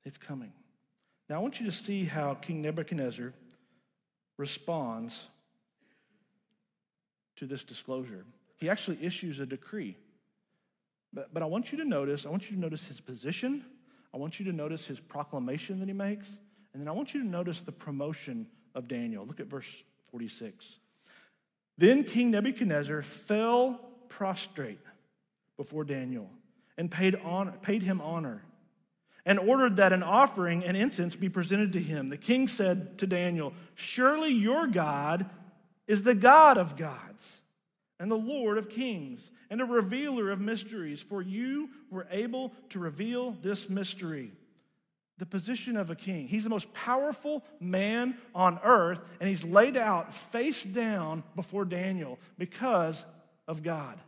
It's 0.04 0.16
coming. 0.16 0.52
Now, 1.28 1.36
I 1.36 1.38
want 1.38 1.60
you 1.60 1.66
to 1.66 1.72
see 1.72 2.04
how 2.04 2.34
King 2.34 2.62
Nebuchadnezzar 2.62 3.32
responds 4.36 5.28
to 7.36 7.46
this 7.46 7.64
disclosure. 7.64 8.24
He 8.56 8.68
actually 8.68 8.98
issues 9.02 9.40
a 9.40 9.46
decree. 9.46 9.96
But, 11.12 11.32
but 11.32 11.42
I 11.42 11.46
want 11.46 11.72
you 11.72 11.78
to 11.78 11.84
notice, 11.84 12.26
I 12.26 12.30
want 12.30 12.50
you 12.50 12.56
to 12.56 12.60
notice 12.60 12.88
his 12.88 13.00
position 13.00 13.64
I 14.14 14.16
want 14.16 14.38
you 14.38 14.46
to 14.46 14.52
notice 14.52 14.86
his 14.86 15.00
proclamation 15.00 15.80
that 15.80 15.88
he 15.88 15.92
makes, 15.92 16.38
and 16.72 16.80
then 16.80 16.88
I 16.88 16.92
want 16.92 17.14
you 17.14 17.22
to 17.22 17.28
notice 17.28 17.62
the 17.62 17.72
promotion 17.72 18.46
of 18.72 18.86
Daniel. 18.86 19.26
Look 19.26 19.40
at 19.40 19.46
verse 19.46 19.82
46. 20.12 20.78
Then 21.76 22.04
King 22.04 22.30
Nebuchadnezzar 22.30 23.02
fell 23.02 23.80
prostrate 24.08 24.78
before 25.56 25.82
Daniel 25.82 26.30
and 26.78 26.88
paid, 26.88 27.16
honor, 27.24 27.54
paid 27.60 27.82
him 27.82 28.00
honor 28.00 28.44
and 29.26 29.40
ordered 29.40 29.76
that 29.76 29.92
an 29.92 30.04
offering 30.04 30.62
and 30.64 30.76
incense 30.76 31.16
be 31.16 31.28
presented 31.28 31.72
to 31.72 31.80
him. 31.80 32.10
The 32.10 32.16
king 32.16 32.46
said 32.46 32.98
to 32.98 33.08
Daniel, 33.08 33.52
Surely 33.74 34.32
your 34.32 34.68
God 34.68 35.28
is 35.88 36.04
the 36.04 36.14
God 36.14 36.56
of 36.56 36.76
gods 36.76 37.40
and 38.00 38.10
the 38.10 38.16
Lord 38.16 38.58
of 38.58 38.68
kings, 38.68 39.30
and 39.50 39.60
a 39.60 39.64
revealer 39.64 40.30
of 40.30 40.40
mysteries, 40.40 41.00
for 41.00 41.22
you 41.22 41.70
were 41.90 42.06
able 42.10 42.52
to 42.70 42.78
reveal 42.78 43.32
this 43.32 43.68
mystery. 43.70 44.32
The 45.18 45.26
position 45.26 45.76
of 45.76 45.90
a 45.90 45.94
king. 45.94 46.26
He's 46.26 46.42
the 46.42 46.50
most 46.50 46.74
powerful 46.74 47.44
man 47.60 48.16
on 48.34 48.58
earth, 48.64 49.00
and 49.20 49.28
he's 49.28 49.44
laid 49.44 49.76
out 49.76 50.12
face 50.12 50.64
down 50.64 51.22
before 51.36 51.64
Daniel 51.64 52.18
because 52.36 53.04
of 53.46 53.62
God. 53.62 54.00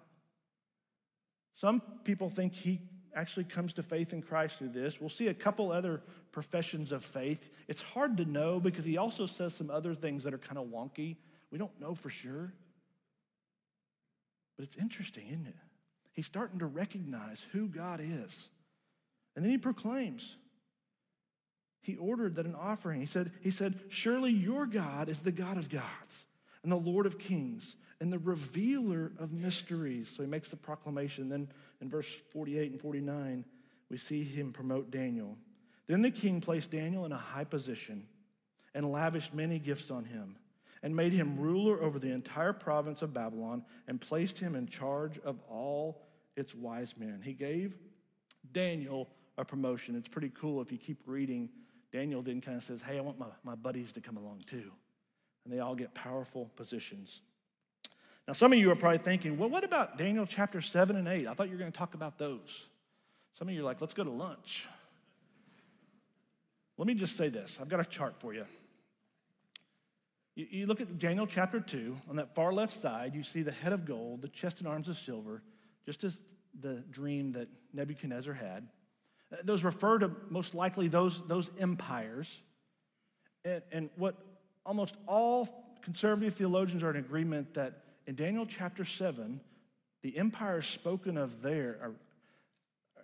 Some 1.54 1.80
people 2.02 2.28
think 2.28 2.54
he 2.54 2.80
actually 3.14 3.44
comes 3.44 3.74
to 3.74 3.82
faith 3.82 4.12
in 4.12 4.20
Christ 4.20 4.58
through 4.58 4.70
this. 4.70 5.00
We'll 5.00 5.08
see 5.08 5.28
a 5.28 5.34
couple 5.34 5.70
other 5.70 6.02
professions 6.32 6.92
of 6.92 7.04
faith. 7.04 7.48
It's 7.68 7.82
hard 7.82 8.16
to 8.18 8.24
know 8.24 8.60
because 8.60 8.84
he 8.84 8.98
also 8.98 9.26
says 9.26 9.54
some 9.54 9.70
other 9.70 9.94
things 9.94 10.24
that 10.24 10.34
are 10.34 10.38
kind 10.38 10.58
of 10.58 10.66
wonky. 10.66 11.16
We 11.50 11.58
don't 11.58 11.80
know 11.80 11.94
for 11.94 12.10
sure. 12.10 12.52
But 14.56 14.64
it's 14.64 14.76
interesting, 14.76 15.26
isn't 15.28 15.46
it? 15.46 15.56
He's 16.12 16.26
starting 16.26 16.58
to 16.60 16.66
recognize 16.66 17.46
who 17.52 17.68
God 17.68 18.00
is. 18.00 18.48
And 19.34 19.44
then 19.44 19.52
he 19.52 19.58
proclaims. 19.58 20.38
He 21.82 21.96
ordered 21.96 22.36
that 22.36 22.46
an 22.46 22.56
offering, 22.56 23.00
he 23.00 23.06
said, 23.06 23.30
he 23.42 23.50
said, 23.50 23.78
Surely 23.90 24.32
your 24.32 24.66
God 24.66 25.08
is 25.08 25.20
the 25.20 25.30
God 25.30 25.56
of 25.56 25.68
gods 25.68 26.26
and 26.62 26.72
the 26.72 26.76
Lord 26.76 27.06
of 27.06 27.18
kings 27.18 27.76
and 28.00 28.12
the 28.12 28.18
revealer 28.18 29.12
of 29.18 29.32
mysteries. 29.32 30.08
So 30.08 30.22
he 30.22 30.28
makes 30.28 30.48
the 30.48 30.56
proclamation. 30.56 31.28
Then 31.28 31.48
in 31.80 31.88
verse 31.88 32.22
48 32.32 32.72
and 32.72 32.80
49, 32.80 33.44
we 33.88 33.96
see 33.98 34.24
him 34.24 34.52
promote 34.52 34.90
Daniel. 34.90 35.36
Then 35.86 36.02
the 36.02 36.10
king 36.10 36.40
placed 36.40 36.72
Daniel 36.72 37.04
in 37.04 37.12
a 37.12 37.18
high 37.18 37.44
position 37.44 38.06
and 38.74 38.90
lavished 38.90 39.32
many 39.32 39.58
gifts 39.58 39.90
on 39.90 40.04
him 40.04 40.36
and 40.86 40.94
made 40.94 41.12
him 41.12 41.36
ruler 41.36 41.82
over 41.82 41.98
the 41.98 42.12
entire 42.12 42.52
province 42.52 43.02
of 43.02 43.12
Babylon 43.12 43.64
and 43.88 44.00
placed 44.00 44.38
him 44.38 44.54
in 44.54 44.68
charge 44.68 45.18
of 45.18 45.40
all 45.50 46.00
its 46.36 46.54
wise 46.54 46.94
men. 46.96 47.22
He 47.24 47.32
gave 47.32 47.76
Daniel 48.52 49.08
a 49.36 49.44
promotion. 49.44 49.96
It's 49.96 50.06
pretty 50.06 50.30
cool 50.32 50.62
if 50.62 50.70
you 50.70 50.78
keep 50.78 51.00
reading. 51.04 51.48
Daniel 51.90 52.22
then 52.22 52.40
kind 52.40 52.56
of 52.56 52.62
says, 52.62 52.82
Hey, 52.82 52.98
I 52.98 53.00
want 53.00 53.18
my, 53.18 53.26
my 53.42 53.56
buddies 53.56 53.90
to 53.94 54.00
come 54.00 54.16
along 54.16 54.44
too. 54.46 54.70
And 55.44 55.52
they 55.52 55.58
all 55.58 55.74
get 55.74 55.92
powerful 55.92 56.52
positions. 56.54 57.20
Now, 58.28 58.34
some 58.34 58.52
of 58.52 58.58
you 58.60 58.70
are 58.70 58.76
probably 58.76 58.98
thinking, 58.98 59.38
Well, 59.38 59.48
what 59.48 59.64
about 59.64 59.98
Daniel 59.98 60.24
chapter 60.24 60.60
7 60.60 60.94
and 60.94 61.08
8? 61.08 61.26
I 61.26 61.34
thought 61.34 61.48
you 61.48 61.54
were 61.54 61.58
going 61.58 61.72
to 61.72 61.76
talk 61.76 61.94
about 61.94 62.16
those. 62.16 62.68
Some 63.32 63.48
of 63.48 63.54
you 63.54 63.62
are 63.62 63.64
like, 63.64 63.80
Let's 63.80 63.94
go 63.94 64.04
to 64.04 64.10
lunch. 64.10 64.68
Let 66.78 66.86
me 66.86 66.94
just 66.94 67.16
say 67.16 67.28
this 67.28 67.58
I've 67.60 67.68
got 67.68 67.80
a 67.80 67.84
chart 67.84 68.14
for 68.20 68.32
you. 68.32 68.44
You, 70.36 70.46
you 70.50 70.66
look 70.66 70.80
at 70.80 70.98
Daniel 70.98 71.26
chapter 71.26 71.58
2, 71.58 71.96
on 72.08 72.16
that 72.16 72.34
far 72.34 72.52
left 72.52 72.78
side, 72.78 73.14
you 73.14 73.24
see 73.24 73.42
the 73.42 73.50
head 73.50 73.72
of 73.72 73.84
gold, 73.84 74.22
the 74.22 74.28
chest 74.28 74.60
and 74.60 74.68
arms 74.68 74.88
of 74.88 74.96
silver, 74.96 75.42
just 75.84 76.04
as 76.04 76.20
the 76.60 76.84
dream 76.90 77.32
that 77.32 77.48
Nebuchadnezzar 77.72 78.34
had. 78.34 78.68
Uh, 79.32 79.36
Those 79.42 79.64
refer 79.64 79.98
to 79.98 80.10
most 80.30 80.54
likely 80.54 80.86
those, 80.88 81.26
those 81.26 81.50
empires. 81.58 82.42
And, 83.44 83.62
and 83.72 83.90
what 83.96 84.14
almost 84.64 84.96
all 85.06 85.48
conservative 85.82 86.34
theologians 86.34 86.82
are 86.84 86.90
in 86.90 86.96
agreement 86.96 87.54
that 87.54 87.82
in 88.06 88.14
Daniel 88.14 88.46
chapter 88.46 88.84
7, 88.84 89.40
the 90.02 90.16
empires 90.16 90.66
spoken 90.66 91.16
of 91.16 91.42
there 91.42 91.78
are 91.82 91.92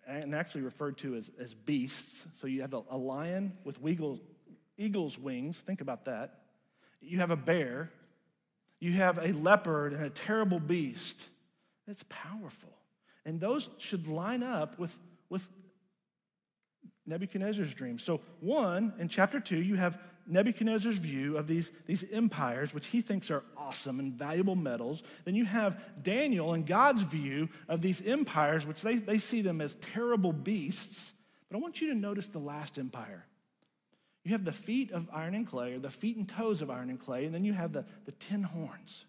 and 0.04 0.34
actually 0.34 0.62
referred 0.62 0.98
to 0.98 1.14
as, 1.14 1.30
as 1.40 1.54
beasts. 1.54 2.26
So 2.34 2.48
you 2.48 2.62
have 2.62 2.74
a, 2.74 2.82
a 2.90 2.96
lion 2.96 3.56
with 3.64 3.78
eagle, 3.86 4.20
eagle's 4.76 5.16
wings. 5.16 5.60
Think 5.60 5.80
about 5.80 6.06
that. 6.06 6.41
You 7.02 7.18
have 7.18 7.30
a 7.30 7.36
bear. 7.36 7.90
You 8.80 8.92
have 8.92 9.18
a 9.18 9.32
leopard 9.32 9.92
and 9.92 10.04
a 10.04 10.10
terrible 10.10 10.60
beast. 10.60 11.28
It's 11.86 12.04
powerful. 12.08 12.72
And 13.24 13.40
those 13.40 13.70
should 13.78 14.08
line 14.08 14.42
up 14.42 14.78
with, 14.78 14.96
with 15.28 15.48
Nebuchadnezzar's 17.06 17.74
dream. 17.74 17.98
So, 17.98 18.20
one, 18.40 18.92
in 18.98 19.08
chapter 19.08 19.40
two, 19.40 19.62
you 19.62 19.76
have 19.76 20.00
Nebuchadnezzar's 20.26 20.98
view 20.98 21.36
of 21.36 21.46
these, 21.46 21.72
these 21.86 22.04
empires, 22.12 22.72
which 22.72 22.88
he 22.88 23.00
thinks 23.00 23.30
are 23.30 23.42
awesome 23.56 23.98
and 23.98 24.14
valuable 24.14 24.54
metals. 24.54 25.02
Then 25.24 25.34
you 25.34 25.44
have 25.44 25.80
Daniel 26.02 26.52
and 26.52 26.66
God's 26.66 27.02
view 27.02 27.48
of 27.68 27.82
these 27.82 28.00
empires, 28.02 28.66
which 28.66 28.82
they, 28.82 28.96
they 28.96 29.18
see 29.18 29.42
them 29.42 29.60
as 29.60 29.74
terrible 29.76 30.32
beasts. 30.32 31.12
But 31.48 31.56
I 31.56 31.60
want 31.60 31.80
you 31.80 31.88
to 31.88 31.94
notice 31.94 32.28
the 32.28 32.38
last 32.38 32.78
empire. 32.78 33.26
You 34.24 34.32
have 34.32 34.44
the 34.44 34.52
feet 34.52 34.92
of 34.92 35.08
iron 35.12 35.34
and 35.34 35.46
clay, 35.46 35.74
or 35.74 35.78
the 35.78 35.90
feet 35.90 36.16
and 36.16 36.28
toes 36.28 36.62
of 36.62 36.70
iron 36.70 36.90
and 36.90 37.00
clay, 37.00 37.24
and 37.24 37.34
then 37.34 37.44
you 37.44 37.52
have 37.52 37.72
the, 37.72 37.84
the 38.04 38.12
ten 38.12 38.42
horns. 38.42 39.06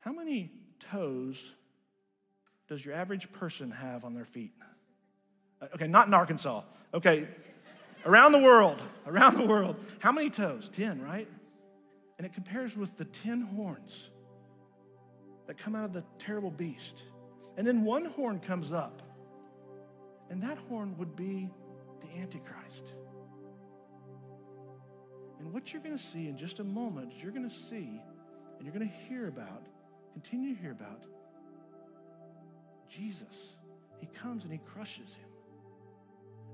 How 0.00 0.12
many 0.12 0.50
toes 0.80 1.54
does 2.68 2.84
your 2.84 2.94
average 2.94 3.32
person 3.32 3.70
have 3.70 4.04
on 4.04 4.14
their 4.14 4.24
feet? 4.24 4.52
Uh, 4.60 5.66
Okay, 5.74 5.86
not 5.86 6.08
in 6.08 6.14
Arkansas. 6.14 6.62
Okay, 6.92 7.26
around 8.04 8.32
the 8.32 8.38
world, 8.38 8.82
around 9.06 9.36
the 9.36 9.46
world. 9.46 9.76
How 10.00 10.12
many 10.12 10.28
toes? 10.28 10.68
10, 10.68 11.00
right? 11.00 11.28
And 12.18 12.26
it 12.26 12.34
compares 12.34 12.76
with 12.76 12.96
the 12.98 13.04
10 13.04 13.42
horns 13.42 14.10
that 15.46 15.56
come 15.56 15.74
out 15.74 15.84
of 15.84 15.92
the 15.92 16.04
terrible 16.18 16.50
beast. 16.50 17.02
And 17.56 17.66
then 17.66 17.84
one 17.84 18.04
horn 18.04 18.40
comes 18.40 18.72
up, 18.72 19.02
and 20.28 20.42
that 20.42 20.58
horn 20.68 20.96
would 20.98 21.16
be 21.16 21.48
the 22.00 22.20
Antichrist. 22.20 22.94
And 25.44 25.52
what 25.52 25.72
you're 25.74 25.82
going 25.82 25.96
to 25.96 26.02
see 26.02 26.26
in 26.26 26.38
just 26.38 26.58
a 26.58 26.64
moment 26.64 27.12
you're 27.22 27.30
going 27.30 27.48
to 27.48 27.54
see 27.54 28.00
and 28.56 28.62
you're 28.62 28.72
going 28.72 28.88
to 28.88 28.96
hear 29.08 29.28
about, 29.28 29.66
continue 30.14 30.54
to 30.54 30.60
hear 30.60 30.72
about 30.72 31.04
Jesus. 32.88 33.54
He 34.00 34.06
comes 34.06 34.44
and 34.44 34.52
he 34.52 34.58
crushes 34.58 35.14
him. 35.14 35.28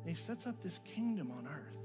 And 0.00 0.08
he 0.08 0.20
sets 0.20 0.46
up 0.46 0.60
this 0.60 0.80
kingdom 0.84 1.30
on 1.30 1.46
earth. 1.46 1.76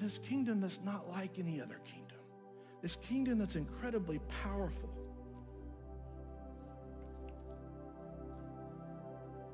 This 0.00 0.18
kingdom 0.18 0.60
that's 0.60 0.80
not 0.84 1.10
like 1.10 1.38
any 1.38 1.60
other 1.60 1.80
kingdom. 1.84 2.18
This 2.80 2.94
kingdom 2.96 3.38
that's 3.38 3.56
incredibly 3.56 4.20
powerful. 4.44 4.90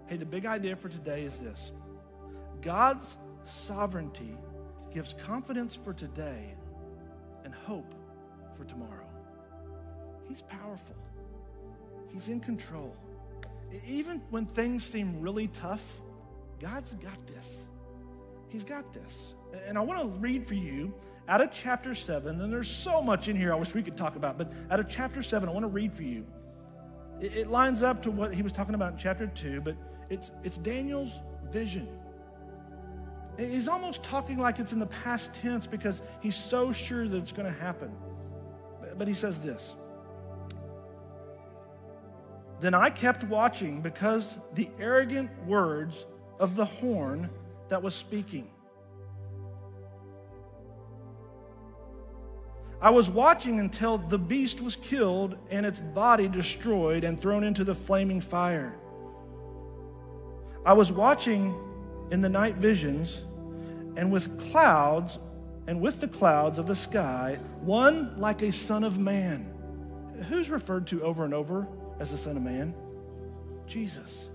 Hey, 0.08 0.16
the 0.16 0.26
big 0.26 0.44
idea 0.44 0.76
for 0.76 0.90
today 0.90 1.22
is 1.22 1.38
this 1.38 1.72
God's 2.60 3.16
sovereignty 3.44 4.36
gives 4.92 5.14
confidence 5.14 5.76
for 5.76 5.92
today 5.92 6.54
and 7.44 7.54
hope 7.54 7.94
for 8.56 8.64
tomorrow. 8.64 9.06
He's 10.28 10.42
powerful, 10.42 10.96
He's 12.12 12.28
in 12.28 12.40
control. 12.40 12.96
Even 13.86 14.22
when 14.30 14.46
things 14.46 14.84
seem 14.84 15.20
really 15.20 15.48
tough, 15.48 16.00
God's 16.60 16.94
got 16.94 17.26
this. 17.26 17.66
He's 18.48 18.64
got 18.64 18.92
this. 18.92 19.34
And 19.66 19.76
I 19.76 19.80
want 19.80 20.00
to 20.00 20.06
read 20.18 20.46
for 20.46 20.54
you 20.54 20.94
out 21.28 21.40
of 21.40 21.50
chapter 21.52 21.94
7, 21.94 22.40
and 22.40 22.52
there's 22.52 22.70
so 22.70 23.02
much 23.02 23.28
in 23.28 23.36
here 23.36 23.52
I 23.52 23.56
wish 23.56 23.74
we 23.74 23.82
could 23.82 23.96
talk 23.96 24.16
about, 24.16 24.38
but 24.38 24.52
out 24.70 24.78
of 24.78 24.88
chapter 24.88 25.22
7, 25.22 25.48
I 25.48 25.52
want 25.52 25.64
to 25.64 25.68
read 25.68 25.94
for 25.94 26.04
you. 26.04 26.24
It, 27.20 27.48
lines 27.48 27.82
up 27.82 28.02
to 28.02 28.10
what 28.10 28.34
he 28.34 28.42
was 28.42 28.52
talking 28.52 28.74
about 28.74 28.92
in 28.92 28.98
chapter 28.98 29.26
2, 29.26 29.60
but 29.62 29.76
it's, 30.10 30.30
it's 30.44 30.58
Daniel's 30.58 31.20
vision. 31.50 31.88
He's 33.38 33.68
almost 33.68 34.02
talking 34.02 34.38
like 34.38 34.58
it's 34.58 34.72
in 34.72 34.78
the 34.78 34.86
past 34.86 35.34
tense 35.34 35.66
because 35.66 36.00
he's 36.20 36.36
so 36.36 36.72
sure 36.72 37.06
that 37.06 37.16
it's 37.16 37.32
going 37.32 37.52
to 37.52 37.58
happen. 37.58 37.92
But- 38.96 39.08
he 39.08 39.14
says 39.14 39.40
this 39.40 39.76
Then 42.60 42.72
I 42.72 42.88
kept 42.88 43.24
watching 43.24 43.82
because 43.82 44.38
the 44.54 44.70
arrogant 44.80 45.30
words 45.46 46.06
of 46.40 46.56
the 46.56 46.64
horn 46.64 47.28
that 47.68 47.82
was 47.82 47.94
speaking. 47.94 48.50
I 52.80 52.90
was 52.90 53.10
watching 53.10 53.58
until 53.58 53.98
the 53.98 54.18
beast 54.18 54.60
was 54.60 54.76
killed 54.76 55.36
and 55.50 55.64
its 55.64 55.78
body 55.78 56.28
destroyed 56.28 57.04
and 57.04 57.18
thrown 57.18 57.42
into 57.42 57.64
the 57.64 57.74
flaming 57.74 58.20
fire. 58.20 58.74
I 60.64 60.72
was 60.72 60.92
watching 60.92 61.54
in 62.10 62.20
the 62.20 62.28
night 62.28 62.56
visions, 62.56 63.24
and 63.96 64.12
with 64.12 64.50
clouds, 64.50 65.18
and 65.66 65.80
with 65.80 66.00
the 66.00 66.08
clouds 66.08 66.58
of 66.58 66.66
the 66.66 66.76
sky, 66.76 67.38
one 67.60 68.18
like 68.18 68.42
a 68.42 68.52
son 68.52 68.84
of 68.84 68.98
man. 68.98 69.52
Who's 70.28 70.50
referred 70.50 70.86
to 70.88 71.02
over 71.02 71.24
and 71.24 71.34
over 71.34 71.66
as 72.00 72.10
the 72.10 72.16
Son 72.16 72.36
of 72.36 72.42
Man? 72.42 72.74
Jesus. 73.66 74.28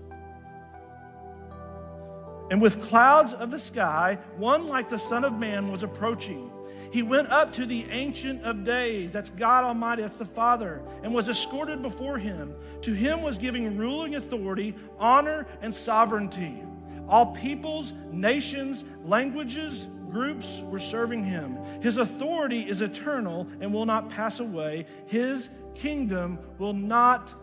And 2.50 2.60
with 2.60 2.82
clouds 2.82 3.32
of 3.32 3.50
the 3.50 3.58
sky, 3.58 4.18
one 4.36 4.68
like 4.68 4.88
the 4.88 4.98
Son 4.98 5.24
of 5.24 5.32
Man 5.32 5.70
was 5.70 5.82
approaching. 5.82 6.50
He 6.92 7.02
went 7.02 7.30
up 7.30 7.52
to 7.54 7.64
the 7.64 7.86
Ancient 7.90 8.42
of 8.42 8.64
Days, 8.64 9.10
that's 9.10 9.30
God 9.30 9.64
Almighty, 9.64 10.02
that's 10.02 10.16
the 10.16 10.26
Father, 10.26 10.82
and 11.02 11.14
was 11.14 11.30
escorted 11.30 11.80
before 11.80 12.18
him. 12.18 12.54
To 12.82 12.92
him 12.92 13.22
was 13.22 13.38
giving 13.38 13.78
ruling 13.78 14.14
authority, 14.16 14.74
honor, 14.98 15.46
and 15.62 15.74
sovereignty. 15.74 16.62
All 17.08 17.26
peoples, 17.26 17.92
nations, 18.10 18.84
languages, 19.04 19.86
groups 20.10 20.62
were 20.66 20.78
serving 20.78 21.24
him. 21.24 21.56
His 21.80 21.96
authority 21.96 22.60
is 22.60 22.80
eternal 22.80 23.48
and 23.60 23.72
will 23.72 23.86
not 23.86 24.10
pass 24.10 24.40
away. 24.40 24.86
His 25.06 25.48
kingdom 25.74 26.38
will 26.58 26.74
not 26.74 27.34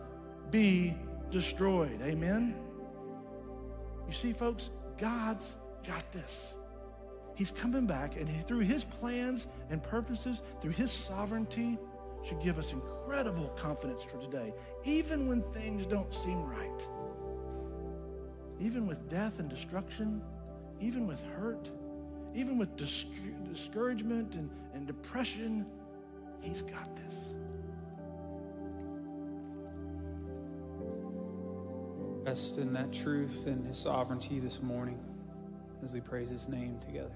be 0.51 0.95
destroyed. 1.31 1.99
Amen? 2.03 2.55
You 4.07 4.13
see, 4.13 4.33
folks, 4.33 4.69
God's 4.97 5.55
got 5.85 6.11
this. 6.11 6.53
He's 7.35 7.51
coming 7.51 7.85
back, 7.85 8.17
and 8.17 8.29
through 8.47 8.59
his 8.59 8.83
plans 8.83 9.47
and 9.69 9.81
purposes, 9.81 10.41
through 10.61 10.71
his 10.71 10.91
sovereignty, 10.91 11.77
should 12.23 12.41
give 12.41 12.59
us 12.59 12.73
incredible 12.73 13.47
confidence 13.55 14.03
for 14.03 14.17
today, 14.17 14.53
even 14.83 15.27
when 15.29 15.41
things 15.41 15.85
don't 15.85 16.13
seem 16.13 16.43
right. 16.43 16.87
Even 18.59 18.87
with 18.87 19.09
death 19.09 19.39
and 19.39 19.49
destruction, 19.49 20.21
even 20.81 21.07
with 21.07 21.23
hurt, 21.37 21.69
even 22.35 22.57
with 22.57 22.75
dis- 22.75 23.05
discouragement 23.47 24.35
and, 24.35 24.49
and 24.73 24.85
depression, 24.85 25.65
he's 26.41 26.61
got 26.63 26.95
this. 26.95 27.29
Rest 32.25 32.57
in 32.59 32.73
that 32.73 32.91
truth 32.91 33.47
and 33.47 33.65
his 33.65 33.77
sovereignty 33.77 34.39
this 34.39 34.61
morning 34.61 34.99
as 35.83 35.93
we 35.93 36.01
praise 36.01 36.29
his 36.29 36.47
name 36.47 36.77
together. 36.85 37.15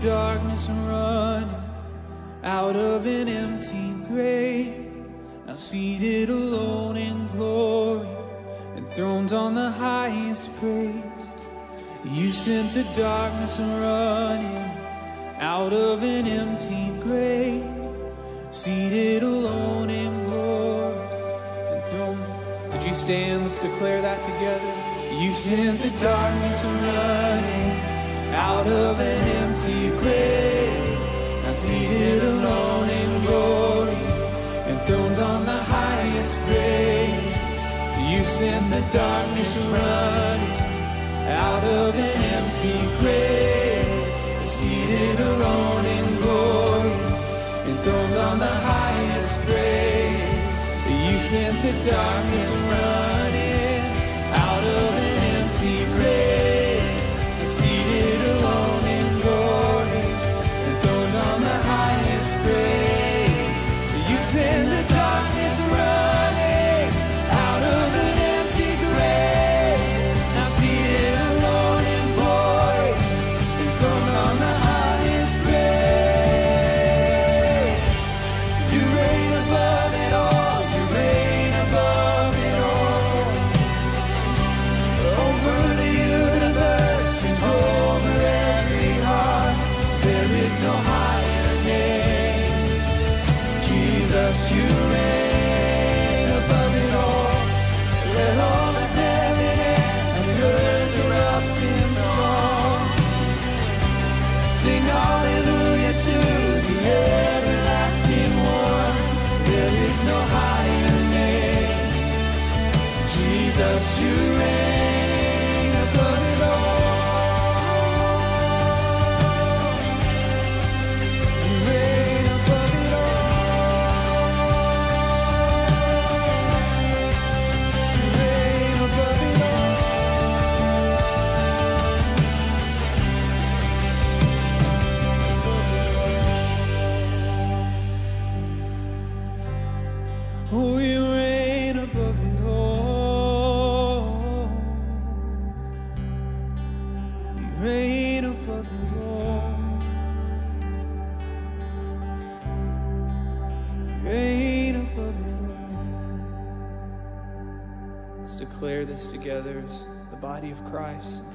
darkness 0.00 0.68
and 0.68 0.88
running 0.88 1.62
out 2.44 2.76
of 2.76 3.06
an 3.06 3.28
empty 3.28 3.92
grave. 4.08 4.92
Now 5.46 5.54
seated 5.54 6.30
alone 6.30 6.96
in 6.96 7.28
glory, 7.28 8.08
enthroned 8.76 9.32
on 9.32 9.54
the 9.54 9.70
highest 9.70 10.54
praise. 10.56 10.94
You 12.04 12.32
sent 12.32 12.72
the 12.74 12.84
darkness 12.94 13.58
and 13.58 13.80
running 13.80 14.70
out 15.40 15.72
of 15.72 16.02
an 16.02 16.26
empty 16.26 16.90
grave. 17.02 17.64
Seated 18.50 19.22
alone 19.22 19.90
in 19.90 20.26
glory, 20.26 20.96
enthroned. 21.74 22.72
Would 22.72 22.82
you 22.82 22.94
stand? 22.94 23.42
Let's 23.42 23.58
declare 23.58 24.00
that 24.02 24.22
together. 24.22 25.20
You 25.20 25.32
sent 25.32 25.80
the 25.80 25.90
darkness 26.00 26.64
and 26.64 26.82
running 26.82 27.87
out 28.38 28.68
of 28.68 29.00
an 29.00 29.24
empty 29.42 29.90
grave. 30.00 30.98
Seated 31.44 32.22
alone 32.22 32.88
in 33.02 33.10
glory, 33.26 34.02
enthroned 34.72 35.18
on 35.18 35.44
the 35.44 35.60
highest 35.76 36.40
praise. 36.46 37.34
You 38.10 38.24
send 38.24 38.64
the 38.72 38.82
darkness 38.92 39.54
running 39.74 40.56
out 41.46 41.64
of 41.64 41.94
an 42.08 42.20
empty 42.38 42.78
grave. 43.00 44.48
Seated 44.56 45.18
alone 45.20 45.84
in 45.96 46.06
glory, 46.22 46.96
enthroned 47.70 48.16
on 48.28 48.38
the 48.38 48.56
highest 48.72 49.32
praise. 49.46 50.36
You 51.06 51.18
sent 51.18 51.56
the 51.66 51.74
darkness 51.90 52.48
running. 52.70 52.87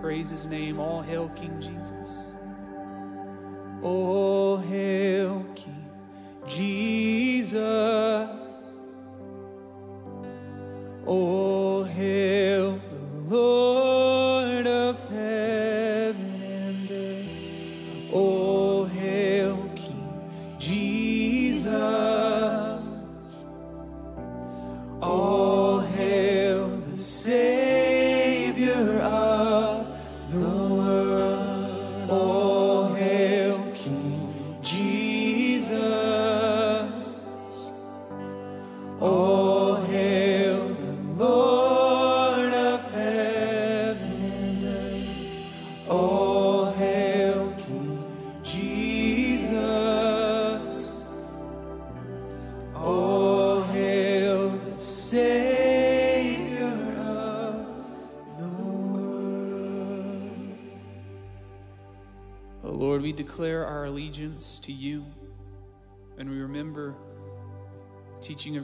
praise 0.04 0.30
his 0.30 0.46
name. 0.46 0.82
All 0.82 1.02
hail 1.02 1.30
King 1.30 1.62
Jesus. 1.62 2.26
All 3.82 4.58
hail 4.58 5.46
King 5.56 5.90
Jesus. 6.46 8.30
All 11.06 11.86
hail. 11.86 12.33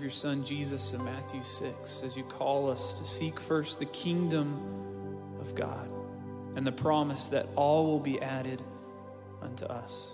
Your 0.10 0.16
Son 0.16 0.44
Jesus 0.44 0.94
in 0.94 1.06
Matthew 1.06 1.44
6 1.44 2.02
as 2.02 2.18
you 2.18 2.24
call 2.24 2.68
us 2.68 2.96
to 2.96 3.06
seek 3.06 3.40
first 3.40 3.78
the 3.78 3.86
kingdom 3.86 4.60
of 5.40 5.54
God 5.54 5.88
and 6.56 6.66
the 6.66 6.72
promise 6.72 7.28
that 7.28 7.46
all 7.56 7.86
will 7.86 8.00
be 8.00 8.20
added 8.20 8.60
unto 9.40 9.66
us. 9.66 10.10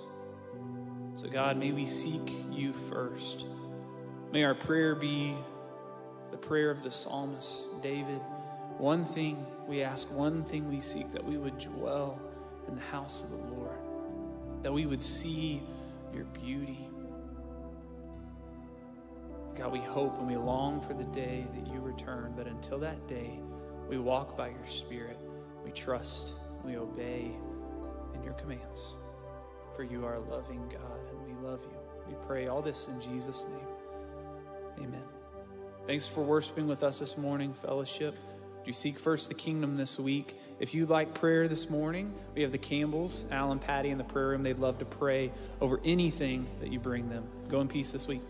So, 1.15 1.29
God, 1.29 1.55
may 1.55 1.71
we 1.71 1.85
seek 1.85 2.29
you 2.51 2.73
first. 2.89 3.45
May 4.33 4.43
our 4.43 4.53
prayer 4.53 4.95
be 4.95 5.33
the 6.29 6.37
prayer 6.39 6.71
of 6.71 6.83
the 6.83 6.91
psalmist 6.91 7.63
David. 7.81 8.19
One 8.77 9.05
thing 9.05 9.47
we 9.65 9.81
ask, 9.81 10.11
one 10.11 10.43
thing 10.43 10.67
we 10.67 10.81
seek, 10.81 11.13
that 11.13 11.23
we 11.23 11.37
would 11.37 11.57
dwell 11.57 12.19
in 12.67 12.75
the 12.75 12.81
house 12.81 13.23
of 13.23 13.29
the 13.29 13.37
Lord, 13.37 13.79
that 14.61 14.73
we 14.73 14.87
would 14.87 15.01
see 15.01 15.61
your 16.13 16.25
beauty. 16.25 16.89
God, 19.55 19.71
we 19.71 19.79
hope 19.79 20.17
and 20.19 20.27
we 20.27 20.35
long 20.35 20.81
for 20.81 20.93
the 20.93 21.05
day 21.05 21.47
that 21.53 21.67
you 21.71 21.79
return, 21.79 22.33
but 22.35 22.45
until 22.45 22.77
that 22.79 23.07
day, 23.07 23.39
we 23.89 23.97
walk 23.97 24.35
by 24.35 24.49
your 24.49 24.67
Spirit, 24.67 25.17
we 25.63 25.71
trust, 25.71 26.33
we 26.63 26.75
obey 26.75 27.31
in 28.13 28.23
your 28.23 28.33
commands. 28.33 28.93
For 29.75 29.83
you 29.83 30.05
are 30.05 30.15
a 30.15 30.19
loving 30.19 30.67
God, 30.67 31.09
and 31.09 31.25
we 31.25 31.47
love 31.47 31.61
you. 31.63 31.77
We 32.07 32.15
pray 32.27 32.47
all 32.47 32.61
this 32.61 32.87
in 32.87 32.99
Jesus' 32.99 33.45
name. 33.49 34.87
Amen. 34.87 35.03
Thanks 35.87 36.05
for 36.05 36.21
worshiping 36.21 36.67
with 36.67 36.83
us 36.83 36.99
this 36.99 37.17
morning, 37.17 37.53
fellowship. 37.53 38.15
Do 38.15 38.67
you 38.67 38.73
seek 38.73 38.97
first 38.97 39.29
the 39.29 39.35
kingdom 39.35 39.77
this 39.77 39.99
week? 39.99 40.35
If 40.59 40.73
you'd 40.73 40.89
like 40.89 41.13
prayer 41.13 41.47
this 41.47 41.69
morning, 41.69 42.13
we 42.33 42.41
have 42.41 42.51
the 42.51 42.57
Campbells, 42.57 43.25
Alan, 43.31 43.59
Patty 43.59 43.89
in 43.89 43.97
the 43.97 44.03
prayer 44.03 44.29
room. 44.29 44.43
They'd 44.43 44.59
love 44.59 44.79
to 44.79 44.85
pray 44.85 45.31
over 45.61 45.79
anything 45.85 46.47
that 46.59 46.71
you 46.71 46.79
bring 46.79 47.09
them. 47.09 47.25
Go 47.47 47.61
in 47.61 47.67
peace 47.67 47.91
this 47.91 48.07
week. 48.07 48.21